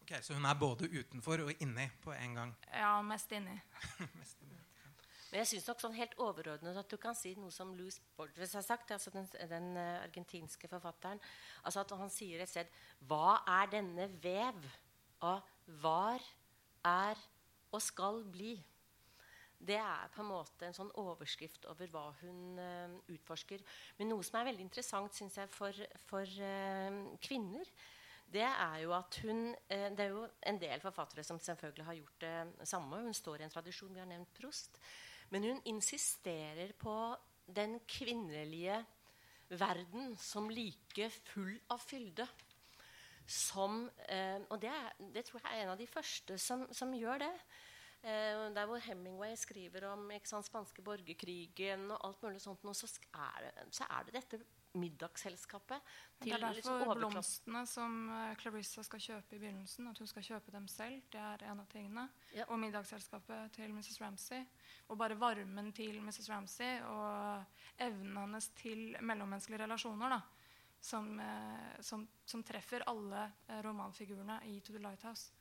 Ok, 0.03 0.17
Så 0.21 0.33
hun 0.35 0.45
er 0.45 0.57
både 0.59 0.89
utenfor 0.91 1.45
og 1.45 1.61
inni 1.63 1.85
på 2.03 2.11
en 2.11 2.33
gang? 2.35 2.49
Ja, 2.73 2.97
mest 3.01 3.31
inni. 3.31 3.55
mest 4.19 4.41
inni. 4.41 4.57
Men 5.31 5.39
jeg 5.39 5.47
synes 5.47 5.67
nok 5.69 5.79
sånn 5.79 5.95
helt 5.95 6.17
overordnet 6.21 6.75
at 6.77 6.91
du 6.91 6.97
kan 7.01 7.15
si 7.15 7.31
noe 7.39 7.53
som 7.55 7.71
Louis 7.73 7.95
Borges 8.17 8.51
har 8.57 8.65
sagt, 8.65 8.91
altså 8.91 9.13
den, 9.15 9.29
den 9.49 9.71
uh, 9.79 10.03
argentinske 10.03 10.67
forfatteren. 10.69 11.23
altså 11.63 11.81
at 11.81 11.93
Han 11.97 12.11
sier 12.11 12.43
et 12.43 12.51
sted 12.51 12.69
Hva 13.07 13.39
er 13.61 13.71
denne 13.71 14.09
vev 14.21 14.67
av 15.23 15.47
var, 15.81 16.21
er 16.83 17.17
og 17.71 17.81
skal 17.81 18.21
bli? 18.27 18.57
Det 19.57 19.79
er 19.79 20.11
på 20.11 20.21
en 20.21 20.31
måte 20.33 20.67
en 20.67 20.75
sånn 20.75 20.91
overskrift 20.99 21.65
over 21.71 21.87
hva 21.95 22.09
hun 22.19 22.59
uh, 22.59 22.99
utforsker. 23.15 23.63
Men 23.97 24.11
noe 24.11 24.27
som 24.27 24.41
er 24.41 24.51
veldig 24.51 24.67
interessant 24.67 25.15
synes 25.15 25.39
jeg, 25.39 25.49
for, 25.55 25.85
for 26.11 26.27
uh, 26.43 27.17
kvinner, 27.23 27.71
det 28.34 28.45
er 28.45 28.77
jo 28.84 28.93
at 28.97 29.19
hun 29.23 29.45
uh, 29.53 29.89
Det 29.93 30.05
er 30.05 30.13
jo 30.13 30.23
en 30.49 30.59
del 30.61 30.81
forfattere 30.81 31.23
som 31.23 31.39
selvfølgelig 31.39 31.86
har 31.86 31.99
gjort 31.99 32.25
det 32.25 32.67
samme. 32.69 33.01
Hun 33.05 33.13
står 33.13 33.41
i 33.41 33.47
en 33.47 33.53
tradisjon. 33.53 33.93
Vi 33.93 34.01
har 34.01 34.09
nevnt 34.09 34.34
Prost. 34.39 34.79
Men 35.29 35.43
hun 35.49 35.61
insisterer 35.65 36.73
på 36.77 36.95
den 37.47 37.79
kvinnelige 37.89 38.84
verden 39.49 40.17
som 40.17 40.49
like 40.49 41.09
full 41.31 41.55
av 41.73 41.81
fylde. 41.81 42.27
Som, 43.25 43.86
og 44.49 44.57
det, 44.61 44.71
det, 45.15 45.23
tror 45.25 45.39
jeg 45.39 45.59
er 45.59 45.63
en 45.63 45.71
av 45.73 45.79
de 45.79 45.88
første 45.88 46.38
som, 46.38 46.65
som 46.75 46.91
gjør 46.93 47.23
det. 47.23 47.34
Eh, 48.03 48.49
der 48.55 48.65
hvor 48.67 48.81
Hemingway 48.84 49.36
skriver 49.36 49.86
om 49.88 50.11
sant, 50.27 50.45
spanske 50.45 50.84
borgerkrigen 50.84 51.88
og 51.91 52.01
alt 52.03 52.23
mulig 52.23 52.41
sånt, 52.43 52.59
så 52.75 52.89
er, 53.15 53.51
så 53.71 53.88
er 53.88 54.03
det 54.03 54.13
dette 54.17 54.39
middagsselskapet. 54.74 55.82
det 56.19 56.32
er 56.34 56.41
derfor 56.41 56.55
liksom 56.57 56.93
blomstene 56.97 57.63
som 57.69 57.97
uh, 58.09 58.36
Clarissa 58.41 58.84
skal 58.84 59.01
kjøpe 59.01 59.36
i 59.36 59.39
begynnelsen, 59.39 59.88
at 59.88 59.99
hun 60.01 60.09
skal 60.09 60.26
kjøpe 60.26 60.53
dem 60.53 60.67
selv, 60.71 61.01
det 61.13 61.21
er 61.21 61.45
en 61.51 61.61
av 61.61 61.67
tingene. 61.71 62.07
Ja. 62.34 62.47
Og 62.49 62.59
middagsselskapet 62.61 63.53
til 63.57 63.74
Mrs. 63.74 63.99
Ramsay. 64.01 64.45
Og 64.89 64.97
bare 64.97 65.17
varmen 65.19 65.71
til 65.74 66.01
Mrs. 66.01 66.30
Ramsay 66.30 66.82
og 66.89 67.43
evnen 67.82 68.17
hennes 68.17 68.49
til 68.57 68.95
mellommenneskelige 69.01 69.63
relasjoner. 69.65 70.17
da, 70.17 70.21
som, 70.84 71.19
uh, 71.19 71.82
som, 71.82 72.07
som 72.26 72.43
treffer 72.43 72.84
alle 72.88 73.32
uh, 73.49 73.59
romanfigurene 73.63 74.41
i 74.51 74.59
To 74.59 74.74
the 74.74 74.82
Lighthouse. 74.84 75.32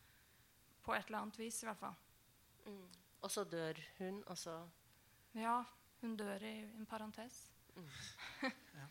På 0.82 0.94
et 0.94 1.06
eller 1.06 1.18
annet 1.18 1.38
vis, 1.38 1.62
i 1.62 1.66
hvert 1.66 1.78
fall. 1.78 1.94
Mm. 2.66 2.88
Og 3.22 3.30
så 3.30 3.44
dør 3.44 3.78
hun, 3.98 4.22
og 4.26 4.38
så 4.38 4.60
Ja, 5.34 5.62
hun 6.00 6.16
dør 6.16 6.42
i 6.42 6.58
en 6.62 6.86
parentes. 6.86 7.52
Mm. 7.76 7.88
ja. 8.78 8.86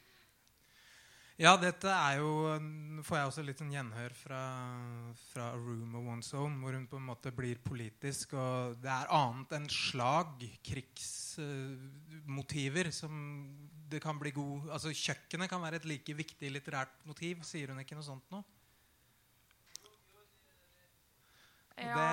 Ja. 1.42 1.58
dette 1.60 1.92
er 1.92 2.22
jo 2.22 2.32
får 3.06 3.18
jeg 3.18 3.28
også 3.32 3.44
litt 3.46 3.60
sånn 3.62 3.72
gjenhør 3.74 4.14
fra, 4.16 4.40
fra 5.32 5.44
A 5.54 5.56
Room 5.58 5.96
of 5.98 6.04
One's 6.14 6.32
Own, 6.38 6.54
hvor 6.62 6.74
hun 6.78 6.88
på 6.90 6.98
en 7.00 7.10
måte 7.10 7.30
blir 7.36 7.58
politisk. 7.64 8.34
Og 8.38 8.54
det 8.82 8.92
er 8.94 9.14
annet 9.18 9.52
enn 9.58 9.68
slag, 9.72 10.30
krigsmotiver, 10.68 12.86
som 12.96 13.14
det 13.92 14.00
kan 14.04 14.20
bli 14.20 14.32
god 14.32 14.70
Altså 14.72 14.90
Kjøkkenet 14.96 15.50
kan 15.52 15.62
være 15.64 15.76
et 15.82 15.90
like 15.90 16.14
viktig 16.16 16.52
litterært 16.54 17.06
motiv. 17.10 17.36
Sier 17.48 17.68
hun 17.72 17.82
ikke 17.84 17.98
noe 17.98 18.08
sånt 18.08 18.28
nå? 18.34 18.40
Ja. 21.82 21.96
Det, 21.98 22.10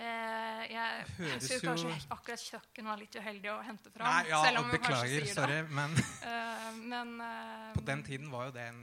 Eh, 0.00 0.60
jeg 0.72 1.02
jeg 1.20 1.42
syns 1.44 1.64
kanskje 1.64 1.90
akkurat 2.14 2.40
kjøkken 2.40 2.86
var 2.88 3.00
litt 3.00 3.16
uheldig 3.20 3.50
å 3.52 3.58
hente 3.66 3.90
fram. 3.92 4.08
Nei, 4.08 4.30
ja, 4.30 4.38
selv 4.46 4.62
om 4.62 4.70
beklager, 4.72 5.10
sier 5.12 5.34
sorry, 5.36 5.58
det. 5.58 5.74
men, 5.76 5.96
uh, 6.24 6.70
men 6.92 7.12
uh, 7.20 7.66
På 7.76 7.84
den 7.90 8.04
tiden 8.06 8.30
var 8.32 8.48
jo 8.48 8.56
det 8.56 8.64
en 8.70 8.80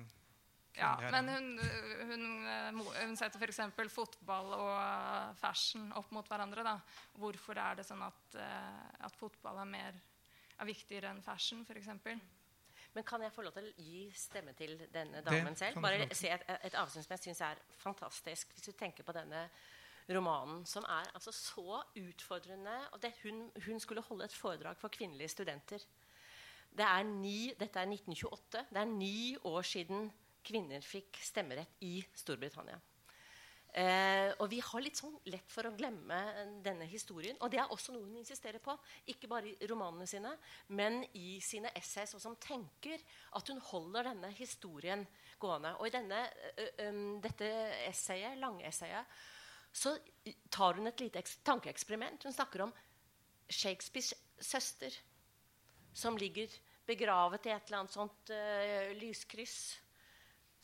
ja, 0.78 0.92
men 1.10 1.30
hun, 1.34 1.46
hun, 2.06 2.82
hun 2.86 3.16
setter 3.18 3.42
f.eks. 3.42 3.64
fotball 3.90 4.52
og 4.60 5.40
fashion 5.40 5.88
opp 5.98 6.12
mot 6.14 6.28
hverandre. 6.30 6.62
Da. 6.62 6.76
Hvorfor 7.18 7.58
er 7.58 7.80
det 7.80 7.86
sånn 7.88 8.04
at, 8.06 8.38
uh, 8.38 9.08
at 9.08 9.18
fotball 9.18 9.64
er, 9.64 9.72
mer, 9.72 9.98
er 10.54 10.70
viktigere 10.70 11.10
enn 11.10 11.24
fashion, 11.26 11.64
f.eks.? 11.66 11.90
Men 12.94 13.06
kan 13.10 13.26
jeg 13.26 13.34
få 13.34 13.44
lov 13.46 13.58
til 13.58 13.72
å 13.72 13.88
gi 13.90 14.04
stemme 14.14 14.54
til 14.58 14.78
denne 14.94 15.26
damen 15.26 15.58
selv? 15.58 15.82
Bare 15.82 16.08
se 16.18 16.30
et, 16.34 16.46
et 16.70 16.78
avsnitt 16.78 17.06
som 17.08 17.18
jeg 17.18 17.26
syns 17.26 17.42
er 17.50 17.66
fantastisk. 17.82 18.54
Hvis 18.54 18.70
du 18.70 18.78
tenker 18.78 19.06
på 19.06 19.18
denne 19.18 19.48
romanen, 20.16 20.66
som 20.66 20.86
er 20.88 21.10
altså 21.14 21.32
så 21.36 21.82
utfordrende. 22.00 22.76
og 22.94 23.02
det, 23.02 23.14
hun, 23.24 23.52
hun, 23.66 23.80
skulle 23.80 24.02
holde 24.02 24.26
et 24.26 24.34
foredrag 24.34 24.78
for 24.78 24.88
kvinnelige 24.88 25.28
studenter. 25.36 25.84
Det 26.78 26.86
er 26.86 27.04
ni, 27.04 27.54
dette 27.60 27.80
er 27.80 27.90
1928. 27.90 28.66
Det 28.70 28.82
er 28.82 28.86
ni 28.86 29.38
år 29.44 29.62
siden 29.62 30.12
kvinner 30.48 30.82
fikk 30.82 31.20
stemmerett 31.24 31.82
i 31.84 32.00
Storbritannia. 32.16 32.80
Eh, 33.78 34.32
og 34.42 34.48
vi 34.50 34.58
har 34.64 34.82
litt 34.82 34.98
sånn 34.98 35.18
lett 35.30 35.52
for 35.52 35.68
å 35.68 35.74
glemme 35.78 36.18
denne 36.66 36.88
historien. 36.90 37.38
Og 37.44 37.52
det 37.52 37.60
er 37.62 37.74
også 37.74 37.94
noe 37.94 38.08
hun 38.08 38.18
insisterer 38.18 38.62
på. 38.64 38.74
Ikke 39.12 39.30
bare 39.30 39.52
i 39.52 39.70
romanene 39.70 40.08
sine, 40.10 40.32
men 40.74 41.04
i 41.20 41.38
sine 41.44 41.70
essays, 41.78 42.16
og 42.18 42.24
som 42.24 42.38
tenker 42.42 43.04
at 43.38 43.52
hun 43.52 43.60
holder 43.70 44.10
denne 44.10 44.32
historien 44.40 45.04
gående. 45.38 45.76
Og 45.78 45.90
i 45.90 45.94
denne, 45.94 46.24
ø, 46.56 46.70
ø, 46.88 46.92
dette 47.22 47.52
essayet, 47.90 48.40
langessayet 48.42 49.18
så 49.78 49.94
tar 50.50 50.80
hun 50.80 50.90
et 50.90 51.02
lite 51.04 51.22
tankeeksperiment. 51.46 52.26
Hun 52.26 52.34
snakker 52.34 52.66
om 52.66 52.74
Shakespeares 53.48 54.14
søster, 54.42 54.94
som 55.94 56.18
ligger 56.18 56.52
begravet 56.88 57.46
i 57.46 57.54
et 57.54 57.70
eller 57.70 57.84
annet 57.84 57.94
sånt 57.94 58.32
uh, 58.34 58.96
lyskryss. 58.98 59.78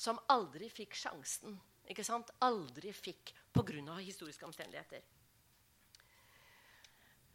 Som 0.03 0.17
aldri 0.33 0.71
fikk 0.73 0.97
sjansen. 0.97 1.59
ikke 1.87 2.03
sant? 2.03 2.31
Aldri 2.41 2.93
fikk 2.93 3.35
pga. 3.53 3.99
historiske 4.01 4.45
omstendigheter. 4.45 5.03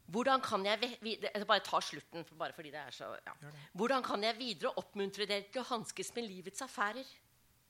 Hvordan 0.09 0.41
kan 0.41 0.65
jeg 0.65 0.97
jeg 1.05 1.47
bare 1.47 1.61
tar 1.61 1.85
slutten, 1.85 2.25
bare 2.39 2.53
fordi 2.57 2.71
det 2.73 2.81
er 2.81 2.91
så 2.97 3.13
ja. 3.13 3.35
Hvordan 3.77 4.03
kan 4.03 4.23
jeg 4.25 4.39
videre 4.39 4.73
oppmuntre 4.81 5.27
dere 5.29 5.51
til 5.53 5.61
å 5.61 5.69
hanskes 5.69 6.15
med 6.17 6.25
livets 6.25 6.65
affærer? 6.65 7.05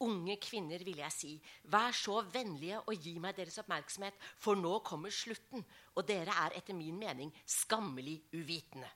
Unge 0.04 0.36
kvinner, 0.38 0.82
vil 0.86 1.00
jeg 1.02 1.10
si, 1.14 1.32
vær 1.72 1.94
så 1.96 2.20
vennlige 2.30 2.78
og 2.84 3.02
gi 3.02 3.16
meg 3.18 3.34
deres 3.34 3.58
oppmerksomhet, 3.58 4.14
for 4.38 4.58
nå 4.58 4.78
kommer 4.86 5.10
slutten, 5.10 5.64
og 5.96 6.06
dere 6.06 6.34
er 6.46 6.54
etter 6.60 6.76
min 6.78 7.00
mening 7.00 7.32
skammelig 7.42 8.20
uvitende. 8.32 8.90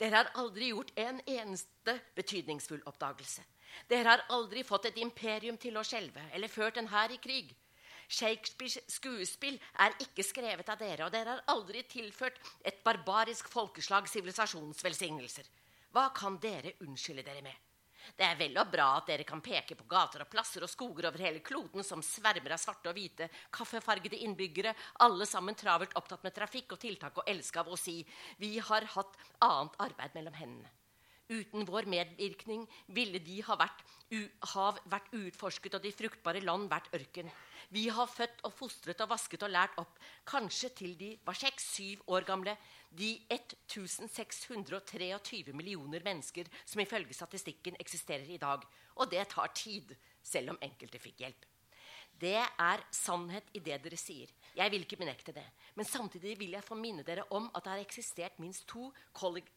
Dere 0.00 0.22
har 0.22 0.30
aldri 0.42 0.72
gjort 0.72 0.92
en 0.98 1.20
eneste 1.26 1.94
betydningsfull 2.16 2.82
oppdagelse. 2.90 3.44
Dere 3.88 4.16
har 4.16 4.26
aldri 4.34 4.64
fått 4.66 4.90
et 4.90 5.00
imperium 5.02 5.58
til 5.60 5.78
å 5.78 5.84
skjelve 5.86 6.24
eller 6.34 6.50
ført 6.50 6.78
en 6.80 6.90
hær 6.90 7.14
i 7.14 7.20
krig. 7.22 7.54
Shakespeares 8.12 8.82
skuespill 8.92 9.56
er 9.80 9.94
ikke 10.02 10.24
skrevet 10.26 10.68
av 10.68 10.80
dere, 10.80 11.06
og 11.06 11.12
dere 11.14 11.36
har 11.36 11.44
aldri 11.54 11.84
tilført 11.88 12.38
et 12.66 12.82
barbarisk 12.84 13.48
folkeslag 13.48 14.10
sivilisasjonsvelsignelser. 14.10 15.46
Hva 15.92 16.10
kan 16.16 16.36
dere 16.42 16.74
unnskylde 16.84 17.24
dere 17.24 17.44
med? 17.46 17.54
Det 18.16 18.26
er 18.26 18.36
vel 18.38 18.58
og 18.60 18.70
bra 18.72 18.88
at 18.98 19.08
dere 19.10 19.26
kan 19.28 19.40
peke 19.44 19.76
på 19.78 19.86
gater 19.90 20.24
og 20.24 20.30
plasser 20.32 20.64
og 20.64 20.70
skoger 20.70 21.08
over 21.08 21.24
hele 21.24 21.42
kloden 21.44 21.86
som 21.86 22.02
svermer 22.04 22.56
av 22.56 22.60
svarte 22.60 22.90
og 22.90 22.98
hvite, 22.98 23.30
kaffefargede 23.54 24.20
innbyggere, 24.26 24.74
alle 25.06 25.26
sammen 25.28 25.58
travelt 25.58 25.96
opptatt 25.98 26.24
med 26.26 26.36
trafikk 26.36 26.76
og 26.76 26.82
tiltak 26.82 27.18
og 27.22 27.32
elske 27.32 27.62
av 27.62 27.72
å 27.72 27.80
si 27.80 28.00
vi 28.42 28.56
har 28.58 28.86
hatt 28.96 29.18
annet 29.40 29.82
arbeid 29.86 30.16
mellom 30.18 30.38
hendene. 30.38 30.78
Uten 31.32 31.64
vår 31.64 31.86
medvirkning 31.88 32.66
ville 32.92 33.20
de 33.22 33.38
ha 33.46 33.56
vært, 33.56 33.80
hav 34.52 34.80
vært 34.90 35.12
uutforsket 35.14 35.78
og 35.78 35.84
de 35.84 35.92
fruktbare 35.94 36.42
land 36.44 36.68
vært 36.68 36.90
ørken. 36.92 37.30
Vi 37.72 37.86
har 37.88 38.10
født 38.10 38.42
og 38.44 38.52
fostret 38.52 39.00
og 39.00 39.12
vasket 39.14 39.44
og 39.46 39.52
lært 39.54 39.78
opp, 39.80 39.94
kanskje 40.28 40.72
til 40.82 40.96
de 40.98 41.14
var 41.24 41.38
seks-syv 41.38 42.02
år 42.12 42.26
gamle, 42.28 42.56
de 42.92 43.14
1623 43.32 45.52
millioner 45.56 46.04
mennesker 46.04 46.48
som 46.64 46.80
ifølge 46.82 47.14
statistikken 47.16 47.76
eksisterer 47.80 48.28
i 48.30 48.40
dag. 48.40 48.64
Og 49.00 49.10
det 49.10 49.28
tar 49.32 49.48
tid, 49.56 49.94
selv 50.22 50.50
om 50.52 50.58
enkelte 50.62 50.98
fikk 51.02 51.20
hjelp. 51.24 51.46
Det 52.22 52.38
er 52.38 52.84
sannhet 52.94 53.48
i 53.56 53.60
det 53.64 53.80
dere 53.82 53.98
sier. 53.98 54.28
Jeg 54.54 54.70
vil 54.70 54.84
ikke 54.84 55.00
benekte 55.00 55.32
det. 55.34 55.46
Men 55.74 55.88
samtidig 55.88 56.36
vil 56.38 56.52
jeg 56.54 56.66
få 56.66 56.76
minne 56.78 57.02
dere 57.06 57.24
om 57.34 57.48
at 57.50 57.64
det 57.64 57.72
har 57.72 57.82
eksistert 57.82 58.38
minst 58.42 58.68
to 58.70 58.92
colleger 59.12 59.48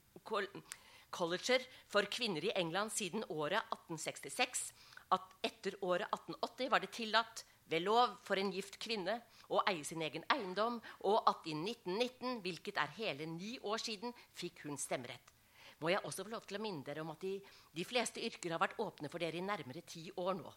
for 1.92 2.08
kvinner 2.12 2.48
i 2.48 2.56
England 2.56 2.92
siden 2.96 3.24
året 3.30 3.62
1866. 3.76 4.74
At 5.14 5.36
etter 5.46 5.78
året 5.86 6.10
1880 6.10 6.72
var 6.72 6.82
det 6.82 6.94
tillatt 6.96 7.46
ved 7.70 7.86
lov 7.86 8.18
for 8.26 8.40
en 8.40 8.52
gift 8.54 8.80
kvinne 8.82 9.20
å 9.50 9.62
eie 9.70 9.84
sin 9.86 10.02
egen 10.06 10.26
eiendom, 10.34 10.80
og 11.10 11.30
at 11.30 11.48
i 11.50 11.56
1919, 11.58 12.42
hvilket 12.46 12.82
er 12.82 12.94
hele 12.98 13.30
ni 13.30 13.56
år 13.64 13.82
siden, 13.82 14.14
fikk 14.34 14.66
hun 14.66 14.80
stemmerett. 14.82 15.34
Må 15.82 15.92
jeg 15.92 16.04
også 16.08 16.24
få 16.24 16.32
lov 16.32 16.46
til 16.48 16.58
å 16.58 16.64
minne 16.64 16.86
dere 16.88 17.04
om 17.04 17.12
at 17.12 17.22
de, 17.26 17.36
de 17.76 17.84
fleste 17.88 18.24
yrker 18.24 18.56
har 18.56 18.62
vært 18.62 18.80
åpne 18.80 19.12
for 19.12 19.22
dere 19.22 19.38
i 19.40 19.44
nærmere 19.44 19.84
ti 19.88 20.08
år 20.22 20.38
nå. 20.40 20.54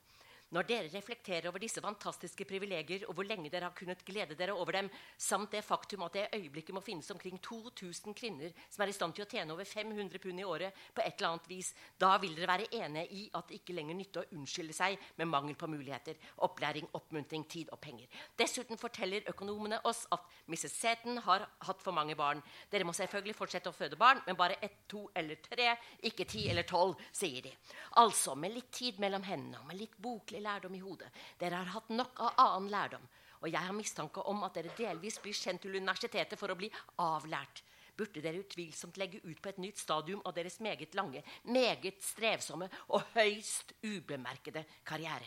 Når 0.49 0.65
dere 0.65 0.89
reflekterer 0.89 1.51
over 1.51 1.61
disse 1.61 1.83
fantastiske 1.85 2.47
privilegier 2.49 3.03
og 3.05 3.19
hvor 3.19 3.27
lenge 3.29 3.51
dere 3.53 3.69
har 3.69 3.77
kunnet 3.77 4.01
glede 4.07 4.37
dere 4.39 4.55
over 4.57 4.79
dem, 4.79 4.87
samt 5.21 5.53
det 5.53 5.61
faktum 5.65 6.07
at 6.07 6.15
det 6.17 6.23
i 6.25 6.39
øyeblikket 6.41 6.73
må 6.73 6.81
finnes 6.81 7.11
omkring 7.13 7.37
2000 7.45 8.17
kvinner 8.17 8.55
som 8.65 8.81
er 8.85 8.89
i 8.89 8.95
stand 8.97 9.13
til 9.13 9.27
å 9.27 9.29
tjene 9.29 9.53
over 9.53 9.69
500 9.69 10.23
pund 10.23 10.41
i 10.41 10.47
året 10.49 10.79
på 10.97 11.05
et 11.05 11.19
eller 11.19 11.35
annet 11.35 11.51
vis, 11.51 11.75
da 12.01 12.15
vil 12.23 12.33
dere 12.39 12.49
være 12.49 12.69
enige 12.79 13.13
i 13.13 13.27
at 13.37 13.51
det 13.51 13.59
ikke 13.61 13.77
lenger 13.77 13.99
nytter 13.99 14.25
å 14.25 14.39
unnskylde 14.39 14.77
seg 14.79 14.97
med 15.21 15.29
mangel 15.29 15.59
på 15.61 15.69
muligheter, 15.69 16.17
opplæring, 16.49 16.89
oppmuntring, 16.97 17.45
tid 17.45 17.69
og 17.77 17.83
penger. 17.85 18.09
Dessuten 18.41 18.81
forteller 18.81 19.29
økonomene 19.29 19.83
oss 19.85 20.07
at 20.17 20.25
Mrs. 20.49 20.73
Seton 20.79 21.21
har 21.29 21.45
hatt 21.69 21.85
for 21.85 21.93
mange 21.93 22.17
barn. 22.17 22.41
Dere 22.73 22.89
må 22.89 22.97
selvfølgelig 22.97 23.37
fortsette 23.37 23.69
å 23.69 23.77
føde 23.77 24.01
barn, 24.01 24.25
men 24.25 24.41
bare 24.41 24.57
ett, 24.65 24.81
to 24.89 25.05
eller 25.13 25.43
tre, 25.45 25.75
ikke 26.09 26.25
ti 26.25 26.47
eller 26.49 26.65
tolv, 26.65 26.97
sier 27.13 27.45
de. 27.45 27.53
Altså, 28.01 28.33
med 28.33 28.57
litt 28.57 28.73
tid 28.73 29.01
mellom 29.03 29.29
hendene 29.29 29.61
og 29.61 29.69
med 29.69 29.83
litt 29.83 29.97
boklig 30.39 30.43
lærdom 30.43 30.75
i 30.75 30.81
hodet. 30.81 31.11
Dere 31.39 31.57
har 31.57 31.73
hatt 31.75 31.91
nok 31.91 32.21
av 32.21 32.35
annen 32.39 32.71
lærdom. 32.71 33.09
Og 33.43 33.51
jeg 33.51 33.61
har 33.61 33.75
mistanke 33.75 34.21
om 34.27 34.43
at 34.45 34.55
dere 34.55 34.75
delvis 34.77 35.21
blir 35.23 35.35
sendt 35.35 35.63
til 35.63 35.77
universitetet 35.77 36.39
for 36.39 36.51
å 36.51 36.57
bli 36.57 36.71
avlært. 36.99 37.63
Burde 37.97 38.23
dere 38.23 38.39
utvilsomt 38.39 38.97
legge 38.99 39.21
ut 39.25 39.41
på 39.43 39.49
et 39.49 39.59
nytt 39.59 39.79
stadium 39.79 40.23
av 40.25 40.35
deres 40.35 40.61
meget 40.61 40.95
lange, 40.95 41.23
meget 41.45 42.03
strevsomme 42.03 42.69
og 42.89 43.03
høyst 43.15 43.75
ubemerkede 43.83 44.65
karriere. 44.85 45.27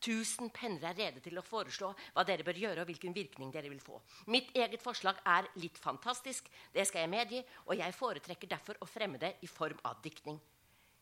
Tusen 0.00 0.48
penner 0.50 0.90
er 0.90 0.96
rede 0.96 1.20
til 1.20 1.36
å 1.36 1.44
foreslå 1.44 1.90
hva 2.14 2.24
dere 2.24 2.44
bør 2.44 2.56
gjøre, 2.56 2.80
og 2.80 2.88
hvilken 2.88 3.12
virkning 3.16 3.52
dere 3.52 3.68
vil 3.68 3.80
få. 3.80 4.00
Mitt 4.32 4.48
eget 4.56 4.80
forslag 4.80 5.20
er 5.24 5.48
litt 5.60 5.76
fantastisk, 5.76 6.48
det 6.72 6.86
skal 6.88 7.04
jeg 7.04 7.12
medgi, 7.12 7.42
og 7.66 7.76
jeg 7.76 7.96
foretrekker 7.96 8.48
derfor 8.48 8.80
å 8.80 8.88
fremme 8.88 9.20
det 9.20 9.36
i 9.44 9.48
form 9.48 9.80
av 9.84 10.00
diktning. 10.04 10.40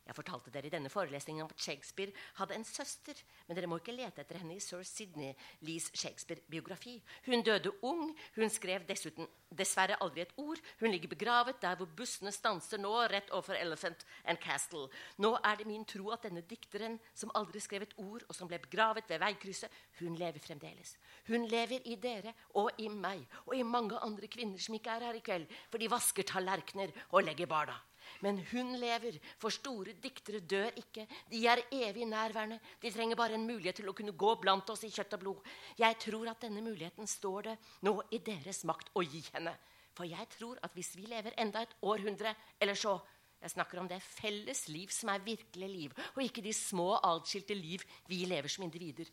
Jeg 0.09 0.17
fortalte 0.17 0.49
dere 0.49 0.65
i 0.65 0.73
denne 0.73 0.89
forelesningen 0.89 1.45
om 1.45 1.51
at 1.53 1.61
Shakespeare 1.61 2.13
hadde 2.39 2.55
en 2.57 2.65
søster. 2.65 3.13
Men 3.45 3.57
dere 3.57 3.67
må 3.69 3.77
ikke 3.77 3.93
lete 3.93 4.23
etter 4.23 4.39
henne 4.41 4.55
i 4.57 4.63
sir 4.63 4.81
Sidney 4.87 5.35
Lees 5.67 5.91
Shakespeare-biografi. 5.93 6.95
Hun 7.27 7.43
døde 7.45 7.75
ung. 7.85 8.15
Hun 8.35 8.49
skrev 8.49 8.87
dessuten 8.89 9.29
dessverre 9.53 9.99
aldri 10.01 10.23
et 10.23 10.33
ord. 10.41 10.57
Hun 10.79 10.89
ligger 10.89 11.11
begravet 11.11 11.61
der 11.61 11.77
hvor 11.77 11.89
bussene 11.97 12.33
stanser 12.33 12.81
nå, 12.81 12.93
rett 13.11 13.29
overfor 13.29 13.59
Elephant 13.59 14.05
and 14.25 14.41
Castle. 14.41 14.87
Nå 15.21 15.35
er 15.43 15.59
det 15.59 15.67
min 15.69 15.85
tro 15.85 16.09
at 16.15 16.25
denne 16.25 16.41
dikteren, 16.41 16.97
som 17.13 17.33
aldri 17.37 17.61
skrev 17.61 17.85
et 17.85 17.93
ord, 18.01 18.25
og 18.25 18.37
som 18.37 18.49
ble 18.49 18.57
begravet 18.63 19.09
ved 19.09 19.21
veikrysset, 19.21 19.69
hun 19.99 20.17
lever 20.17 20.41
fremdeles. 20.41 20.95
Hun 21.29 21.45
lever 21.49 21.85
i 21.85 21.99
dere 22.01 22.33
og 22.57 22.81
i 22.81 22.89
meg 22.89 23.25
og 23.45 23.53
i 23.57 23.61
mange 23.61 23.97
andre 24.01 24.29
kvinner 24.31 24.57
som 24.61 24.73
ikke 24.77 24.97
er 24.97 25.09
her 25.09 25.21
i 25.21 25.23
kveld, 25.25 25.45
for 25.69 25.77
de 25.77 25.91
vasker 25.91 26.25
tallerkener 26.33 26.93
og 27.11 27.25
legger 27.29 27.49
barna. 27.49 27.77
Men 28.25 28.39
hun 28.51 28.73
lever, 28.79 29.19
for 29.39 29.53
store 29.53 29.95
diktere 30.01 30.39
dør 30.39 30.75
ikke. 30.81 31.05
De 31.31 31.41
er 31.47 31.63
evig 31.71 32.07
nærværende. 32.09 32.59
De 32.81 32.91
trenger 32.91 33.19
bare 33.19 33.37
en 33.37 33.47
mulighet 33.47 33.81
til 33.81 33.89
å 33.89 33.95
kunne 33.97 34.17
gå 34.17 34.35
blant 34.41 34.69
oss 34.69 34.83
i 34.87 34.91
kjøtt 34.93 35.17
og 35.17 35.23
blod. 35.23 35.53
Jeg 35.79 35.99
tror 36.03 36.31
at 36.31 36.41
denne 36.45 36.63
muligheten 36.65 37.07
står 37.07 37.49
det 37.49 37.55
nå 37.87 37.95
i 38.11 38.21
deres 38.25 38.63
makt 38.69 38.91
å 38.95 39.05
gi 39.05 39.23
henne. 39.33 39.55
For 39.97 40.07
jeg 40.07 40.29
tror 40.37 40.59
at 40.63 40.75
hvis 40.77 40.93
vi 40.95 41.07
lever 41.11 41.35
enda 41.41 41.63
et 41.65 41.79
århundre 41.83 42.35
eller 42.59 42.77
så 42.77 42.99
Jeg 43.39 43.53
snakker 43.53 43.79
om 43.79 43.87
det 43.87 44.01
felles 44.03 44.65
liv 44.67 44.91
som 44.91 45.13
er 45.13 45.21
virkelig 45.23 45.67
liv, 45.71 45.93
og 46.11 46.25
ikke 46.25 46.41
de 46.43 46.51
små, 46.51 46.97
atskilte 47.07 47.55
liv 47.55 47.85
vi 48.09 48.25
lever 48.27 48.51
som 48.51 48.65
individer. 48.65 49.07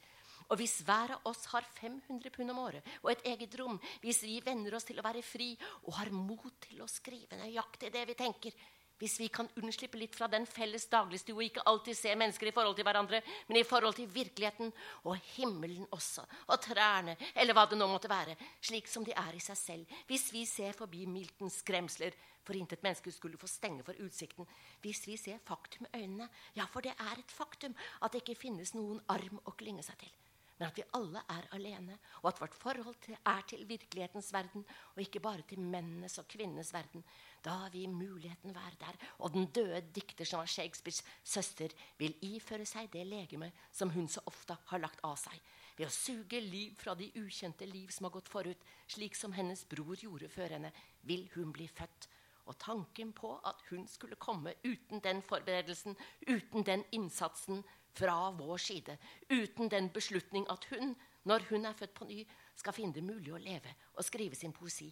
Og 0.50 0.60
hvis 0.60 0.80
hver 0.86 1.16
av 1.16 1.28
oss 1.30 1.46
har 1.52 1.66
500 1.78 2.30
pund 2.34 2.52
om 2.52 2.58
året 2.62 2.86
og 3.02 3.10
et 3.12 3.24
eget 3.32 3.54
rom, 3.58 3.78
hvis 4.02 4.22
vi 4.22 4.38
venner 4.44 4.74
oss 4.74 4.86
til 4.86 4.98
å 5.00 5.06
være 5.06 5.22
fri 5.26 5.52
og 5.84 5.94
har 5.98 6.12
mot 6.14 6.58
til 6.62 6.82
å 6.82 6.90
skrive 6.90 7.38
nøyaktig 7.40 7.90
det 7.94 8.04
vi 8.10 8.18
tenker, 8.18 8.54
hvis 8.98 9.18
vi 9.20 9.28
kan 9.28 9.48
unnslippe 9.60 9.98
litt 10.00 10.14
fra 10.16 10.28
den 10.32 10.46
felles 10.48 10.86
dagligstua, 10.92 11.44
ikke 11.44 11.64
alltid 11.68 11.98
se 11.98 12.14
mennesker 12.16 12.50
i 12.50 12.54
forhold 12.56 12.76
til 12.78 12.86
hverandre, 12.88 13.20
men 13.48 13.60
i 13.60 13.66
forhold 13.66 13.96
til 13.98 14.08
virkeligheten 14.12 14.72
og 15.04 15.18
himmelen 15.36 15.88
også, 15.92 16.24
og 16.48 16.60
trærne, 16.64 17.16
eller 17.34 17.56
hva 17.56 17.66
det 17.70 17.78
nå 17.80 17.88
måtte 17.90 18.10
være, 18.12 18.36
slik 18.64 18.88
som 18.88 19.04
de 19.04 19.14
er 19.16 19.36
i 19.36 19.42
seg 19.42 19.60
selv. 19.60 19.98
Hvis 20.08 20.30
vi 20.32 20.46
ser 20.48 20.76
forbi 20.76 21.04
Miltons 21.10 21.60
skremsler, 21.64 22.16
for 22.46 22.54
intet 22.54 22.84
menneske 22.84 23.10
skulle 23.10 23.40
få 23.40 23.48
stenge 23.50 23.82
for 23.82 23.98
utsikten. 24.04 24.46
Hvis 24.84 25.00
vi 25.08 25.16
ser 25.18 25.40
faktum 25.42 25.88
i 25.88 25.98
øynene, 25.98 26.28
ja, 26.54 26.68
for 26.70 26.84
det 26.84 26.94
er 26.94 27.18
et 27.18 27.34
faktum 27.34 27.74
at 27.98 28.12
det 28.12 28.22
ikke 28.22 28.38
finnes 28.46 28.70
noen 28.76 29.02
arm 29.10 29.40
å 29.42 29.56
klynge 29.58 29.82
seg 29.82 29.98
til 30.04 30.14
men 30.58 30.70
at 30.70 30.78
vi 30.78 30.84
alle 30.96 31.20
er 31.28 31.48
alene, 31.52 31.98
og 32.22 32.30
at 32.30 32.38
vårt 32.40 32.54
forhold 32.56 32.96
til, 33.04 33.16
er 33.28 33.42
til 33.48 33.64
virkelighetens 33.68 34.32
verden, 34.32 34.64
og 34.94 35.02
ikke 35.02 35.20
bare 35.20 35.44
til 35.48 35.60
mennenes 35.60 36.16
og 36.18 36.28
kvinnenes 36.32 36.72
verden. 36.72 37.04
Da 37.46 37.68
vil 37.70 37.92
muligheten 37.94 38.54
være 38.54 38.74
der, 38.80 38.96
og 39.22 39.32
den 39.32 39.46
døde 39.54 39.80
dikter 39.94 40.26
som 40.26 40.42
var 40.42 40.50
Shakespeares 40.50 41.04
søster, 41.22 41.70
vil 41.98 42.16
iføre 42.26 42.66
seg 42.66 42.90
det 42.90 43.04
legeme 43.06 43.52
som 43.70 43.92
hun 43.94 44.08
så 44.10 44.24
ofte 44.26 44.56
har 44.72 44.82
lagt 44.82 45.04
av 45.06 45.14
seg, 45.20 45.38
ved 45.78 45.86
å 45.86 45.94
suge 45.94 46.40
liv 46.42 46.74
fra 46.80 46.96
de 46.98 47.06
ukjente 47.20 47.68
liv 47.70 47.92
som 47.94 48.08
har 48.08 48.16
gått 48.18 48.32
forut, 48.32 48.66
slik 48.90 49.14
som 49.14 49.36
hennes 49.36 49.62
bror 49.70 49.94
gjorde 49.94 50.32
før 50.32 50.56
henne, 50.56 50.72
vil 51.06 51.28
hun 51.36 51.54
bli 51.54 51.68
født. 51.70 52.08
Og 52.46 52.58
tanken 52.62 53.12
på 53.14 53.32
at 53.46 53.62
hun 53.70 53.86
skulle 53.90 54.18
komme 54.18 54.54
uten 54.64 55.02
den 55.02 55.22
forberedelsen, 55.26 55.96
uten 56.26 56.66
den 56.66 56.82
innsatsen, 56.94 57.62
fra 57.96 58.30
vår 58.36 58.58
side 58.60 58.96
uten 59.30 59.70
den 59.72 59.88
beslutning 59.88 60.46
at 60.52 60.64
hun, 60.70 60.94
når 61.24 61.46
hun 61.50 61.64
er 61.64 61.76
født 61.76 61.94
på 61.96 62.08
ny, 62.08 62.18
skal 62.56 62.76
finne 62.76 62.96
det 62.96 63.04
mulig 63.04 63.32
å 63.32 63.40
leve 63.40 63.72
og 63.94 64.04
skrive 64.04 64.36
sin 64.36 64.52
poesi. 64.52 64.90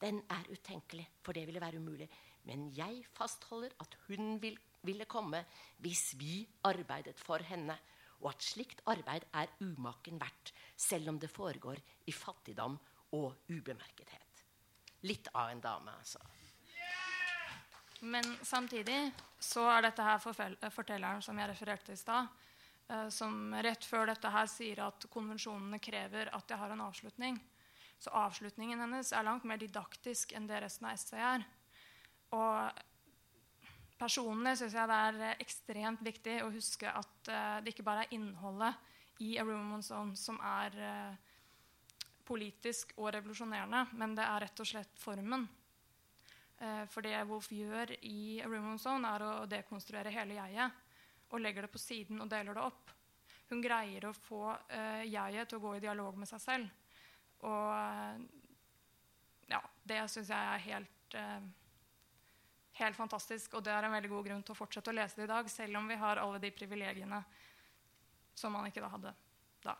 Den 0.00 0.20
er 0.30 0.48
utenkelig, 0.52 1.06
for 1.22 1.32
det 1.32 1.46
ville 1.48 1.60
være 1.60 1.80
umulig. 1.80 2.08
Men 2.46 2.68
jeg 2.76 3.04
fastholder 3.16 3.74
at 3.80 3.96
hun 4.06 4.36
vil, 4.42 4.58
ville 4.82 5.04
komme 5.04 5.42
hvis 5.82 6.14
vi 6.18 6.46
arbeidet 6.64 7.18
for 7.20 7.42
henne, 7.42 7.76
og 8.22 8.30
at 8.32 8.44
slikt 8.44 8.80
arbeid 8.88 9.26
er 9.34 9.50
umaken 9.60 10.20
verdt, 10.20 10.52
selv 10.76 11.10
om 11.12 11.18
det 11.20 11.30
foregår 11.30 11.80
i 12.06 12.12
fattigdom 12.12 12.78
og 13.16 13.34
ubemerkethet. 13.50 14.44
Litt 15.06 15.28
av 15.34 15.50
en 15.50 15.60
dame, 15.60 15.92
altså. 15.98 16.22
Men 18.00 18.24
samtidig 18.44 18.98
så 19.40 19.64
er 19.72 19.86
dette 19.86 20.04
her 20.04 20.20
fortelleren 20.20 21.22
som 21.24 21.38
jeg 21.40 21.50
refererte 21.50 21.94
i 21.94 22.00
stad, 22.00 22.28
eh, 22.88 23.08
som 23.08 23.54
rett 23.64 23.84
før 23.84 24.10
dette 24.12 24.32
her 24.32 24.48
sier 24.50 24.82
at 24.84 25.06
konvensjonene 25.12 25.80
krever 25.80 26.30
at 26.36 26.50
jeg 26.50 26.60
har 26.60 26.74
en 26.74 26.84
avslutning. 26.88 27.38
Så 27.98 28.12
avslutningen 28.12 28.80
hennes 28.84 29.12
er 29.12 29.24
langt 29.24 29.46
mer 29.48 29.60
didaktisk 29.60 30.34
enn 30.36 30.48
det 30.48 30.60
resten 30.62 30.88
av 30.88 30.96
essayet 30.96 31.40
er. 31.40 31.46
Og 32.36 32.84
personlig 34.00 34.56
syns 34.60 34.76
jeg 34.76 34.90
det 34.90 34.98
er 35.08 35.42
ekstremt 35.42 36.02
viktig 36.04 36.40
å 36.44 36.52
huske 36.52 36.90
at 36.90 37.30
uh, 37.32 37.58
det 37.64 37.72
ikke 37.72 37.86
bare 37.86 38.04
er 38.06 38.16
innholdet 38.16 39.22
i 39.24 39.36
A 39.40 39.46
Room 39.46 39.78
on 39.78 39.84
Zone 39.84 40.16
som 40.20 40.38
er 40.44 40.76
uh, 40.76 41.14
politisk 42.26 42.92
og 42.98 43.14
revolusjonerende, 43.14 43.86
men 43.96 44.16
det 44.18 44.26
er 44.26 44.42
rett 44.44 44.60
og 44.60 44.68
slett 44.68 44.98
formen. 45.00 45.46
Uh, 46.60 46.84
for 46.92 47.06
det 47.06 47.16
Wolf 47.30 47.48
gjør 47.54 47.94
i 48.02 48.42
A 48.44 48.50
Room 48.50 48.74
on 48.74 48.82
Zone, 48.82 49.08
er 49.08 49.24
å 49.24 49.48
dekonstruere 49.48 50.12
hele 50.12 50.36
jeget. 50.36 50.82
Og 51.32 51.40
legger 51.42 51.64
det 51.64 51.72
på 51.72 51.80
siden 51.82 52.20
og 52.22 52.28
deler 52.30 52.54
det 52.54 52.62
opp. 52.62 52.92
Hun 53.48 53.62
greier 53.62 54.04
å 54.06 54.12
få 54.14 54.52
jeget 55.06 55.48
til 55.50 55.58
å 55.58 55.62
gå 55.64 55.72
i 55.74 55.82
dialog 55.82 56.14
med 56.18 56.28
seg 56.30 56.42
selv. 56.42 56.85
Og 57.44 57.68
uh, 57.72 58.16
ja, 59.50 59.60
det 59.86 60.00
syns 60.10 60.30
jeg 60.32 60.52
er 60.54 60.64
helt, 60.64 61.14
eh, 61.14 61.44
helt 62.80 62.96
fantastisk. 62.98 63.54
Og 63.54 63.64
det 63.64 63.74
er 63.74 63.86
en 63.86 63.94
veldig 63.94 64.10
god 64.10 64.26
grunn 64.28 64.42
til 64.42 64.56
å 64.56 64.58
fortsette 64.58 64.90
å 64.90 64.96
lese 64.96 65.20
det 65.20 65.28
i 65.28 65.30
dag, 65.30 65.50
selv 65.52 65.78
om 65.78 65.86
vi 65.86 65.98
har 66.00 66.22
alle 66.22 66.40
de 66.42 66.50
privilegiene 66.54 67.20
som 68.36 68.52
man 68.52 68.66
ikke 68.68 68.82
da 68.82 68.90
hadde 68.92 69.14
da. 69.64 69.76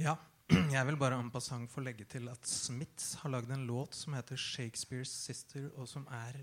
Ja, 0.00 0.16
Jeg 0.74 0.86
vil 0.88 0.98
bare 0.98 1.18
en 1.20 1.30
passant 1.30 1.70
få 1.70 1.82
legge 1.84 2.06
til 2.10 2.26
at 2.30 2.46
Smiths 2.48 3.12
har 3.20 3.30
lagd 3.30 3.52
en 3.54 3.68
låt 3.68 3.94
som 3.94 4.16
heter 4.16 4.36
'Shakespeare's 4.36 5.12
Sister', 5.12 5.70
og 5.76 5.86
som 5.88 6.08
er 6.10 6.40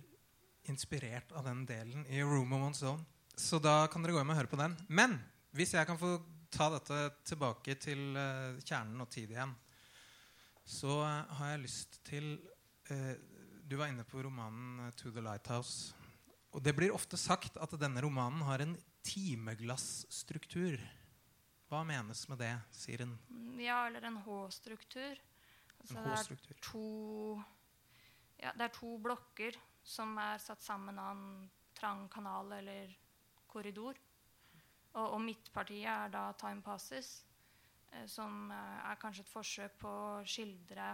inspirert 0.64 1.32
av 1.32 1.43
den 1.43 1.66
delen 1.66 2.06
i 2.08 2.22
'Room 2.22 2.54
of 2.54 2.62
One's 2.70 2.84
Own'. 2.88 3.04
Så 3.36 3.60
da 3.60 3.88
kan 3.88 4.02
dere 4.02 4.14
gå 4.14 4.22
hjem 4.22 4.30
og 4.30 4.39
høre 4.39 4.54
på 4.54 4.62
den. 4.62 4.78
Men 4.88 5.20
hvis 5.52 5.74
jeg 5.74 5.86
kan 5.88 5.98
få 5.98 6.22
ta 6.52 6.70
dette 6.74 7.00
tilbake 7.28 7.76
til 7.82 8.18
uh, 8.18 8.58
kjernen 8.64 9.04
og 9.04 9.10
tid 9.14 9.34
igjen, 9.34 9.54
så 10.68 11.00
uh, 11.04 11.38
har 11.39 11.54
jeg 11.54 11.64
lyst 11.66 12.00
til 12.08 12.36
uh, 12.91 13.14
Du 13.68 13.76
var 13.80 13.91
inne 13.91 14.06
på 14.08 14.22
romanen 14.24 14.91
'To 14.95 15.12
the 15.12 15.22
Lighthouse'. 15.22 15.93
Og 16.56 16.64
det 16.64 16.76
blir 16.76 16.93
ofte 16.95 17.18
sagt 17.18 17.58
at 17.58 17.74
denne 17.80 18.02
romanen 18.02 18.41
har 18.48 18.64
en 18.64 18.78
timeglassstruktur. 19.04 20.80
Hva 21.68 21.84
menes 21.84 22.24
med 22.32 22.39
det, 22.39 22.54
sier 22.72 23.04
en? 23.04 23.18
Ja, 23.60 23.88
eller 23.88 24.08
en 24.08 24.22
H-struktur. 24.24 25.20
Altså, 25.82 25.95
det, 26.00 26.56
ja, 28.39 28.54
det 28.56 28.66
er 28.66 28.74
to 28.74 28.95
blokker 29.04 29.60
som 29.84 30.16
er 30.20 30.39
satt 30.41 30.64
sammen 30.64 30.98
av 31.00 31.12
en 31.14 31.50
trang 31.78 32.08
kanal 32.12 32.52
eller 32.58 32.95
korridor. 33.48 34.00
Og, 34.98 35.14
og 35.14 35.22
midtpartiet 35.22 35.88
er 35.91 36.12
da 36.14 36.32
Time 36.39 36.64
Passes, 36.66 37.12
eh, 37.93 38.06
som 38.10 38.52
eh, 38.52 38.91
er 38.91 39.00
kanskje 39.02 39.26
et 39.26 39.32
forsøk 39.32 39.78
på 39.84 39.91
å 39.91 40.26
skildre 40.28 40.91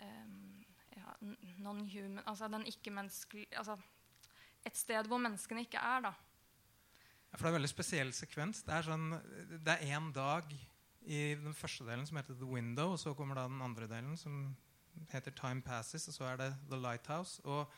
um, 0.00 0.64
ja, 0.96 1.16
non-human 1.64 2.22
Altså 2.24 2.48
den 2.48 2.64
ikke-menneskelige 2.70 3.58
altså, 3.60 3.76
Et 4.64 4.76
sted 4.76 5.10
hvor 5.10 5.20
menneskene 5.20 5.66
ikke 5.66 5.82
er, 5.82 6.06
da. 6.08 6.14
For 7.34 7.42
det 7.42 7.50
er 7.50 7.52
en 7.52 7.58
veldig 7.58 7.72
spesiell 7.72 8.12
sekvens. 8.16 8.62
Det 8.64 8.72
er 8.72 8.86
sånn, 8.86 9.10
det 9.66 9.74
er 9.74 9.96
én 9.98 10.12
dag 10.14 10.52
i 11.04 11.34
den 11.36 11.56
første 11.56 11.84
delen 11.84 12.06
som 12.08 12.16
heter 12.16 12.38
The 12.38 12.48
Window, 12.48 12.94
og 12.94 13.00
så 13.02 13.12
kommer 13.18 13.36
da 13.36 13.48
den 13.50 13.60
andre 13.60 13.88
delen 13.90 14.14
som 14.16 14.54
heter 15.10 15.34
Time 15.36 15.60
Passes, 15.60 16.06
og 16.08 16.16
så 16.16 16.30
er 16.30 16.40
det 16.40 16.48
The 16.70 16.78
Lighthouse. 16.80 17.42
og 17.44 17.68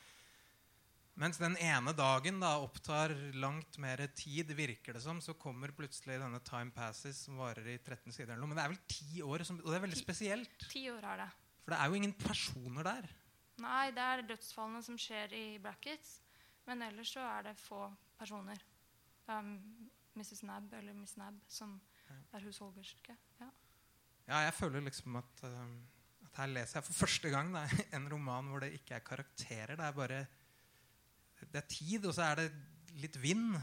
mens 1.17 1.41
den 1.41 1.57
ene 1.65 1.95
dagen 1.97 2.41
da 2.43 2.53
opptar 2.61 3.15
langt 3.41 3.79
mer 3.81 4.03
tid, 4.17 4.51
virker 4.57 4.97
det 4.97 5.03
som, 5.05 5.21
så 5.25 5.35
kommer 5.41 5.73
plutselig 5.77 6.19
denne 6.21 6.43
Time 6.45 6.75
Passes 6.77 7.23
som 7.25 7.41
varer 7.41 7.73
i 7.73 7.79
13 7.79 8.13
sider. 8.13 8.35
eller 8.35 8.45
noe. 8.45 8.53
Men 8.53 8.61
det 8.61 8.67
er 8.67 8.75
vel 8.75 8.85
ti 8.93 9.23
år, 9.25 9.47
som, 9.49 9.61
og 9.63 9.71
det 9.71 9.79
er 9.79 9.87
veldig 9.87 10.01
spesielt. 10.01 10.69
Ti 10.69 10.85
år 10.93 11.09
er 11.15 11.25
det. 11.25 11.31
For 11.65 11.73
det 11.73 11.81
er 11.81 11.91
jo 11.91 11.99
ingen 11.99 12.15
personer 12.21 12.87
der. 12.87 13.09
Nei, 13.65 13.89
det 13.97 14.05
er 14.05 14.27
dødsfallene 14.29 14.85
som 14.85 15.01
skjer 15.01 15.33
i 15.35 15.45
brackets. 15.63 16.19
Men 16.69 16.85
ellers 16.85 17.15
så 17.17 17.25
er 17.25 17.49
det 17.49 17.57
få 17.63 17.87
personer. 18.19 18.61
Er 19.31 19.47
Mrs. 20.17 20.43
Nab 20.47 20.73
eller 20.77 20.97
Miss 20.97 21.17
Nab 21.17 21.39
som 21.49 21.79
er 22.35 22.45
husholderske. 22.45 23.17
Ja. 23.41 23.49
Ja, 24.27 24.41
jeg 24.49 24.55
føler 24.59 24.83
liksom 24.83 25.17
at, 25.21 25.45
uh, 25.47 25.65
at 26.27 26.41
her 26.41 26.51
leser 26.51 26.81
jeg 26.81 26.87
for 26.89 27.05
første 27.07 27.31
gang 27.31 27.53
da, 27.55 27.65
en 27.97 28.09
roman 28.11 28.51
hvor 28.51 28.65
det 28.65 28.75
ikke 28.79 28.99
er 28.99 29.07
karakterer. 29.07 29.77
Det 29.79 29.87
er 29.87 29.97
bare 29.97 30.21
det 31.41 31.61
er 31.61 31.69
tid, 31.69 32.07
og 32.07 32.15
så 32.17 32.31
er 32.31 32.43
det 32.43 32.49
litt 33.03 33.19
vind. 33.23 33.57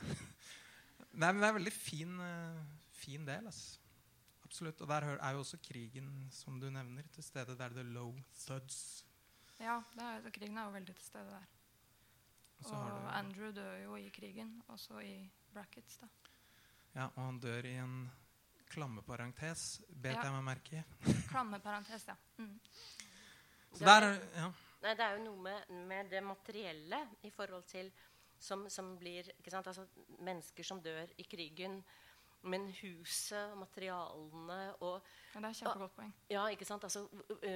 Det 1.13 1.21
er, 1.21 1.35
det 1.37 1.43
er 1.45 1.51
en 1.51 1.55
veldig 1.59 1.71
fin, 1.75 2.13
uh, 2.17 2.61
fin 2.89 3.27
del. 3.27 3.45
Altså. 3.45 3.77
Absolutt. 4.47 4.79
Og 4.81 4.87
der 4.89 5.05
er 5.13 5.35
jo 5.35 5.43
også 5.43 5.59
krigen, 5.61 6.07
som 6.33 6.55
du 6.57 6.71
nevner, 6.73 7.05
til 7.13 7.23
stede. 7.23 7.53
Der 7.57 7.69
det 7.69 7.85
low 7.85 8.15
thuds. 8.33 9.05
Ja, 9.59 9.75
er, 10.01 10.25
krigen 10.33 10.57
er 10.57 10.65
jo 10.65 10.73
veldig 10.73 10.95
til 10.95 11.05
stede 11.05 11.35
der. 11.35 11.45
Og, 12.63 12.81
og 12.81 13.17
Andrew 13.17 13.51
dør 13.51 13.77
jo 13.83 13.95
i 13.95 14.09
krigen, 14.09 14.61
også 14.67 14.99
i 15.05 15.31
brackets. 15.53 15.97
da. 16.01 16.07
Ja, 16.95 17.05
og 17.15 17.25
han 17.25 17.39
dør 17.39 17.65
i 17.69 17.77
en 17.77 18.11
klammeparentes, 18.69 19.81
bet 19.89 20.15
ja. 20.15 20.23
jeg 20.23 20.33
meg 20.33 20.43
merke 20.43 20.81
i. 20.81 21.13
klammeparentes, 21.29 22.07
ja. 22.07 22.15
Mm. 22.37 22.59
Der, 23.79 24.07
ja. 24.37 24.51
Nei, 24.83 24.95
det 24.99 25.05
er 25.05 25.17
jo 25.17 25.23
noe 25.29 25.43
med, 25.45 25.69
med 25.87 26.09
det 26.11 26.23
materielle 26.23 26.99
i 27.23 27.31
forhold 27.31 27.63
til 27.71 27.91
som, 28.43 28.65
som 28.69 28.97
blir 28.99 29.29
altså, 29.47 29.85
Mennesker 30.19 30.67
som 30.67 30.81
dør 30.83 31.11
i 31.17 31.25
krigen. 31.27 31.79
Men 32.43 32.67
huset 32.81 33.53
og 33.53 33.61
materialene 33.61 34.57
og 34.83 34.97
ja, 34.99 35.39
Det 35.39 35.47
er 35.47 35.57
kjempegodt 35.61 35.95
poeng. 35.95 36.11
Ja, 36.29 36.43
ikke 36.51 36.67
sant? 36.67 36.83
Altså, 36.83 37.05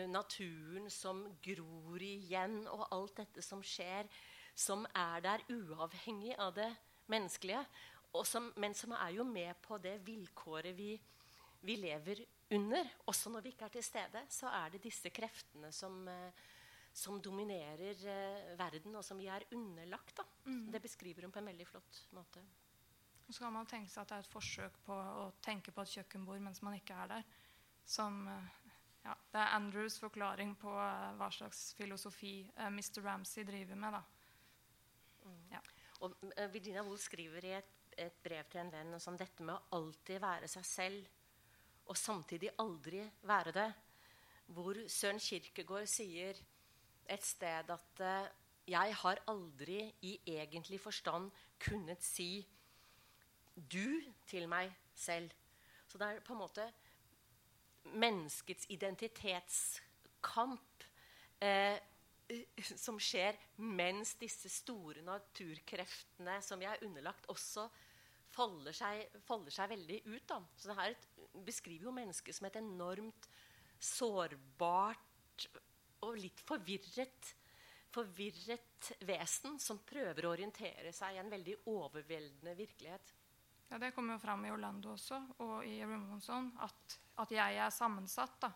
naturen 0.07 0.87
som 0.93 1.25
gror 1.43 2.03
igjen, 2.03 2.61
og 2.71 2.85
alt 2.95 3.17
dette 3.19 3.43
som 3.43 3.59
skjer, 3.59 4.07
som 4.55 4.87
er 4.95 5.25
der 5.25 5.43
uavhengig 5.51 6.37
av 6.39 6.55
det 6.55 6.69
menneskelige. 7.11 7.65
Som, 8.25 8.53
men 8.55 8.73
som 8.73 8.95
er 8.95 9.11
jo 9.19 9.27
med 9.27 9.59
på 9.61 9.77
det 9.83 9.97
vilkåret 10.07 10.71
vi, 10.77 10.93
vi, 11.67 11.75
lever 11.75 12.23
under. 12.55 12.87
Også 13.11 13.29
når 13.29 13.43
vi 13.43 13.51
ikke 13.53 13.67
er 13.67 13.75
til 13.75 13.83
stede, 13.83 14.23
så 14.31 14.49
er 14.55 14.71
det 14.71 14.85
disse 14.87 15.11
kreftene 15.13 15.69
som, 15.75 15.99
som 16.97 17.19
dominerer 17.21 17.99
eh, 18.09 18.53
verden, 18.57 18.95
og 18.97 19.05
som 19.05 19.19
vi 19.21 19.27
er 19.29 19.45
underlagt. 19.53 20.23
Mm. 20.47 20.71
Det 20.73 20.81
beskriver 20.81 21.27
hun 21.27 21.33
på 21.33 21.43
en 21.43 21.51
veldig 21.51 21.67
flott 21.69 21.99
måte. 22.17 22.41
Og 23.27 23.35
så 23.35 23.43
kan 23.43 23.53
man 23.53 23.67
tenke 23.69 23.91
seg 23.91 24.01
at 24.01 24.09
det 24.09 24.17
er 24.17 24.25
et 24.25 24.31
forsøk 24.31 24.79
på 24.87 24.95
å 24.95 25.27
tenke 25.43 25.73
på 25.75 25.83
et 25.83 25.93
kjøkkenbord 25.97 26.41
mens 26.41 26.63
man 26.65 26.77
ikke 26.79 26.97
er 26.97 27.11
der. 27.11 27.27
Som, 27.85 28.23
eh, 28.31 28.71
ja, 29.03 29.13
det 29.33 29.43
er 29.43 29.55
Andrews 29.59 29.99
forklaring 30.01 30.55
på 30.59 30.73
uh, 30.73 31.13
hva 31.19 31.29
slags 31.31 31.69
filosofi 31.77 32.39
eh, 32.55 32.71
Mr. 32.71 33.03
Ramsay 33.05 33.45
driver 33.45 33.77
med. 33.83 33.99
Mm. 35.27 35.39
Ja. 35.53 35.61
Og 36.01 36.17
uh, 36.23 36.43
Virginia 36.53 36.81
Woolf 36.87 37.05
skriver 37.05 37.45
i 37.45 37.55
et, 37.59 37.71
et, 37.93 38.17
brev 38.23 38.49
til 38.49 38.63
en 38.63 38.73
venn 38.73 38.97
om 38.97 39.21
dette 39.21 39.45
med 39.45 39.53
å 39.53 39.77
alltid 39.77 40.23
være 40.23 40.49
seg 40.49 40.65
selv 40.65 41.13
og 41.87 41.95
samtidig 41.99 42.55
aldri 42.59 43.05
være 43.27 43.53
det. 43.55 43.69
Hvor 44.55 44.79
Søren 44.91 45.19
Kirkegård 45.21 45.87
sier 45.91 46.39
et 47.09 47.25
sted 47.25 47.71
at 47.73 48.03
uh, 48.03 48.27
jeg 48.67 48.95
har 49.01 49.23
aldri 49.31 49.79
i 50.03 50.17
egentlig 50.27 50.79
forstand 50.83 51.31
kunnet 51.63 52.03
si 52.03 52.43
du 53.55 54.03
til 54.27 54.47
meg 54.51 54.73
selv. 54.93 55.31
Så 55.87 55.97
det 55.97 56.07
er 56.07 56.19
på 56.25 56.33
en 56.35 56.43
måte 56.43 56.65
menneskets 57.95 58.67
identitetskamp 58.73 60.83
eh, 61.39 61.79
som 62.85 62.99
skjer 62.99 63.37
mens 63.63 64.15
disse 64.19 64.49
store 64.51 65.01
naturkreftene 65.05 66.41
som 66.43 66.59
vi 66.59 66.65
er 66.67 66.83
underlagt, 66.85 67.29
også 67.31 67.69
folder 68.35 68.73
seg, 68.75 69.07
folder 69.25 69.51
seg 69.55 69.69
veldig 69.71 70.01
ut. 70.11 70.25
Da. 70.27 70.41
Så 70.59 70.67
det 70.71 70.79
her 70.81 70.93
beskriver 71.47 71.83
jo 71.87 71.95
mennesket 71.95 72.35
som 72.35 72.47
et 72.49 72.59
enormt 72.59 73.29
sårbart 73.79 75.47
og 76.05 76.17
litt 76.19 76.41
forvirret, 76.45 77.31
forvirret 77.93 78.91
vesen 79.07 79.57
som 79.61 79.81
prøver 79.87 80.27
å 80.27 80.33
orientere 80.35 80.91
seg 80.93 81.15
i 81.15 81.21
en 81.21 81.31
veldig 81.31 81.55
overveldende 81.71 82.53
virkelighet. 82.57 83.13
Ja, 83.69 83.77
Det 83.77 83.91
kommer 83.91 84.15
jo 84.15 84.19
fram 84.23 84.45
i 84.45 84.51
Orlando 84.51 84.93
også, 84.93 85.19
og 85.43 85.65
i 85.67 85.79
Romonson, 85.83 86.51
at, 86.63 86.99
at 87.23 87.31
jeg 87.35 87.57
er 87.59 87.73
sammensatt. 87.73 88.37
da, 88.41 88.51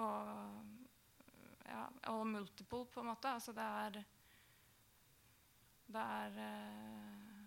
og, 0.00 0.62
ja, 1.68 1.82
og 2.14 2.26
multiple, 2.26 2.86
på 2.86 3.02
en 3.02 3.10
måte. 3.10 3.34
Altså 3.34 3.52
det 3.52 3.66
er 3.82 4.04
Det 5.88 6.00
er 6.00 6.40
eh, 6.44 7.44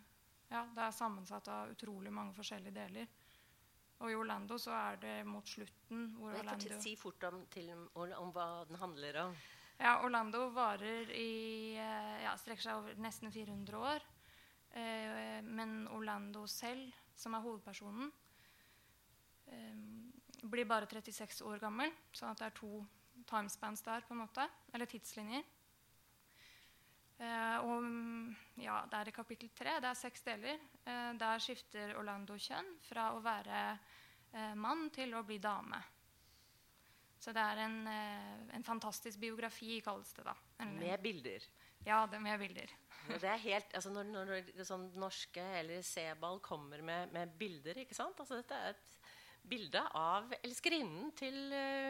Ja, 0.51 0.65
det 0.75 0.83
er 0.83 0.91
sammensatt 0.91 1.47
av 1.47 1.71
utrolig 1.71 2.11
mange 2.11 2.33
forskjellige 2.33 2.75
deler. 2.75 3.07
Og 4.01 4.09
i 4.09 4.17
Orlando 4.17 4.57
så 4.57 4.73
er 4.73 5.01
det 5.01 5.15
mot 5.29 5.45
slutten 5.47 6.07
hvor 6.17 6.33
Orlando 6.33 6.79
Si 6.81 6.95
fort 6.97 7.21
om, 7.29 7.43
til, 7.53 7.69
om, 7.93 8.31
hva 8.33 8.47
den 8.69 8.79
handler 8.81 9.19
om. 9.27 9.35
Ja, 9.81 9.99
Orlando 10.05 10.47
varer 10.53 11.09
i 11.17 11.75
eh, 11.77 12.17
ja, 12.23 12.33
strekker 12.37 12.65
seg 12.65 12.79
over 12.81 12.97
nesten 13.01 13.33
400 13.33 13.77
år. 13.77 14.05
Eh, 14.77 15.39
men 15.45 15.85
Orlando 15.93 16.45
selv, 16.49 16.93
som 17.17 17.37
er 17.37 17.45
hovedpersonen, 17.45 18.11
eh, 19.53 19.79
blir 20.43 20.69
bare 20.69 20.89
36 20.89 21.45
år 21.45 21.61
gammel. 21.61 21.93
Sånn 22.13 22.33
at 22.33 22.41
det 22.41 22.49
er 22.49 22.57
to 22.57 22.83
timespans 23.29 23.85
der, 23.85 24.05
på 24.05 24.15
en 24.15 24.23
måte. 24.23 24.47
Eller 24.73 24.89
tidslinjer. 24.89 25.45
Eh, 27.21 27.57
og 27.69 27.85
ja, 28.61 28.81
Det 28.89 28.97
er 28.97 29.09
i 29.09 29.15
kapittel 29.15 29.49
tre. 29.53 29.77
Det 29.81 29.89
er 29.89 29.97
seks 29.97 30.23
deler. 30.25 30.61
Eh, 30.81 31.13
der 31.21 31.41
skifter 31.43 31.95
Orlando 31.99 32.37
kjønn 32.37 32.71
fra 32.87 33.11
å 33.13 33.21
være 33.21 33.63
eh, 34.33 34.53
mann 34.57 34.89
til 34.93 35.13
å 35.13 35.23
bli 35.27 35.37
dame. 35.41 35.81
Så 37.21 37.33
det 37.37 37.41
er 37.41 37.59
en, 37.67 37.75
en 38.57 38.63
fantastisk 38.65 39.19
biografi, 39.21 39.75
kalles 39.85 40.09
det 40.17 40.23
da. 40.25 40.33
En, 40.63 40.71
med 40.79 41.03
bilder. 41.03 41.43
Ja, 41.85 42.07
det 42.09 42.17
med 42.21 42.39
bilder. 42.41 42.71
det 43.11 43.29
er 43.29 43.43
helt, 43.43 43.75
altså 43.77 43.91
når, 43.93 44.09
når, 44.09 44.31
når 44.57 44.65
sånn 44.65 44.87
norske 44.97 45.43
eller 45.59 45.85
Sebal 45.85 46.41
kommer 46.41 46.81
med, 46.81 47.13
med, 47.13 47.35
bilder 47.37 47.77
ikke 47.83 47.97
sant? 47.97 48.17
Altså 48.17 48.39
Dette 48.39 48.57
er 48.57 48.73
et 48.73 48.97
bilde 49.53 49.83
av 49.97 50.33
elskerinnen 50.41 51.13
til 51.17 51.37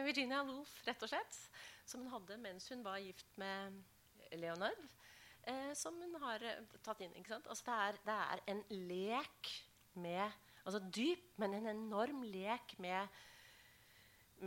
Virginia 0.04 0.42
Woolf, 0.44 0.74
rett 0.84 1.04
og 1.04 1.12
slett. 1.14 1.40
Som 1.88 2.04
hun 2.04 2.12
hadde 2.12 2.36
mens 2.40 2.68
hun 2.72 2.84
var 2.84 3.00
gift 3.00 3.32
med 3.40 3.80
Leonard 4.36 4.84
eh, 5.48 5.72
som 5.78 5.98
hun 6.00 6.16
har 6.22 6.44
eh, 6.46 6.62
tatt 6.84 7.02
inn. 7.04 7.14
Altså, 7.28 7.64
det, 7.66 7.76
er, 7.76 8.00
det, 8.06 8.16
er, 8.16 8.42
en 8.54 8.64
lek 8.88 9.52
med 10.00 10.48
Altså 10.62 10.78
dyp, 10.94 11.24
men 11.42 11.56
en 11.56 11.66
enorm 11.72 12.20
lek 12.22 12.76
med, 12.78 13.08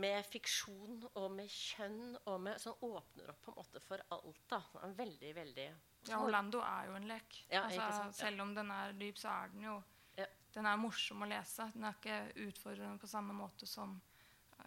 med 0.00 0.22
fiksjon 0.24 1.02
og 1.10 1.26
med 1.34 1.50
kjønn 1.52 2.14
og 2.22 2.38
med, 2.40 2.56
som 2.62 2.78
åpner 2.88 3.28
opp 3.34 3.42
på 3.44 3.52
en 3.52 3.58
måte 3.58 3.82
for 3.84 4.00
alt. 4.16 4.40
da. 4.48 4.62
Veldig, 4.96 5.34
veldig 5.36 5.66
Ja, 6.08 6.22
Orlando 6.22 6.62
er 6.64 6.88
jo 6.88 6.96
en 6.96 7.10
lek. 7.10 7.36
Ja, 7.52 7.66
altså, 7.66 8.06
selv 8.16 8.46
om 8.46 8.54
den 8.56 8.72
er 8.72 8.96
dyp, 8.96 9.20
så 9.20 9.34
er 9.34 9.52
den 9.52 9.68
jo 9.68 9.76
ja. 10.16 10.24
Den 10.56 10.64
er 10.64 10.80
morsom 10.80 11.20
å 11.20 11.28
lese. 11.28 11.68
Den 11.74 11.84
er 11.84 11.98
ikke 11.98 12.46
utfordrende 12.46 12.96
på 13.02 13.12
samme 13.12 13.36
måte 13.36 13.68
som 13.68 13.98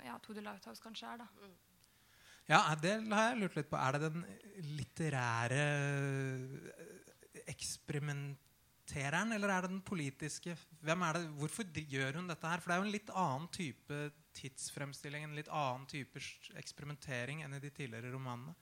ja, 0.06 0.20
To 0.22 0.38
The 0.38 0.46
Lighthouse 0.46 0.86
kanskje 0.86 1.16
er. 1.16 1.24
da. 1.24 1.28
Mm. 1.42 1.58
Ja, 2.50 2.64
det 2.82 2.96
har 3.14 3.28
jeg 3.30 3.42
lurt 3.44 3.58
litt 3.60 3.68
på. 3.70 3.78
Er 3.78 3.96
det 3.96 4.08
den 4.08 4.24
litterære 4.80 5.66
eksperimentereren, 7.50 9.36
eller 9.36 9.54
er 9.54 9.66
det 9.68 9.72
den 9.76 9.84
politiske? 9.86 10.56
Hvem 10.82 11.06
er 11.06 11.20
det? 11.20 11.28
Hvorfor 11.38 11.70
gjør 11.78 12.18
hun 12.18 12.32
dette 12.32 12.50
her? 12.50 12.64
For 12.64 12.72
det 12.72 12.76
er 12.76 12.82
jo 12.82 12.88
en 12.88 12.96
litt 12.96 13.12
annen 13.14 13.46
type 13.54 14.00
tidsfremstilling, 14.40 15.28
en 15.28 15.38
litt 15.38 15.52
annen 15.54 15.86
type 15.92 16.22
eksperimentering 16.58 17.44
enn 17.46 17.54
i 17.54 17.62
de 17.62 17.70
tidligere 17.70 18.16
romanene. 18.16 18.56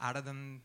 Er 0.00 0.16
det 0.18 0.24
den 0.30 0.62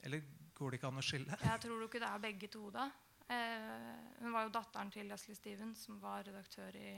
Eller 0.00 0.22
går 0.56 0.70
det 0.70 0.78
ikke 0.78 0.88
an 0.88 1.00
å 1.02 1.04
skille? 1.04 1.36
Jeg 1.42 1.60
tror 1.60 1.82
ikke 1.84 2.00
det 2.00 2.08
er 2.08 2.22
begge 2.22 2.48
to, 2.48 2.70
da. 2.72 2.86
Eh, 3.30 4.22
hun 4.22 4.32
var 4.32 4.46
jo 4.46 4.54
datteren 4.54 4.90
til 4.90 5.10
Leslie 5.10 5.36
Stevens, 5.36 5.82
som 5.84 5.98
var 6.00 6.24
redaktør 6.24 6.78
i 6.78 6.94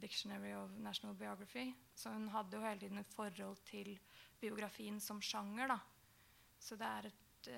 Dictionary 0.00 0.54
of 0.54 0.70
National 0.78 1.14
Biography. 1.18 1.74
Så 1.94 2.12
hun 2.14 2.28
hadde 2.32 2.56
jo 2.56 2.62
hele 2.64 2.80
tiden 2.80 2.98
et 2.98 3.12
forhold 3.12 3.58
til 3.68 3.92
biografien 4.40 5.00
som 5.00 5.20
sjanger. 5.20 5.68
da. 5.68 5.78
Så 6.60 6.76
det 6.80 6.86
er 6.86 7.10
et 7.10 7.50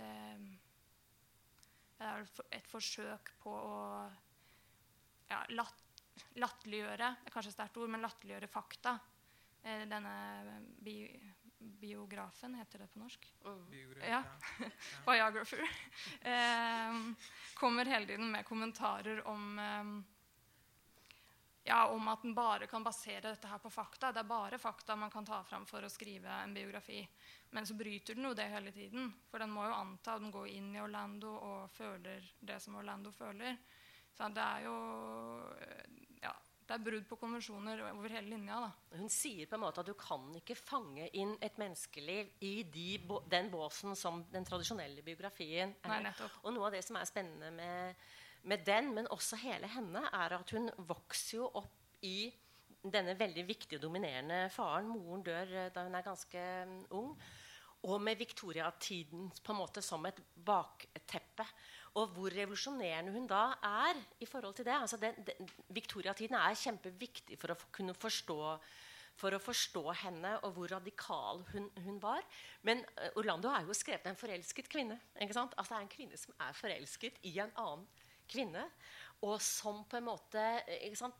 det 2.02 2.08
er 2.10 2.24
et 2.58 2.66
forsøk 2.70 3.30
på 3.42 3.52
å 3.52 3.76
ja, 5.30 5.38
latt, 5.54 6.02
latterliggjøre 6.40 7.10
Det 7.22 7.30
er 7.30 7.34
kanskje 7.34 7.52
et 7.52 7.56
sterkt 7.56 7.78
ord, 7.78 7.92
men 7.92 8.02
latterliggjøre 8.02 8.50
fakta. 8.50 8.96
Eh, 9.62 9.84
denne 9.86 10.14
bi, 10.82 10.96
biografen, 11.82 12.56
heter 12.58 12.82
det 12.82 12.88
på 12.90 13.02
norsk? 13.04 13.28
Biograf, 13.70 14.08
Ja. 14.08 14.22
Biographer. 15.06 15.62
Eh, 16.32 16.98
kommer 17.58 17.86
hele 17.86 18.06
tiden 18.06 18.30
med 18.34 18.46
kommentarer 18.46 19.22
om 19.30 19.58
eh, 19.58 19.94
ja, 21.64 21.86
om 21.86 22.08
at 22.08 22.22
den 22.22 22.34
bare 22.34 22.66
kan 22.66 22.82
basere 22.82 23.30
dette 23.30 23.48
her 23.48 23.60
på 23.62 23.70
fakta. 23.70 24.10
Det 24.12 24.22
er 24.24 24.28
bare 24.28 24.58
fakta 24.58 24.96
man 24.98 25.10
kan 25.10 25.26
ta 25.26 25.42
fram 25.46 25.66
for 25.66 25.84
å 25.84 25.90
skrive 25.90 26.40
en 26.42 26.54
biografi. 26.54 27.00
Men 27.54 27.66
så 27.66 27.76
bryter 27.78 28.18
den 28.18 28.26
jo 28.26 28.34
det 28.34 28.48
hele 28.50 28.72
tiden. 28.74 29.12
For 29.30 29.42
den 29.42 29.52
må 29.54 29.68
jo 29.68 29.76
anta 29.76 30.16
at 30.16 30.24
den 30.24 30.32
går 30.34 30.48
inn 30.50 30.72
i 30.74 30.82
Orlando 30.82 31.36
og 31.36 31.70
føler 31.70 32.32
det 32.40 32.58
som 32.62 32.80
Orlando 32.80 33.12
føler. 33.14 33.60
Så 34.12 34.28
det 34.34 34.42
er 34.42 34.66
jo 34.66 34.74
ja, 36.24 36.32
det 36.66 36.74
er 36.74 36.82
brudd 36.84 37.06
på 37.08 37.18
konvensjoner 37.20 37.84
over 37.92 38.16
hele 38.16 38.34
linja. 38.34 38.58
da. 38.64 38.98
Hun 38.98 39.10
sier 39.12 39.46
på 39.46 39.56
en 39.56 39.62
måte 39.64 39.82
at 39.82 39.88
du 39.88 39.94
kan 39.98 40.28
ikke 40.38 40.58
fange 40.58 41.08
inn 41.18 41.36
et 41.40 41.62
menneskeliv 41.62 42.34
i 42.42 42.52
de, 42.74 42.88
den 43.30 43.52
båsen 43.52 43.96
som 43.98 44.24
den 44.32 44.46
tradisjonelle 44.48 45.04
biografien 45.06 45.76
er. 45.78 45.88
Nei, 45.94 46.02
nettopp. 46.08 46.42
Og 46.42 46.56
noe 46.56 46.68
av 46.68 46.76
det 46.76 46.82
som 46.86 46.98
er 46.98 47.08
spennende 47.08 47.54
med, 47.54 48.04
med 48.48 48.64
den, 48.66 48.90
men 48.94 49.10
også 49.10 49.38
hele 49.42 49.68
henne, 49.70 50.02
er 50.12 50.36
at 50.38 50.54
hun 50.54 50.70
vokser 50.88 51.38
jo 51.38 51.50
opp 51.60 52.02
i 52.02 52.32
denne 52.82 53.14
veldig 53.18 53.44
viktige 53.46 53.78
og 53.78 53.86
dominerende 53.86 54.48
faren. 54.50 54.90
Moren 54.90 55.22
dør 55.26 55.54
eh, 55.54 55.70
da 55.74 55.86
hun 55.86 55.94
er 55.94 56.06
ganske 56.06 56.44
mm, 56.66 56.78
ung. 56.98 57.12
Og 57.82 57.98
med 58.02 58.18
Victoria-tiden 58.18 59.30
på 59.42 59.54
en 59.54 59.58
måte 59.58 59.82
som 59.82 60.04
et 60.06 60.18
bakteppe. 60.46 61.46
Og 61.98 62.14
hvor 62.14 62.34
revolusjonerende 62.34 63.12
hun 63.14 63.26
da 63.30 63.52
er 63.66 63.98
i 64.22 64.26
forhold 64.26 64.54
til 64.58 64.66
det. 64.66 64.76
Altså 64.78 64.98
Victoria-tiden 65.68 66.38
er 66.38 66.58
kjempeviktig 66.58 67.38
for 67.38 67.54
å 67.54 67.60
kunne 67.74 67.94
forstå 67.94 68.40
for 69.18 69.34
å 69.36 69.42
forstå 69.42 69.82
henne 70.06 70.30
og 70.46 70.54
hvor 70.56 70.70
radikal 70.72 71.42
hun, 71.52 71.66
hun 71.84 71.98
var. 72.02 72.24
Men 72.66 72.80
eh, 72.96 73.12
Orlando 73.20 73.50
er 73.52 73.66
jo 73.68 73.76
skrevet 73.76 74.08
en 74.08 74.18
forelsket 74.18 74.70
kvinne. 74.72 74.98
ikke 75.20 75.36
sant? 75.36 75.52
Altså 75.56 75.74
Det 75.74 75.78
er 75.78 75.84
en 75.84 75.92
kvinne 75.92 76.20
som 76.20 76.34
er 76.40 76.56
forelsket 76.56 77.20
i 77.28 77.34
en 77.42 77.52
annen 77.60 77.84
kvinne. 78.32 78.64
Og 79.22 79.36
som 79.44 79.84
på 79.86 80.00
en 80.00 80.08
måte 80.08 80.42
eh, 80.66 80.94
sant, 80.98 81.14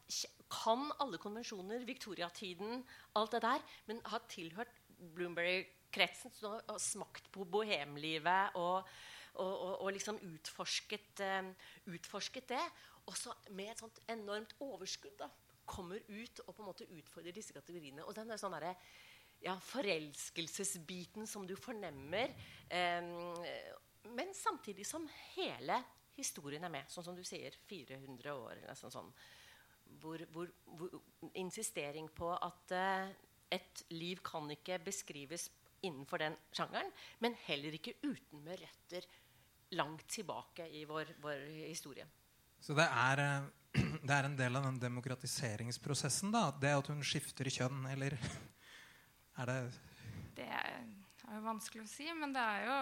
kan 0.53 0.89
alle 1.01 1.21
konvensjoner, 1.23 1.85
Victoria-tiden, 1.87 2.83
alt 3.19 3.37
det 3.37 3.43
der, 3.45 3.63
men 3.87 4.03
har 4.11 4.25
tilhørt 4.31 4.73
Bloomberg-kretsen, 5.15 6.35
som 6.35 6.59
har 6.59 6.83
smakt 6.83 7.31
på 7.35 7.47
bohemlivet 7.49 8.59
og, 8.59 8.89
og, 9.35 9.53
og, 9.53 9.77
og 9.85 9.93
liksom 9.95 10.19
utforsket, 10.33 11.23
eh, 11.23 11.53
utforsket 11.95 12.51
det. 12.57 12.65
Og 13.07 13.17
så 13.19 13.35
med 13.55 13.73
et 13.73 13.83
sånt 13.83 14.03
enormt 14.11 14.55
overskudd 14.63 15.17
da, 15.23 15.31
kommer 15.67 16.03
ut 16.11 16.43
og 16.43 16.53
på 16.55 16.63
en 16.63 16.69
måte 16.69 16.91
utfordrer 16.91 17.35
disse 17.35 17.55
kategoriene. 17.55 18.05
Og 18.05 18.15
den 18.19 18.31
er 18.35 18.41
sånn 18.41 18.59
der, 18.59 18.75
ja, 19.43 19.57
forelskelsesbiten 19.63 21.27
som 21.31 21.47
du 21.47 21.55
fornemmer. 21.59 22.35
Eh, 22.67 23.11
men 24.11 24.35
samtidig 24.35 24.87
som 24.87 25.07
hele 25.37 25.79
historien 26.23 26.65
er 26.65 26.73
med. 26.73 26.89
Sånn 26.91 27.07
som 27.07 27.19
du 27.19 27.25
sier, 27.27 27.55
400 27.69 28.35
år 28.35 28.63
eller 28.63 28.79
sånn. 28.79 28.95
sånn 28.95 29.13
hvor, 30.01 30.23
hvor, 30.33 30.49
hvor 30.79 30.95
insistering 31.37 32.07
på 32.17 32.31
at 32.33 32.73
uh, 32.73 33.11
et 33.53 33.83
liv 33.93 34.23
kan 34.25 34.47
ikke 34.55 34.79
beskrives 34.87 35.51
innenfor 35.85 36.23
den 36.23 36.39
sjangeren, 36.55 36.89
men 37.21 37.37
heller 37.45 37.75
ikke 37.77 37.99
uten 38.01 38.41
med 38.47 38.63
røtter 38.63 39.05
langt 39.77 40.07
tilbake 40.15 40.69
i 40.79 40.87
vår, 40.89 41.11
vår 41.21 41.45
historie. 41.67 42.07
Så 42.63 42.77
det 42.79 42.87
er, 42.87 43.21
eh, 43.21 43.83
det 44.07 44.15
er 44.15 44.29
en 44.29 44.39
del 44.39 44.57
av 44.57 44.69
den 44.69 44.81
demokratiseringsprosessen, 44.81 46.33
da? 46.33 46.47
Det 46.63 46.73
at 46.79 46.89
hun 46.93 47.03
skifter 47.05 47.51
kjønn, 47.51 47.85
eller 47.93 48.17
er 49.43 49.51
det 49.51 49.61
Det 50.39 50.49
er 50.49 50.85
er 51.33 51.39
jo 51.41 51.47
vanskelig 51.47 51.85
å 51.85 51.89
si, 51.89 52.09
men 52.17 52.35
det 52.35 52.43
er 52.43 52.67
jo 52.67 52.77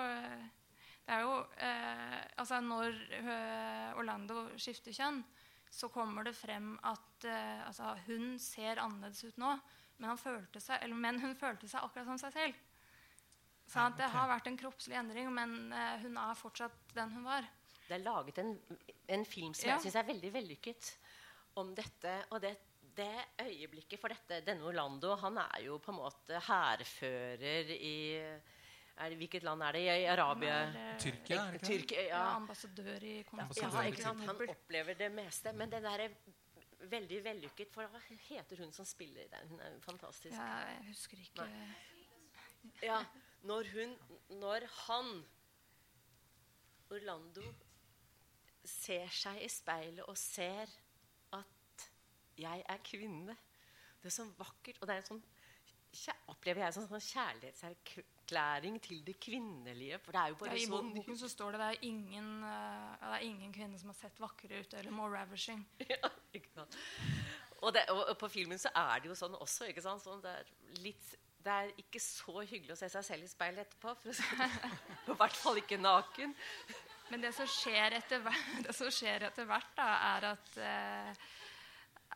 det 1.11 1.17
er 1.19 1.25
jo 1.27 1.39
eh, 1.59 2.19
altså 2.39 2.61
Når 2.63 2.99
eh, 3.19 3.99
Orlando 3.99 4.45
skifter 4.61 4.95
kjønn, 4.95 5.25
så 5.71 5.89
kommer 5.91 6.27
det 6.27 6.37
frem 6.39 6.77
at 6.87 7.27
eh, 7.27 7.65
altså 7.67 7.97
hun 8.07 8.37
ser 8.43 8.79
annerledes 8.79 9.25
ut 9.27 9.41
nå, 9.43 9.57
men, 9.99 10.09
han 10.13 10.21
følte 10.21 10.63
seg, 10.63 10.79
eller, 10.85 10.99
men 11.03 11.19
hun 11.23 11.35
følte 11.39 11.67
seg 11.71 11.83
akkurat 11.83 12.07
som 12.07 12.21
seg 12.23 12.37
selv. 12.37 12.61
Så 13.67 13.79
Ja, 13.79 13.89
okay. 13.89 13.99
det 13.99 14.11
har 14.15 14.31
vært 14.31 14.51
en 14.51 14.61
kroppslig 14.63 14.99
endring, 14.99 15.33
men 15.35 15.57
eh, 15.75 15.99
hun 16.05 16.15
er 16.19 16.39
fortsatt 16.39 16.95
den 16.95 17.13
hun 17.19 17.27
var. 17.27 17.47
Det 17.89 17.99
er 17.99 18.07
laget 18.07 18.39
en, 18.43 18.55
en 19.11 19.27
film 19.27 19.55
som 19.55 19.67
Ja. 19.67 19.75
jeg 19.77 19.89
syns 19.89 19.99
er 19.99 20.09
veldig 20.13 20.33
vellykket 20.39 20.93
om 21.59 21.75
dette. 21.75 22.15
Og 22.31 22.39
det, 22.43 22.55
det 22.95 23.13
øyeblikket 23.49 23.99
for 23.99 24.15
dette 24.15 24.45
Denne 24.47 24.67
Orlando 24.71 25.17
han 25.19 25.43
er 25.43 25.67
jo 25.67 25.83
på 25.83 25.91
en 25.91 26.01
måte 26.05 26.39
hærfører 26.47 27.75
i 27.75 27.99
det, 29.09 29.17
Hvilket 29.17 29.43
land 29.43 29.63
er 29.63 29.73
det? 29.73 29.81
I 29.81 30.05
Arabia? 30.05 30.49
Er, 30.49 30.75
eh, 30.77 30.99
Tyrkia, 30.99 31.37
er 31.47 31.51
det 31.51 31.61
ikke? 31.61 31.67
Tyrkia, 31.67 32.03
ja, 32.03 32.09
ja. 32.09 32.35
ambassadør 32.37 33.03
i 33.03 33.15
Ja, 33.17 33.83
ikke 33.87 34.03
sant? 34.03 34.25
Han 34.27 34.43
opplever 34.49 34.95
det 34.95 35.13
meste. 35.13 35.53
Men 35.53 35.73
den 35.73 35.87
er 35.87 36.09
veldig 36.91 37.25
vellykket. 37.25 37.73
For 37.73 37.89
hva 37.89 38.03
heter 38.29 38.61
hun 38.61 38.73
som 38.73 38.85
spiller 38.85 39.29
den? 39.33 39.49
Hun 39.49 39.61
er 39.65 39.81
fantastisk. 39.81 40.37
Ja, 40.37 40.61
jeg 40.69 40.85
husker 40.89 41.17
ikke 41.19 41.49
Ja, 42.83 43.05
når 43.43 43.73
hun 43.73 43.97
Når 44.29 44.67
han, 44.87 45.25
Orlando, 46.91 47.43
ser 48.65 49.09
seg 49.09 49.43
i 49.43 49.49
speilet 49.49 50.05
og 50.05 50.17
ser 50.19 50.67
at 51.33 51.91
'jeg 52.37 52.65
er 52.69 52.79
kvinne'. 52.85 53.37
Det 54.03 54.07
er 54.07 54.11
så 54.11 54.25
vakkert. 54.39 54.79
Og 54.81 54.89
det 54.89 54.95
er 54.95 54.99
en 54.99 55.05
sånn 55.05 55.23
opplever 56.29 56.63
jeg 56.65 56.75
som 56.75 56.83
en 56.83 56.89
sånn 56.89 57.09
kjærlighetserklæring 57.13 58.20
til 58.31 59.01
det 59.07 59.17
kvinnelige. 59.21 59.99
For 59.99 60.13
det 60.13 60.21
er 60.21 60.29
jo 60.29 60.37
Ja, 60.39 60.45
bare 60.45 60.59
I 60.59 60.67
sånn 60.67 60.93
boken 60.95 61.19
så 61.19 61.29
står 61.29 61.53
det 61.53 61.61
det 61.61 61.69
er 61.69 61.87
ingen, 61.89 62.29
eh, 62.45 62.91
ja, 63.01 63.07
det 63.07 63.17
er 63.17 63.27
ingen 63.27 63.53
kvinne 63.53 63.79
som 63.79 63.91
har 63.91 63.99
sett 63.99 64.21
vakrere 64.21 64.61
ut 64.61 64.75
eller 64.75 64.91
more 64.91 65.13
ravishing. 65.13 65.65
ja, 65.91 66.11
ikke 66.33 66.53
sant? 66.55 66.77
Og, 67.61 67.75
det, 67.75 67.85
og, 67.93 68.05
og 68.09 68.17
på 68.21 68.29
filmen 68.33 68.59
så 68.59 68.73
er 68.75 69.01
det 69.01 69.11
jo 69.11 69.19
sånn 69.19 69.37
også. 69.37 69.69
ikke 69.69 69.85
sant? 69.85 70.03
Sånn, 70.03 70.23
det, 70.25 70.31
er 70.31 70.81
litt, 70.85 71.11
det 71.45 71.57
er 71.57 71.75
ikke 71.83 72.01
så 72.01 72.41
hyggelig 72.41 72.77
å 72.77 72.81
se 72.81 72.89
seg 72.93 73.05
selv 73.05 73.27
i 73.27 73.33
speilet 73.33 73.67
etterpå. 73.67 73.95
For 74.01 74.13
å 74.13 74.17
si 74.17 74.25
sånn. 74.25 74.81
I 75.13 75.19
hvert 75.21 75.37
fall 75.43 75.61
ikke 75.61 75.81
naken. 75.81 76.35
Men 77.11 77.27
det 77.27 77.35
som 77.37 77.49
skjer 77.51 77.99
etter 77.99 78.25
hvert, 78.25 78.51
det 78.67 78.77
som 78.77 78.91
skjer 78.95 79.29
etter 79.29 79.49
hvert 79.49 79.77
da, 79.77 79.91
er 80.15 80.29
at, 80.31 80.59
eh, 80.65 81.31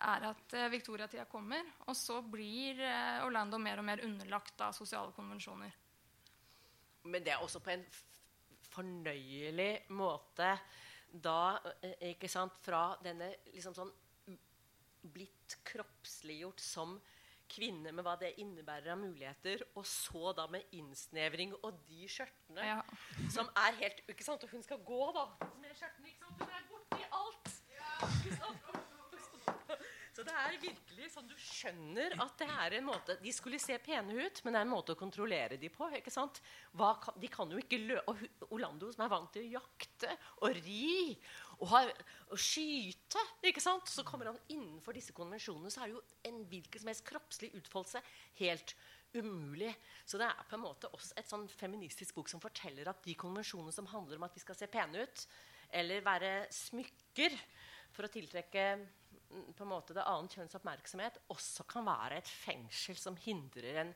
er 0.09 0.29
at 0.31 0.57
eh, 0.57 0.71
Victoria-tida 0.73 1.29
kommer, 1.29 1.67
og 1.89 1.97
så 1.99 2.21
blir 2.23 2.81
Orlando 3.27 3.61
mer 3.61 3.83
og 3.83 3.89
mer 3.91 4.05
underlagt 4.07 4.65
av 4.65 4.77
sosiale 4.77 5.13
konvensjoner. 5.17 5.84
Men 7.05 7.25
det 7.25 7.33
er 7.35 7.43
også 7.45 7.61
på 7.61 7.71
en 7.75 7.85
fornøyelig 8.75 9.85
måte 9.95 10.55
da 11.25 11.59
eh, 11.85 12.11
ikke 12.15 12.29
sant, 12.33 12.57
Fra 12.65 12.97
denne 13.05 13.29
liksom 13.53 13.75
sånn 13.77 13.93
blitt 15.05 15.59
kroppsliggjort 15.69 16.63
som 16.65 16.95
kvinne 17.55 17.93
med 17.93 18.03
hva 18.07 18.15
det 18.19 18.31
innebærer 18.41 18.95
av 18.95 19.03
muligheter, 19.03 19.61
og 19.77 19.85
så 19.87 20.33
da 20.35 20.47
med 20.51 20.65
innsnevring 20.75 21.53
og 21.61 21.77
de 21.91 22.07
skjørtene 22.09 22.65
Ja. 22.65 22.79
som 23.31 23.51
er 23.67 23.77
helt 23.83 24.01
ikke 24.09 24.25
sant, 24.25 24.43
Og 24.49 24.51
hun 24.57 24.65
skal 24.65 24.81
gå 24.83 25.13
da 25.13 25.27
med 25.61 25.77
skjørtene. 25.77 26.09
ikke 26.09 26.25
sant, 26.25 26.41
Hun 26.41 26.49
er 26.57 26.65
borti 26.73 27.05
alt. 27.21 27.53
Ikke 28.25 28.37
sant? 28.41 28.94
Så 30.15 30.23
det 30.23 30.35
er 30.39 30.59
virkelig 30.63 31.09
sånn 31.11 31.27
du 31.27 31.35
skjønner 31.41 32.13
at 32.23 32.37
det 32.39 32.47
er 32.47 32.77
en 32.79 32.87
måte 32.87 33.17
De 33.19 33.33
skulle 33.35 33.59
se 33.59 33.75
pene 33.83 34.15
ut, 34.15 34.43
men 34.45 34.55
det 34.55 34.61
er 34.61 34.67
en 34.69 34.71
måte 34.71 34.95
å 34.95 34.99
kontrollere 34.99 35.59
de 35.59 35.71
på. 35.75 35.89
ikke 35.99 36.13
sant? 36.15 36.39
Kan, 36.79 37.19
de 37.19 37.31
kan 37.33 37.51
jo 37.51 37.59
ikke 37.59 37.81
lø... 37.83 37.99
Og 38.13 38.23
Orlando, 38.55 38.93
som 38.95 39.03
er 39.03 39.11
vant 39.11 39.33
til 39.35 39.49
å 39.49 39.57
jakte 39.57 40.13
og 40.47 40.55
ri 40.61 41.17
og, 41.59 41.67
har, 41.73 41.91
og 42.31 42.39
skyte 42.39 43.27
ikke 43.51 43.63
sant? 43.63 43.91
Så 43.91 44.07
kommer 44.07 44.31
han 44.31 44.41
innenfor 44.55 44.95
disse 44.95 45.15
konvensjonene, 45.17 45.73
så 45.75 45.83
er 45.85 45.97
jo 45.97 46.05
en 46.31 46.43
hvilken 46.51 46.85
som 46.85 46.93
helst 46.93 47.07
kroppslig 47.11 47.51
utfoldelse 47.59 48.03
helt 48.39 48.77
umulig. 49.15 49.75
Så 50.07 50.19
det 50.21 50.31
er 50.31 50.47
på 50.47 50.59
en 50.59 50.67
måte 50.69 50.91
også 50.95 51.19
et 51.19 51.31
sånn 51.31 51.47
feministisk 51.51 52.19
bok 52.19 52.31
som 52.31 52.43
forteller 52.43 52.91
at 52.91 53.03
de 53.07 53.19
konvensjonene 53.19 53.75
som 53.75 53.91
handler 53.91 54.19
om 54.21 54.27
at 54.27 54.35
vi 54.39 54.43
skal 54.47 54.59
se 54.59 54.71
pene 54.71 55.07
ut, 55.07 55.27
eller 55.75 56.07
være 56.07 56.37
smykker 56.55 57.35
for 57.95 58.07
å 58.07 58.15
tiltrekke 58.15 58.67
på 59.29 59.65
en 59.65 59.71
måte 59.71 59.97
det 59.97 60.05
annet 60.09 60.37
kjønns 60.37 60.57
oppmerksomhet, 60.59 61.19
også 61.35 61.67
kan 61.71 61.87
være 61.87 62.21
et 62.21 62.31
fengsel 62.31 62.99
som 63.01 63.17
hindrer 63.25 63.81
en, 63.83 63.95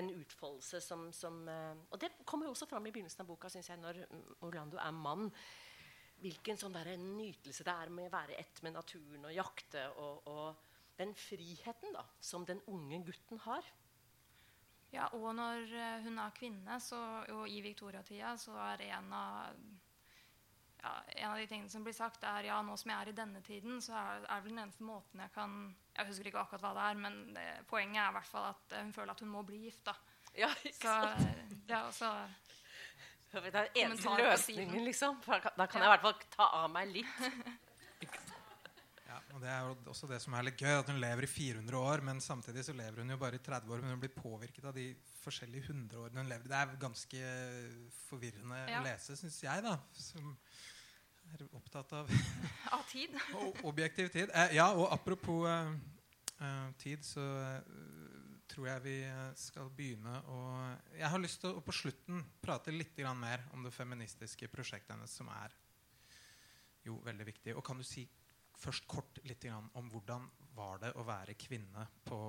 en 0.00 0.10
utfoldelse 0.16 0.80
som, 0.84 1.06
som 1.16 1.40
eh, 1.48 1.84
Og 1.90 2.00
det 2.02 2.12
kommer 2.24 2.48
jo 2.48 2.54
også 2.56 2.68
fram 2.70 2.86
i 2.86 2.92
begynnelsen 2.94 3.24
av 3.24 3.30
boka, 3.30 3.50
synes 3.52 3.70
jeg, 3.72 3.80
når 3.82 4.02
Orlando 4.46 4.80
er 4.82 4.92
mann. 4.94 5.30
Hvilken 6.20 6.56
sånn 6.60 6.76
der 6.76 6.94
nytelse 6.96 7.64
det 7.64 7.72
er 7.72 7.92
med 7.92 8.08
å 8.08 8.14
være 8.14 8.38
ett 8.40 8.62
med 8.64 8.76
naturen 8.76 9.28
og 9.28 9.36
jakte. 9.36 9.88
Og, 10.00 10.30
og 10.32 11.00
den 11.00 11.12
friheten 11.16 11.92
da, 11.96 12.04
som 12.20 12.46
den 12.48 12.62
unge 12.72 13.02
gutten 13.04 13.40
har. 13.44 13.66
Ja, 14.94 15.08
og 15.18 15.34
når 15.36 15.66
eh, 15.74 16.04
hun 16.06 16.20
er 16.22 16.36
kvinne, 16.36 16.78
så, 16.80 16.98
og 17.34 17.50
i 17.50 17.60
Victoria-tida, 17.64 18.36
så 18.40 18.54
er 18.70 18.86
en 18.92 19.12
av 19.12 19.58
ja, 20.86 20.92
En 21.16 21.30
av 21.32 21.36
de 21.42 21.46
tingene 21.50 21.70
som 21.72 21.82
blir 21.84 21.94
sagt, 21.96 22.22
er 22.24 22.46
ja, 22.48 22.60
nå 22.62 22.76
som 22.78 22.90
jeg 22.94 23.02
er 23.02 23.10
i 23.10 23.16
denne 23.18 23.42
tiden, 23.46 23.80
så 23.82 23.92
er, 23.98 24.24
er 24.30 24.40
vel 24.44 24.54
den 24.54 24.62
eneste 24.64 24.86
måten 24.86 25.20
jeg 25.24 25.32
kan 25.34 25.54
Jeg 25.98 26.06
husker 26.12 26.30
ikke 26.30 26.42
akkurat 26.44 26.62
hva 26.62 26.72
det 26.78 26.86
er, 26.90 27.00
men 27.02 27.20
det, 27.34 27.46
poenget 27.70 28.02
er 28.04 28.10
i 28.12 28.16
hvert 28.20 28.30
fall 28.30 28.48
at 28.54 28.76
hun 28.80 28.92
føler 28.94 29.12
at 29.16 29.20
hun 29.24 29.32
må 29.34 29.42
bli 29.48 29.64
gift. 29.66 29.84
da. 29.90 29.94
Ja, 30.36 30.50
ikke 30.62 30.76
Så, 30.78 30.96
sant? 30.96 31.54
ja, 31.68 31.82
og 31.88 31.94
så 31.96 32.12
Det 33.32 33.42
er 33.54 33.66
den 33.66 33.82
eneste 33.84 34.16
løsningen, 34.20 34.84
liksom. 34.86 35.18
For 35.24 35.40
Da 35.56 35.66
kan 35.66 35.82
jeg 35.82 35.88
i 35.88 35.94
hvert 35.96 36.04
fall 36.06 36.18
ta 36.36 36.50
av 36.62 36.70
meg 36.72 36.92
litt. 36.94 37.16
Ja, 39.06 39.20
og 39.36 39.40
Det 39.40 39.48
er 39.48 39.60
jo 39.62 39.74
også 39.92 40.08
det 40.10 40.18
som 40.22 40.34
er 40.34 40.42
litt 40.48 40.58
gøy, 40.60 40.72
at 40.80 40.88
hun 40.90 40.98
lever 41.00 41.24
i 41.24 41.28
400 41.30 41.78
år, 41.78 42.02
men 42.04 42.18
samtidig 42.20 42.64
så 42.66 42.74
lever 42.76 43.04
hun 43.04 43.12
jo 43.14 43.18
bare 43.20 43.38
i 43.38 43.42
30 43.44 43.70
år. 43.72 43.82
Men 43.84 43.94
hun 43.94 44.00
blir 44.02 44.10
påvirket 44.16 44.66
av 44.66 44.74
de 44.76 44.88
forskjellige 45.22 45.68
hundreårene 45.70 46.24
hun 46.24 46.30
lever 46.32 46.48
i. 46.48 46.50
Det 46.50 46.58
er 46.58 46.74
ganske 46.82 47.20
forvirrende 48.08 48.58
Ja. 48.68 48.80
å 48.80 48.84
lese, 48.84 49.16
syns 49.16 49.38
jeg, 49.44 49.62
da. 49.62 49.76
Som 49.94 50.36
er 51.34 51.44
opptatt 51.56 51.92
av 51.98 52.10
av 52.76 52.86
tid. 52.90 53.14
og 53.40 53.62
objektiv 53.68 54.10
tid. 54.14 54.32
Eh, 54.32 54.56
ja, 54.58 54.70
og 54.74 54.90
apropos 54.94 55.46
eh, 55.50 55.72
eh, 56.40 56.66
tid, 56.82 57.04
så 57.06 57.24
eh, 57.42 57.76
tror 58.50 58.68
jeg 58.70 58.84
vi 58.86 58.96
eh, 59.08 59.30
skal 59.38 59.70
begynne 59.74 60.18
å 60.32 60.40
Jeg 60.96 61.10
har 61.12 61.22
lyst 61.22 61.42
til 61.42 61.56
å 61.56 61.64
på 61.64 61.74
slutten 61.74 62.22
prate 62.42 62.74
litt 62.74 62.96
grann 62.96 63.18
mer 63.20 63.46
om 63.56 63.66
det 63.66 63.74
feministiske 63.74 64.50
prosjektet 64.52 64.94
hennes, 64.94 65.12
som 65.12 65.30
er 65.32 65.54
jo 66.86 67.00
veldig 67.04 67.26
viktig. 67.26 67.56
Og 67.56 67.64
kan 67.66 67.78
du 67.78 67.86
si 67.86 68.06
først 68.56 68.86
kort 68.88 69.18
litt 69.26 69.42
grann 69.42 69.68
om 69.76 69.90
hvordan 69.92 70.28
var 70.56 70.80
det 70.80 70.94
å 70.96 71.04
være 71.06 71.36
kvinne 71.38 71.88
på 72.06 72.20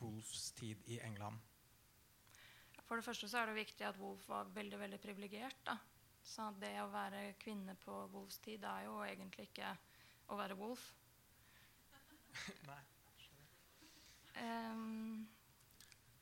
Wolfs 0.00 0.52
tid 0.56 0.80
i 0.90 1.00
England? 1.04 1.40
For 2.84 3.00
det 3.00 3.04
første 3.06 3.28
så 3.30 3.40
er 3.40 3.50
det 3.50 3.62
viktig 3.62 3.86
at 3.88 3.98
Wolf 4.00 4.26
var 4.28 4.48
veldig 4.54 4.78
veldig 4.80 5.00
privilegert. 5.00 5.70
Så 6.24 6.48
det 6.60 6.72
å 6.80 6.88
være 6.92 7.34
kvinne 7.40 7.76
på 7.84 7.94
Wolfs 8.14 8.40
tid 8.44 8.64
er 8.64 8.86
jo 8.86 8.98
egentlig 9.04 9.48
ikke 9.50 9.74
å 10.32 10.38
være 10.40 10.56
Wolf. 10.58 10.88
Nei. 12.70 12.80
Um, 14.40 15.26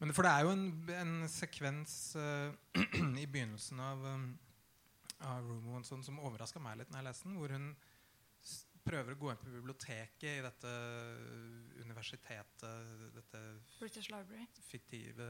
Men 0.03 0.13
for 0.13 0.27
det 0.27 0.33
er 0.35 0.45
jo 0.45 0.53
en, 0.53 0.67
en 0.99 1.15
sekvens 1.33 1.95
uh, 2.19 2.51
i 3.23 3.25
begynnelsen 3.25 3.81
av, 3.81 4.05
um, 4.05 4.27
av 5.31 5.47
Rumo 5.47 5.79
og 5.79 5.87
sånn, 5.89 6.05
som 6.05 6.21
overraska 6.21 6.61
meg 6.61 6.83
litt 6.83 6.93
når 6.93 7.01
jeg 7.01 7.09
leste 7.09 7.31
den, 7.31 7.39
hvor 7.41 7.57
hun 7.57 7.71
prøver 8.83 9.15
å 9.15 9.21
gå 9.21 9.31
inn 9.31 9.39
på 9.39 9.53
biblioteket 9.55 10.27
i 10.27 10.43
dette 10.43 10.73
universitetet, 11.85 12.97
dette 13.15 13.43
British 13.79 14.11
Library. 14.11 14.49
fiktive 14.67 15.29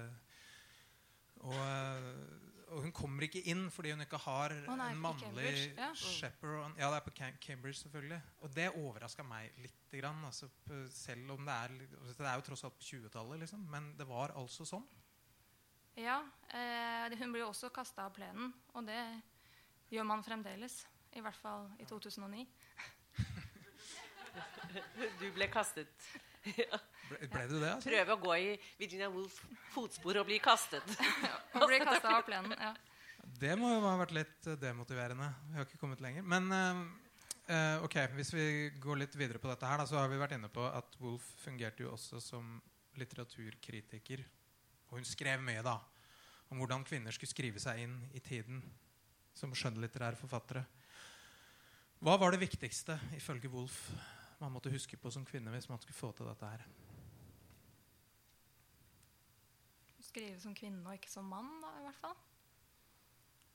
og, 1.42 1.58
eh, 1.58 2.51
og 2.72 2.86
hun 2.86 2.92
kommer 2.96 3.26
ikke 3.26 3.42
inn 3.52 3.66
fordi 3.72 3.92
hun 3.92 4.04
ikke 4.04 4.20
har 4.24 4.54
oh, 4.64 4.76
nei, 4.78 4.88
en 4.94 5.02
mannlig 5.02 5.52
ja. 5.76 5.90
chaperone. 5.98 6.72
Ja, 6.80 6.88
det 6.92 6.98
er 6.98 7.04
på 7.06 7.14
Cambridge, 7.44 7.78
selvfølgelig. 7.82 8.20
Og 8.40 8.54
det 8.56 8.68
overraska 8.70 9.26
meg 9.26 9.52
lite 9.60 10.00
grann. 10.00 10.24
Altså, 10.28 10.48
selv 10.94 11.34
om 11.36 11.44
det 11.46 11.54
er 11.54 11.76
altså, 12.00 12.16
Det 12.18 12.30
er 12.30 12.40
jo 12.40 12.46
tross 12.48 12.64
alt 12.68 12.78
på 12.78 12.88
20-tallet, 12.88 13.42
liksom. 13.44 13.66
Men 13.72 13.92
det 13.98 14.08
var 14.08 14.34
altså 14.40 14.66
sånn. 14.68 14.86
Ja, 16.00 16.22
eh, 16.56 17.12
hun 17.20 17.34
blir 17.34 17.44
jo 17.44 17.50
også 17.50 17.68
kasta 17.74 18.06
av 18.08 18.14
plenen, 18.16 18.52
og 18.72 18.86
det 18.88 19.00
gjør 19.92 20.08
man 20.08 20.24
fremdeles. 20.24 20.86
I 21.12 21.20
hvert 21.20 21.36
fall 21.36 21.68
i 21.80 21.88
2009. 21.88 22.46
Du 25.20 25.26
ble 25.36 25.44
kastet. 25.52 26.06
Ble, 27.12 27.28
ble 27.32 27.44
du 27.50 27.58
det? 27.58 27.74
Altså? 27.74 27.90
Prøve 27.90 28.16
å 28.16 28.20
gå 28.22 28.38
i 28.40 28.48
Virginia 28.80 29.10
Woolf 29.12 29.38
fotspor 29.74 30.20
og 30.22 30.28
bli 30.28 30.40
kastet. 30.42 30.96
Og 31.60 31.68
bli 31.68 31.78
kasta 31.84 32.16
av 32.16 32.26
plenen. 32.26 32.56
ja. 32.58 32.72
Det 33.22 33.54
må 33.58 33.70
jo 33.70 33.82
ha 33.84 33.94
vært 34.00 34.14
litt 34.16 34.48
eh, 34.50 34.58
demotiverende. 34.58 35.28
Vi 35.50 35.58
har 35.58 35.66
ikke 35.68 35.80
kommet 35.80 36.02
lenger. 36.02 36.26
Men 36.26 36.48
eh, 36.56 36.82
eh, 37.54 37.84
ok, 37.86 37.96
hvis 38.18 38.32
vi 38.34 38.46
går 38.82 39.02
litt 39.04 39.16
videre 39.18 39.40
på 39.42 39.50
dette 39.50 39.68
her, 39.68 39.82
da, 39.82 39.86
så 39.88 40.00
har 40.00 40.10
vi 40.10 40.20
vært 40.20 40.36
inne 40.36 40.50
på 40.52 40.64
at 40.66 40.98
Wolf 41.02 41.26
fungerte 41.42 41.86
jo 41.86 41.92
også 41.94 42.20
som 42.22 42.56
litteraturkritiker. 42.98 44.24
Og 44.90 44.98
hun 44.98 45.08
skrev 45.08 45.42
mye 45.44 45.64
da 45.64 45.78
om 46.52 46.60
hvordan 46.60 46.84
kvinner 46.84 47.14
skulle 47.14 47.32
skrive 47.32 47.62
seg 47.62 47.80
inn 47.86 47.96
i 48.12 48.20
tiden 48.20 48.60
som 49.32 49.54
skjønnlitterære 49.56 50.18
forfattere. 50.20 50.66
Hva 52.02 52.18
var 52.20 52.34
det 52.34 52.42
viktigste 52.42 52.98
ifølge 53.16 53.48
Wolf 53.52 53.78
man 54.42 54.52
måtte 54.52 54.72
huske 54.74 54.98
på 54.98 55.10
som 55.14 55.24
kvinne 55.24 55.52
hvis 55.54 55.70
man 55.70 55.80
skulle 55.80 55.96
få 55.96 56.10
til 56.18 56.28
dette 56.28 56.48
her? 56.50 56.64
Skrive 60.12 60.40
som 60.42 60.52
kvinne 60.52 60.84
og 60.84 60.98
ikke 60.98 61.08
som 61.08 61.28
mann, 61.32 61.48
da, 61.62 61.72
i 61.80 61.84
hvert 61.86 62.00
fall. 62.02 62.18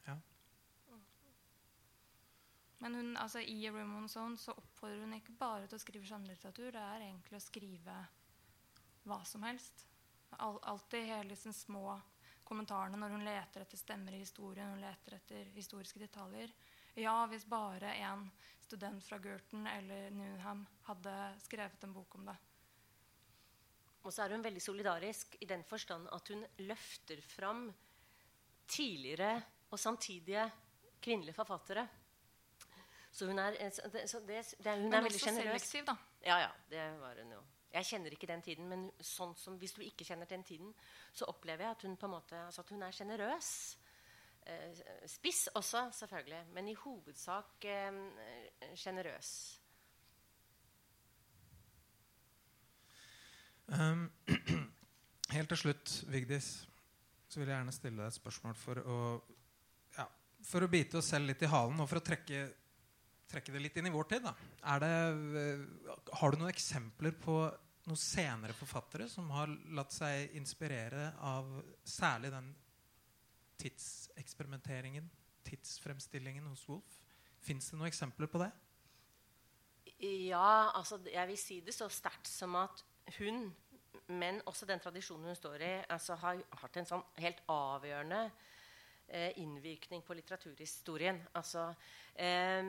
Ja. 0.07 0.15
Men 2.81 2.97
hun, 2.97 3.11
altså, 3.17 3.43
i 3.45 3.59
A 3.67 3.73
Room 3.75 3.93
on 3.99 4.09
Zone 4.09 4.41
så 4.41 4.55
oppfordrer 4.57 5.03
hun 5.03 5.13
ikke 5.19 5.35
bare 5.37 5.67
til 5.67 5.77
å 5.77 5.83
skrive 5.83 6.09
skjønnlitteratur. 6.09 6.71
Det 6.73 6.81
er 6.81 7.05
egentlig 7.05 7.37
å 7.37 7.45
skrive 7.45 7.97
hva 9.05 9.19
som 9.25 9.45
helst. 9.45 9.85
Al 10.43 10.57
alltid 10.73 11.05
hele 11.07 11.35
disse 11.35 11.53
små 11.53 11.93
kommentarene 12.47 12.97
når 12.99 13.15
hun 13.15 13.27
leter 13.27 13.63
etter 13.63 13.79
stemmer 13.79 14.17
i 14.17 14.23
historien. 14.23 14.73
Hun 14.73 14.81
leter 14.81 15.17
etter 15.19 15.53
historiske 15.53 16.01
detaljer. 16.01 16.53
Ja, 16.97 17.19
hvis 17.29 17.45
bare 17.45 17.93
en 18.01 18.29
student 18.65 19.05
fra 19.05 19.21
Gurton 19.21 19.69
eller 19.69 20.09
Newham 20.11 20.65
hadde 20.89 21.15
skrevet 21.45 21.85
en 21.85 21.93
bok 21.93 22.17
om 22.17 22.25
det. 22.31 22.37
Og 24.07 24.13
så 24.15 24.23
er 24.23 24.31
hun 24.37 24.43
veldig 24.45 24.61
solidarisk 24.63 25.35
i 25.43 25.47
den 25.49 25.65
forstand 25.67 26.07
at 26.15 26.29
hun 26.31 26.45
løfter 26.63 27.19
fram 27.27 27.65
tidligere 28.71 29.41
og 29.71 29.79
samtidige 29.79 30.45
kvinnelige 31.03 31.35
forfattere. 31.35 31.83
Så 33.11 33.25
hun 33.27 33.39
er, 33.41 33.55
så 33.73 33.89
det, 33.91 34.05
så 34.09 34.19
det, 34.19 34.39
det, 34.63 34.67
er- 34.67 34.75
hun 34.79 34.89
Men 34.89 34.93
er 34.93 35.01
veldig 35.07 35.21
også 35.21 35.35
selektiv, 35.41 35.85
da. 35.89 35.95
Ja, 36.25 36.37
ja, 36.45 36.49
det 36.69 36.99
var 37.01 37.15
hun 37.23 37.31
jo. 37.35 37.41
Jeg 37.73 37.85
kjenner 37.85 38.13
ikke 38.15 38.27
den 38.29 38.41
tiden, 38.41 38.69
men 38.71 38.85
sånn 39.03 39.33
som, 39.35 39.57
hvis 39.59 39.73
du 39.75 39.81
ikke 39.83 40.05
kjenner 40.07 40.25
den 40.29 40.43
tiden, 40.47 40.69
så 41.13 41.27
opplever 41.27 41.65
jeg 41.67 41.71
at 41.75 41.83
hun 41.83 41.97
på 41.99 42.07
en 42.07 42.13
måte, 42.15 42.39
altså 42.45 42.63
at 42.63 42.69
hun 42.71 42.83
er 42.87 42.95
sjenerøs. 42.95 43.49
Eh, 44.47 44.79
spiss 45.11 45.49
også, 45.53 45.89
selvfølgelig, 45.93 46.45
men 46.55 46.67
i 46.71 46.77
hovedsak 46.79 47.65
eh, 47.67 47.91
Um, 53.67 54.05
helt 55.35 55.49
til 55.51 55.59
slutt, 55.59 55.91
Vigdis, 56.07 56.51
så 57.27 57.39
vil 57.39 57.49
jeg 57.49 57.57
gjerne 57.57 57.75
stille 57.75 57.99
deg 57.99 58.07
et 58.07 58.15
spørsmål 58.15 58.55
for 58.55 58.79
å, 58.79 58.99
ja, 59.97 60.05
for 60.47 60.63
å 60.63 60.69
bite 60.71 61.01
oss 61.01 61.09
selv 61.11 61.27
litt 61.27 61.43
i 61.43 61.49
halen 61.51 61.83
og 61.83 61.89
for 61.91 61.99
å 61.99 62.05
trekke, 62.07 62.45
trekke 63.27 63.55
det 63.55 63.63
litt 63.65 63.79
inn 63.79 63.89
i 63.89 63.93
vår 63.93 64.07
tid. 64.13 64.29
Det, 64.83 64.91
eh, 65.43 65.65
har 66.21 66.31
du 66.31 66.39
noen 66.39 66.53
eksempler 66.53 67.17
på 67.19 67.41
noen 67.87 67.99
senere 67.99 68.55
forfattere 68.55 69.09
som 69.11 69.27
har 69.35 69.51
latt 69.75 69.95
seg 69.95 70.37
inspirere 70.39 71.11
av 71.27 71.51
særlig 71.83 72.31
den 72.31 72.53
tidseksperimenteringen, 73.59 75.11
tidsfremstillingen 75.47 76.47
hos 76.47 76.63
Wolf? 76.71 77.01
Fins 77.43 77.67
det 77.67 77.79
noen 77.79 77.91
eksempler 77.91 78.31
på 78.31 78.39
det? 78.45 78.53
Ja, 79.97 80.71
altså 80.77 81.01
jeg 81.09 81.33
vil 81.33 81.39
si 81.41 81.59
det 81.65 81.75
så 81.75 81.87
sterkt 81.91 82.29
som 82.29 82.55
at 82.59 82.83
hun, 83.17 83.47
men 84.07 84.41
også 84.47 84.67
den 84.69 84.79
tradisjonen 84.79 85.31
hun 85.31 85.35
står 85.35 85.63
i, 85.65 85.73
altså 85.89 86.15
har 86.21 86.41
hatt 86.61 86.79
en 86.79 86.87
sånn 86.87 87.03
helt 87.19 87.41
avgjørende 87.51 88.21
eh, 89.07 89.31
innvirkning 89.43 90.03
på 90.05 90.15
litteraturhistorien. 90.17 91.19
Altså, 91.39 91.69
eh, 92.15 92.63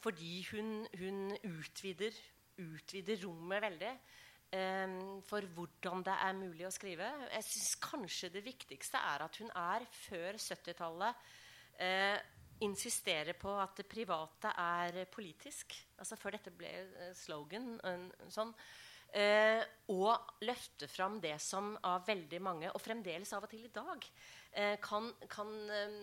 fordi 0.00 0.40
hun, 0.52 0.86
hun 1.00 1.36
utvider, 1.50 2.16
utvider 2.60 3.20
rommet 3.24 3.64
veldig 3.66 3.92
eh, 3.92 4.96
for 5.28 5.52
hvordan 5.56 6.04
det 6.06 6.16
er 6.26 6.40
mulig 6.40 6.66
å 6.68 6.74
skrive. 6.74 7.12
Jeg 7.36 7.48
syns 7.48 7.78
kanskje 7.84 8.32
det 8.36 8.44
viktigste 8.46 9.00
er 9.12 9.26
at 9.26 9.40
hun 9.42 9.52
er 9.54 9.88
før 10.06 10.40
70-tallet 10.40 11.24
eh, 11.80 12.18
insisterer 12.60 13.36
på 13.40 13.52
at 13.60 13.80
det 13.80 13.88
private 13.88 14.52
er 14.60 15.04
politisk. 15.12 15.74
Altså 15.98 16.18
Før 16.20 16.36
dette 16.36 16.52
ble 16.54 16.70
eh, 16.70 17.12
slogan. 17.16 17.72
En, 17.88 18.08
sånn. 18.28 18.52
Eh, 19.10 19.62
og 19.90 20.44
løfte 20.46 20.86
fram 20.86 21.16
det 21.22 21.34
som 21.42 21.72
av 21.82 22.04
veldig 22.06 22.38
mange, 22.46 22.68
og 22.70 22.82
fremdeles 22.82 23.32
av 23.34 23.42
og 23.42 23.50
til 23.50 23.64
i 23.66 23.72
dag, 23.74 24.04
eh, 24.52 24.76
kan, 24.82 25.08
kan 25.30 25.50
eh, 25.74 25.96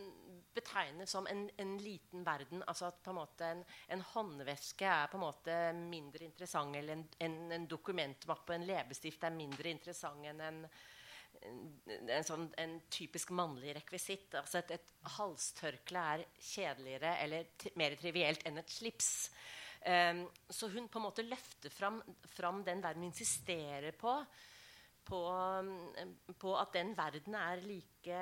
betegnes 0.55 1.13
som 1.15 1.29
en, 1.31 1.45
en 1.55 1.77
liten 1.79 2.25
verden. 2.27 2.65
Altså 2.67 2.89
at 2.89 2.99
på 3.05 3.13
en 3.15 3.21
en, 3.47 3.63
en 3.95 4.03
håndveske 4.11 4.85
er 4.85 5.07
på 5.07 5.17
en 5.17 5.23
måte 5.23 5.55
mindre 5.79 6.25
interessant, 6.27 6.75
eller 6.75 6.97
en, 6.97 7.07
en, 7.19 7.39
en 7.51 7.67
dokumentmappe, 7.67 8.53
en 8.53 8.67
leppestift, 8.67 9.23
er 9.23 9.35
mindre 9.39 9.71
interessant 9.71 10.27
enn 10.27 10.41
en 10.41 12.25
sånn, 12.25 12.47
typisk 12.89 13.31
mannlig 13.35 13.75
rekvisitt. 13.77 14.33
Altså 14.39 14.59
et, 14.59 14.71
et 14.77 15.13
halstørkle 15.17 16.03
er 16.15 16.25
kjedeligere 16.41 17.13
eller 17.23 17.71
mer 17.79 17.95
trivielt 17.99 18.43
enn 18.47 18.59
et 18.59 18.73
slips. 18.73 19.29
Um, 19.87 20.25
så 20.51 20.67
hun 20.67 20.89
på 20.91 20.99
en 20.99 21.05
måte 21.05 21.23
løfter 21.23 21.71
fram, 21.71 22.01
fram 22.35 22.59
den 22.67 22.81
verden, 22.83 23.05
hun 23.05 23.11
insisterer 23.13 23.95
på, 23.95 24.17
på, 25.07 25.21
um, 25.31 26.17
på 26.35 26.55
at 26.59 26.73
den 26.75 26.91
verden 26.97 27.37
er 27.39 27.61
like, 27.63 28.17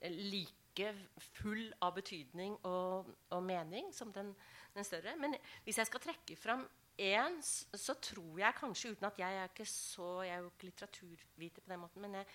like 0.00 0.94
full 1.36 1.66
av 1.84 1.92
betydning 1.98 2.56
og, 2.64 3.12
og 3.36 3.44
mening 3.44 3.92
som 3.92 4.14
den, 4.16 4.32
den, 4.72 4.88
større. 4.88 5.12
Men 5.20 5.36
hvis 5.66 5.82
jeg 5.82 5.92
skal 5.92 6.06
trekke 6.06 6.40
fram 6.40 6.64
én, 6.96 7.36
så 7.44 7.98
tror 8.00 8.40
jeg 8.40 8.60
kanskje, 8.62 8.96
uten 8.96 9.10
at 9.10 9.20
jeg 9.20 9.42
er 9.42 9.52
ikke 9.52 9.68
så 9.68 10.22
Jeg 10.22 10.38
er 10.38 10.42
jo 10.42 10.50
ikke 10.54 10.70
litteraturviter 10.70 11.62
på 11.62 11.74
den 11.74 11.84
måten, 11.84 12.02
men 12.02 12.20
jeg, 12.22 12.26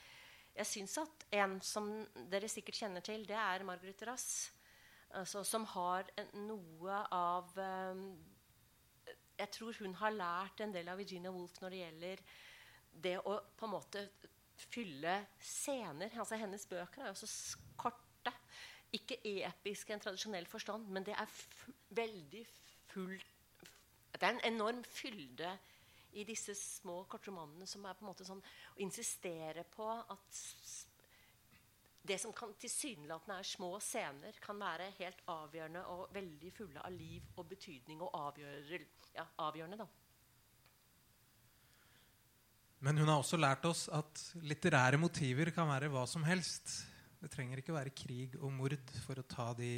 jeg 0.62 0.74
syns 0.76 0.98
at 1.08 1.30
en 1.42 1.62
som 1.66 1.90
dere 2.30 2.52
sikkert 2.52 2.84
kjenner 2.84 3.02
til, 3.02 3.26
det 3.26 3.40
er 3.40 3.66
Margaret 3.66 4.06
Rass. 4.06 4.52
Altså, 5.10 5.42
som 5.42 5.66
har 5.66 6.06
noe 6.38 7.06
av 7.10 7.56
um, 7.58 8.12
Jeg 9.40 9.52
tror 9.56 9.78
hun 9.80 9.96
har 10.02 10.12
lært 10.16 10.62
en 10.64 10.74
del 10.76 10.90
av 10.92 11.00
Virginia 11.00 11.32
Woolf 11.32 11.62
når 11.62 11.74
det 11.74 11.82
gjelder 11.84 12.24
det 13.06 13.16
å 13.24 13.38
på 13.56 13.68
en 13.68 13.72
måte 13.72 14.04
fylle 14.68 15.16
scener. 15.40 16.12
Altså, 16.20 16.40
hennes 16.40 16.66
bøker 16.68 17.06
er 17.06 17.14
jo 17.14 17.20
så 17.22 17.60
korte. 17.80 18.34
Ikke 18.96 19.20
episke 19.24 19.94
i 19.94 19.96
en 19.96 20.04
tradisjonell 20.04 20.48
forstand, 20.50 20.90
men 20.90 21.06
det 21.06 21.14
er 21.14 21.42
veldig 21.94 22.46
fullt 22.90 23.36
Det 24.16 24.26
er 24.26 24.34
en 24.34 24.48
enorm 24.50 24.82
fylde 24.84 25.52
i 26.18 26.24
disse 26.26 26.56
små 26.58 27.04
kortromanene 27.08 27.68
som 27.70 27.86
er 27.86 27.94
på 27.96 28.04
en 28.04 28.10
måte 28.10 28.26
sånn 28.28 28.42
å 28.42 28.80
insistere 28.82 29.64
på 29.70 29.86
at 29.86 30.40
det 32.10 32.18
som 32.22 32.34
kan 32.36 32.52
tilsynelatende 32.60 33.38
er 33.40 33.48
små 33.48 33.72
scener, 33.84 34.38
kan 34.42 34.60
være 34.60 34.90
helt 34.98 35.24
avgjørende 35.30 35.86
og 35.94 36.14
veldig 36.16 36.52
fulle 36.56 36.84
av 36.84 36.94
liv 36.96 37.26
og 37.38 37.50
betydning 37.52 38.02
og 38.06 38.14
avgjørende. 38.18 38.80
Ja, 39.16 39.26
avgjørende 39.46 39.80
da. 39.82 39.88
Men 42.80 42.98
hun 42.98 43.10
har 43.12 43.20
også 43.20 43.38
lært 43.38 43.66
oss 43.68 43.88
at 43.92 44.22
litterære 44.40 45.00
motiver 45.02 45.52
kan 45.52 45.68
være 45.68 45.90
hva 45.92 46.06
som 46.08 46.24
helst. 46.24 46.72
Det 47.20 47.28
trenger 47.34 47.60
ikke 47.60 47.76
være 47.76 47.92
krig 47.92 48.38
og 48.40 48.54
mord 48.56 48.78
for 49.04 49.20
å 49.20 49.28
ta 49.28 49.50
de 49.58 49.72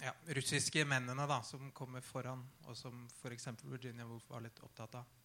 ja, 0.00 0.14
russiske 0.38 0.84
mennene 0.88 1.26
da, 1.28 1.42
som 1.44 1.70
kommer 1.76 2.04
foran, 2.04 2.42
og 2.64 2.76
som 2.78 3.04
f.eks. 3.20 3.50
Virginia 3.68 4.08
Woolf 4.08 4.24
var 4.32 4.44
litt 4.44 4.62
opptatt 4.64 4.96
av. 5.02 5.15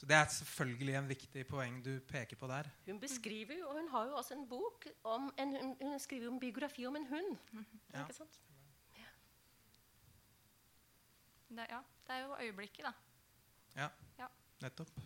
Så 0.00 0.06
Det 0.08 0.16
er 0.16 0.28
selvfølgelig 0.32 0.94
en 0.96 1.08
viktig 1.10 1.42
poeng 1.46 1.74
du 1.84 1.90
peker 2.08 2.38
på 2.40 2.48
der. 2.48 2.70
Hun 2.86 3.00
beskriver 3.00 3.58
jo, 3.58 3.68
og 3.68 3.76
hun 3.76 3.88
har 3.92 4.06
jo 4.08 4.14
også 4.16 4.34
en 4.34 4.46
bok 4.48 4.86
om 5.04 5.28
en, 5.38 5.56
hun, 5.56 5.74
hun 5.82 5.98
skriver 6.00 6.24
jo 6.24 6.32
en 6.32 6.40
biografi 6.40 6.86
om 6.88 6.96
en 6.96 7.06
hund. 7.10 7.36
Ja. 7.92 8.06
Ikke 8.06 8.16
sant? 8.16 8.40
Ja. 8.96 9.10
Det, 11.50 11.66
ja. 11.68 11.82
Det 12.06 12.16
er 12.16 12.22
jo 12.24 12.36
øyeblikket, 12.40 12.84
da. 12.88 12.92
Ja. 13.76 13.88
ja. 14.18 14.30
Nettopp. 14.62 15.00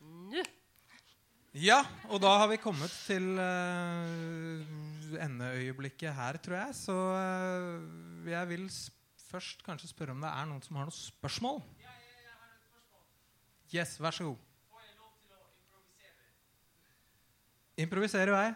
Nå! 0.00 0.42
Ja, 1.50 1.80
og 2.06 2.20
da 2.22 2.36
har 2.38 2.46
vi 2.50 2.60
kommet 2.62 2.92
til 3.06 3.24
uh, 3.34 4.60
endeøyeblikket 5.18 6.14
her, 6.14 6.38
tror 6.38 6.56
jeg. 6.60 6.74
Så 6.78 6.94
uh, 6.94 8.30
jeg 8.30 8.48
vil 8.48 8.66
først 9.30 9.64
kanskje 9.66 9.90
spørre 9.90 10.14
om 10.14 10.22
det 10.22 10.30
er 10.30 10.46
noen 10.46 10.62
som 10.62 10.78
har 10.78 10.86
noen 10.86 10.94
spørsmål. 10.94 11.58
Ja, 11.82 11.90
jeg, 11.90 12.22
jeg 12.22 12.36
har 12.38 12.54
et 12.54 12.68
spørsmål. 12.68 13.02
Yes, 13.74 14.00
vær 14.02 14.10
så 14.10 14.24
god. 14.24 14.36
Jeg 14.70 14.90
improvisere? 14.92 16.26
Improvisere 17.76 18.30
vei. 18.34 18.50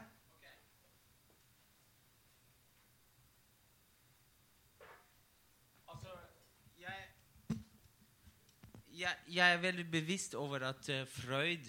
Jeg 9.29 9.53
er 9.53 9.57
veldig 9.59 9.91
bevisst 9.91 10.35
over 10.35 10.63
at 10.69 10.89
uh, 10.89 11.09
Freud 11.09 11.67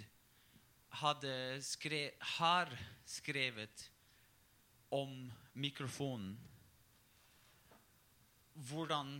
skre, 1.62 2.12
har 2.20 2.70
skrevet 3.06 3.91
om 4.91 5.32
mikrofonen. 5.54 6.38
Hvordan 8.54 9.18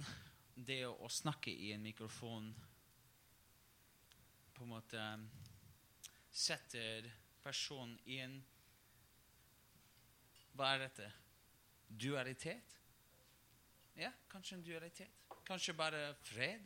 det 0.56 0.86
å 0.88 1.10
snakke 1.10 1.52
i 1.52 1.74
en 1.74 1.84
mikrofon 1.84 2.54
på 4.56 4.64
en 4.64 4.72
måte 4.72 5.04
setter 6.32 7.10
personen 7.44 7.98
i 8.06 8.20
en 8.24 8.40
Hva 10.56 10.70
er 10.72 10.86
dette? 10.86 11.10
Dualitet? 11.92 12.76
Ja, 14.00 14.12
kanskje 14.32 14.56
en 14.56 14.64
dualitet. 14.64 15.26
Kanskje 15.48 15.76
bare 15.76 16.14
fred. 16.24 16.64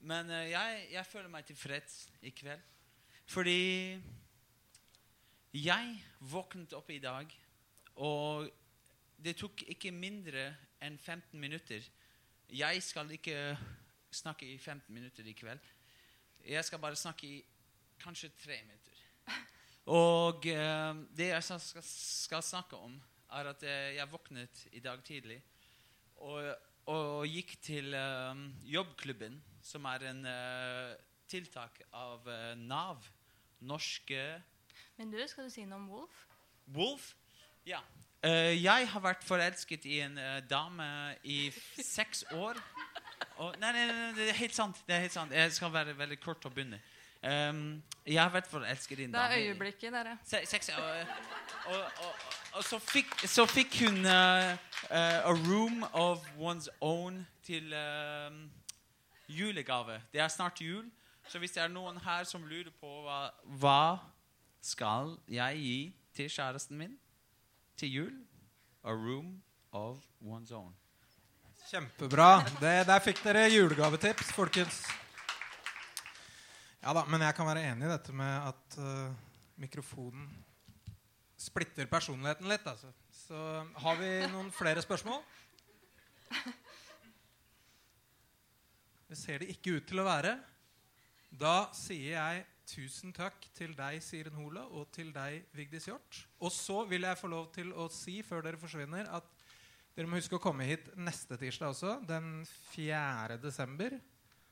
Men 0.00 0.32
uh, 0.32 0.46
jeg, 0.48 0.86
jeg 0.94 1.06
føler 1.06 1.28
meg 1.28 1.44
tilfreds 1.48 1.98
i 2.24 2.32
kveld. 2.32 2.64
Fordi 3.28 4.00
jeg 5.52 5.92
våknet 6.32 6.72
opp 6.78 6.88
i 6.90 7.02
dag, 7.02 7.30
og 8.00 8.48
det 9.20 9.36
tok 9.38 9.66
ikke 9.68 9.92
mindre 9.92 10.48
enn 10.80 10.96
15 10.96 11.36
minutter. 11.40 11.84
Jeg 12.48 12.82
skal 12.82 13.12
ikke 13.12 13.36
snakke 14.10 14.48
i 14.48 14.56
15 14.58 14.88
minutter 14.94 15.28
i 15.28 15.36
kveld. 15.36 15.60
Jeg 16.46 16.64
skal 16.64 16.80
bare 16.82 16.96
snakke 16.96 17.26
i 17.26 17.38
kanskje 18.00 18.30
tre 18.40 18.56
minutter. 18.64 18.96
Og 19.90 20.46
eh, 20.46 20.94
det 21.16 21.30
jeg 21.32 21.44
skal, 21.44 21.84
skal, 21.84 22.42
snakke 22.44 22.78
om, 22.78 22.96
er 23.30 23.52
at 23.52 23.62
uh, 23.62 23.94
jeg 23.94 24.10
våknet 24.10 24.64
i 24.74 24.80
dag 24.82 25.02
tidlig 25.06 25.36
og, 26.18 26.48
og 26.90 27.26
gikk 27.30 27.52
til 27.62 27.94
eh, 27.94 28.40
jobbklubben, 28.66 29.38
som 29.62 29.86
er 29.86 30.08
en 30.10 30.26
tiltak 31.30 31.78
av 31.94 32.26
Nav 32.58 33.06
norske 33.62 34.18
Men 34.98 35.12
du, 35.12 35.20
skal 35.30 35.46
du 35.46 35.54
si 35.54 35.62
noe 35.62 35.78
om 35.78 35.86
Wolf? 35.92 36.24
Wolf? 36.74 37.12
Ja. 37.64 37.80
Uh, 38.24 38.52
jeg 38.52 38.88
har 38.90 39.04
vært 39.04 39.24
forelsket 39.24 39.86
i 39.86 40.00
en 40.04 40.18
dame 40.50 40.90
i 41.22 41.46
seks 41.78 42.26
år. 42.34 42.58
Og, 43.40 43.54
nei, 43.60 43.70
nei, 43.72 43.86
nei, 43.88 44.08
det 44.16 44.26
er 44.28 44.36
helt 44.36 44.54
sant. 44.54 44.80
Det 44.86 44.94
er 44.94 45.06
helt 45.06 45.14
sant. 45.14 45.32
Jeg 45.32 45.52
skal 45.56 45.72
være 45.72 45.94
veldig 45.96 46.18
kort 46.20 46.44
å 46.44 46.52
begynne. 46.52 46.80
Um, 47.20 47.80
jeg 48.04 48.20
har 48.20 48.32
vært 48.32 48.48
forelsket 48.48 49.00
i 49.00 49.06
en 49.08 49.14
Det 49.16 49.20
er 49.20 49.34
øyeblikket, 49.38 49.92
dere. 49.92 50.14
Se, 50.24 50.40
seks, 50.48 50.70
og, 50.76 51.16
og, 51.72 51.80
og, 52.04 52.28
og, 52.54 52.62
så, 52.64 52.78
fikk, 52.84 53.16
så 53.28 53.44
fikk 53.48 53.80
hun 53.84 54.04
uh, 54.04 54.52
A 54.92 55.32
Room 55.32 55.84
of 55.92 56.24
One's 56.36 56.68
Own 56.80 57.26
til 57.44 57.74
julegave. 59.28 60.00
Det 60.12 60.20
er 60.20 60.28
snart 60.28 60.60
jul. 60.60 60.90
Så 61.28 61.38
hvis 61.38 61.52
det 61.56 61.62
er 61.62 61.68
noen 61.68 62.00
her 62.04 62.24
som 62.24 62.44
lurer 62.44 62.72
på 62.80 62.88
hva, 63.04 63.20
hva 63.60 63.84
skal 64.60 65.14
jeg 65.28 65.60
gi 65.62 65.78
til 66.16 66.28
kjæresten 66.28 66.76
min 66.76 66.98
til 67.76 67.94
jul? 67.94 68.16
A 68.82 68.92
room 68.92 69.42
of 69.72 69.98
one's 70.20 70.52
own. 70.52 70.74
Kjempebra. 71.70 72.40
Det, 72.58 72.70
der 72.82 73.02
fikk 73.04 73.20
dere 73.22 73.44
julegavetips, 73.46 74.32
folkens. 74.34 74.80
Ja 76.82 76.90
da, 76.96 77.04
Men 77.06 77.22
jeg 77.22 77.36
kan 77.36 77.46
være 77.46 77.62
enig 77.68 77.86
i 77.86 77.90
dette 77.92 78.14
med 78.16 78.48
at 78.48 78.78
uh, 78.82 79.12
mikrofonen 79.62 80.24
splitter 81.38 81.86
personligheten 81.86 82.50
litt. 82.50 82.66
Altså. 82.66 82.90
Så 83.14 83.38
har 83.84 84.00
vi 84.00 84.08
noen 84.32 84.50
flere 84.50 84.82
spørsmål? 84.82 85.22
Det 89.06 89.18
ser 89.20 89.38
det 89.44 89.52
ikke 89.54 89.76
ut 89.78 89.86
til 89.92 90.02
å 90.02 90.08
være. 90.08 90.34
Da 91.30 91.68
sier 91.76 92.16
jeg 92.16 92.42
tusen 92.66 93.14
takk 93.14 93.46
til 93.54 93.76
deg, 93.78 94.02
Siren 94.02 94.42
Hole, 94.42 94.66
og 94.74 94.90
til 94.94 95.14
deg, 95.14 95.46
Vigdis 95.54 95.86
Hjort. 95.86 96.24
Og 96.42 96.50
så 96.50 96.82
vil 96.90 97.06
jeg 97.06 97.22
få 97.22 97.30
lov 97.30 97.52
til 97.54 97.70
å 97.78 97.86
si 97.94 98.24
før 98.26 98.42
dere 98.48 98.58
forsvinner, 98.58 99.06
at 99.06 99.39
dere 99.96 100.08
må 100.08 100.20
huske 100.20 100.38
å 100.38 100.42
komme 100.42 100.66
hit 100.68 100.86
neste 100.98 101.38
tirsdag 101.40 101.74
også, 101.74 101.96
den 102.08 102.44
4. 102.70 103.38
desember. 103.42 103.96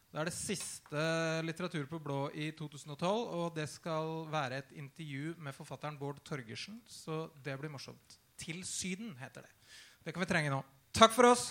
Da 0.08 0.22
er 0.22 0.30
det 0.30 0.36
siste 0.36 1.02
Litteratur 1.44 1.84
på 1.90 2.00
blå 2.00 2.20
i 2.32 2.48
2012, 2.56 3.04
og 3.36 3.52
det 3.56 3.66
skal 3.68 4.24
være 4.32 4.62
et 4.62 4.72
intervju 4.80 5.34
med 5.44 5.56
forfatteren 5.56 5.98
Bård 6.00 6.22
Torgersen. 6.24 6.80
Så 6.88 7.26
det 7.44 7.58
blir 7.60 7.72
morsomt. 7.72 8.18
Til 8.40 8.62
Syden 8.66 9.12
heter 9.20 9.44
det. 9.44 9.52
Det 10.04 10.14
kan 10.14 10.24
vi 10.24 10.30
trenge 10.30 10.52
nå. 10.54 10.62
Takk 10.96 11.12
for 11.12 11.28
oss. 11.34 11.50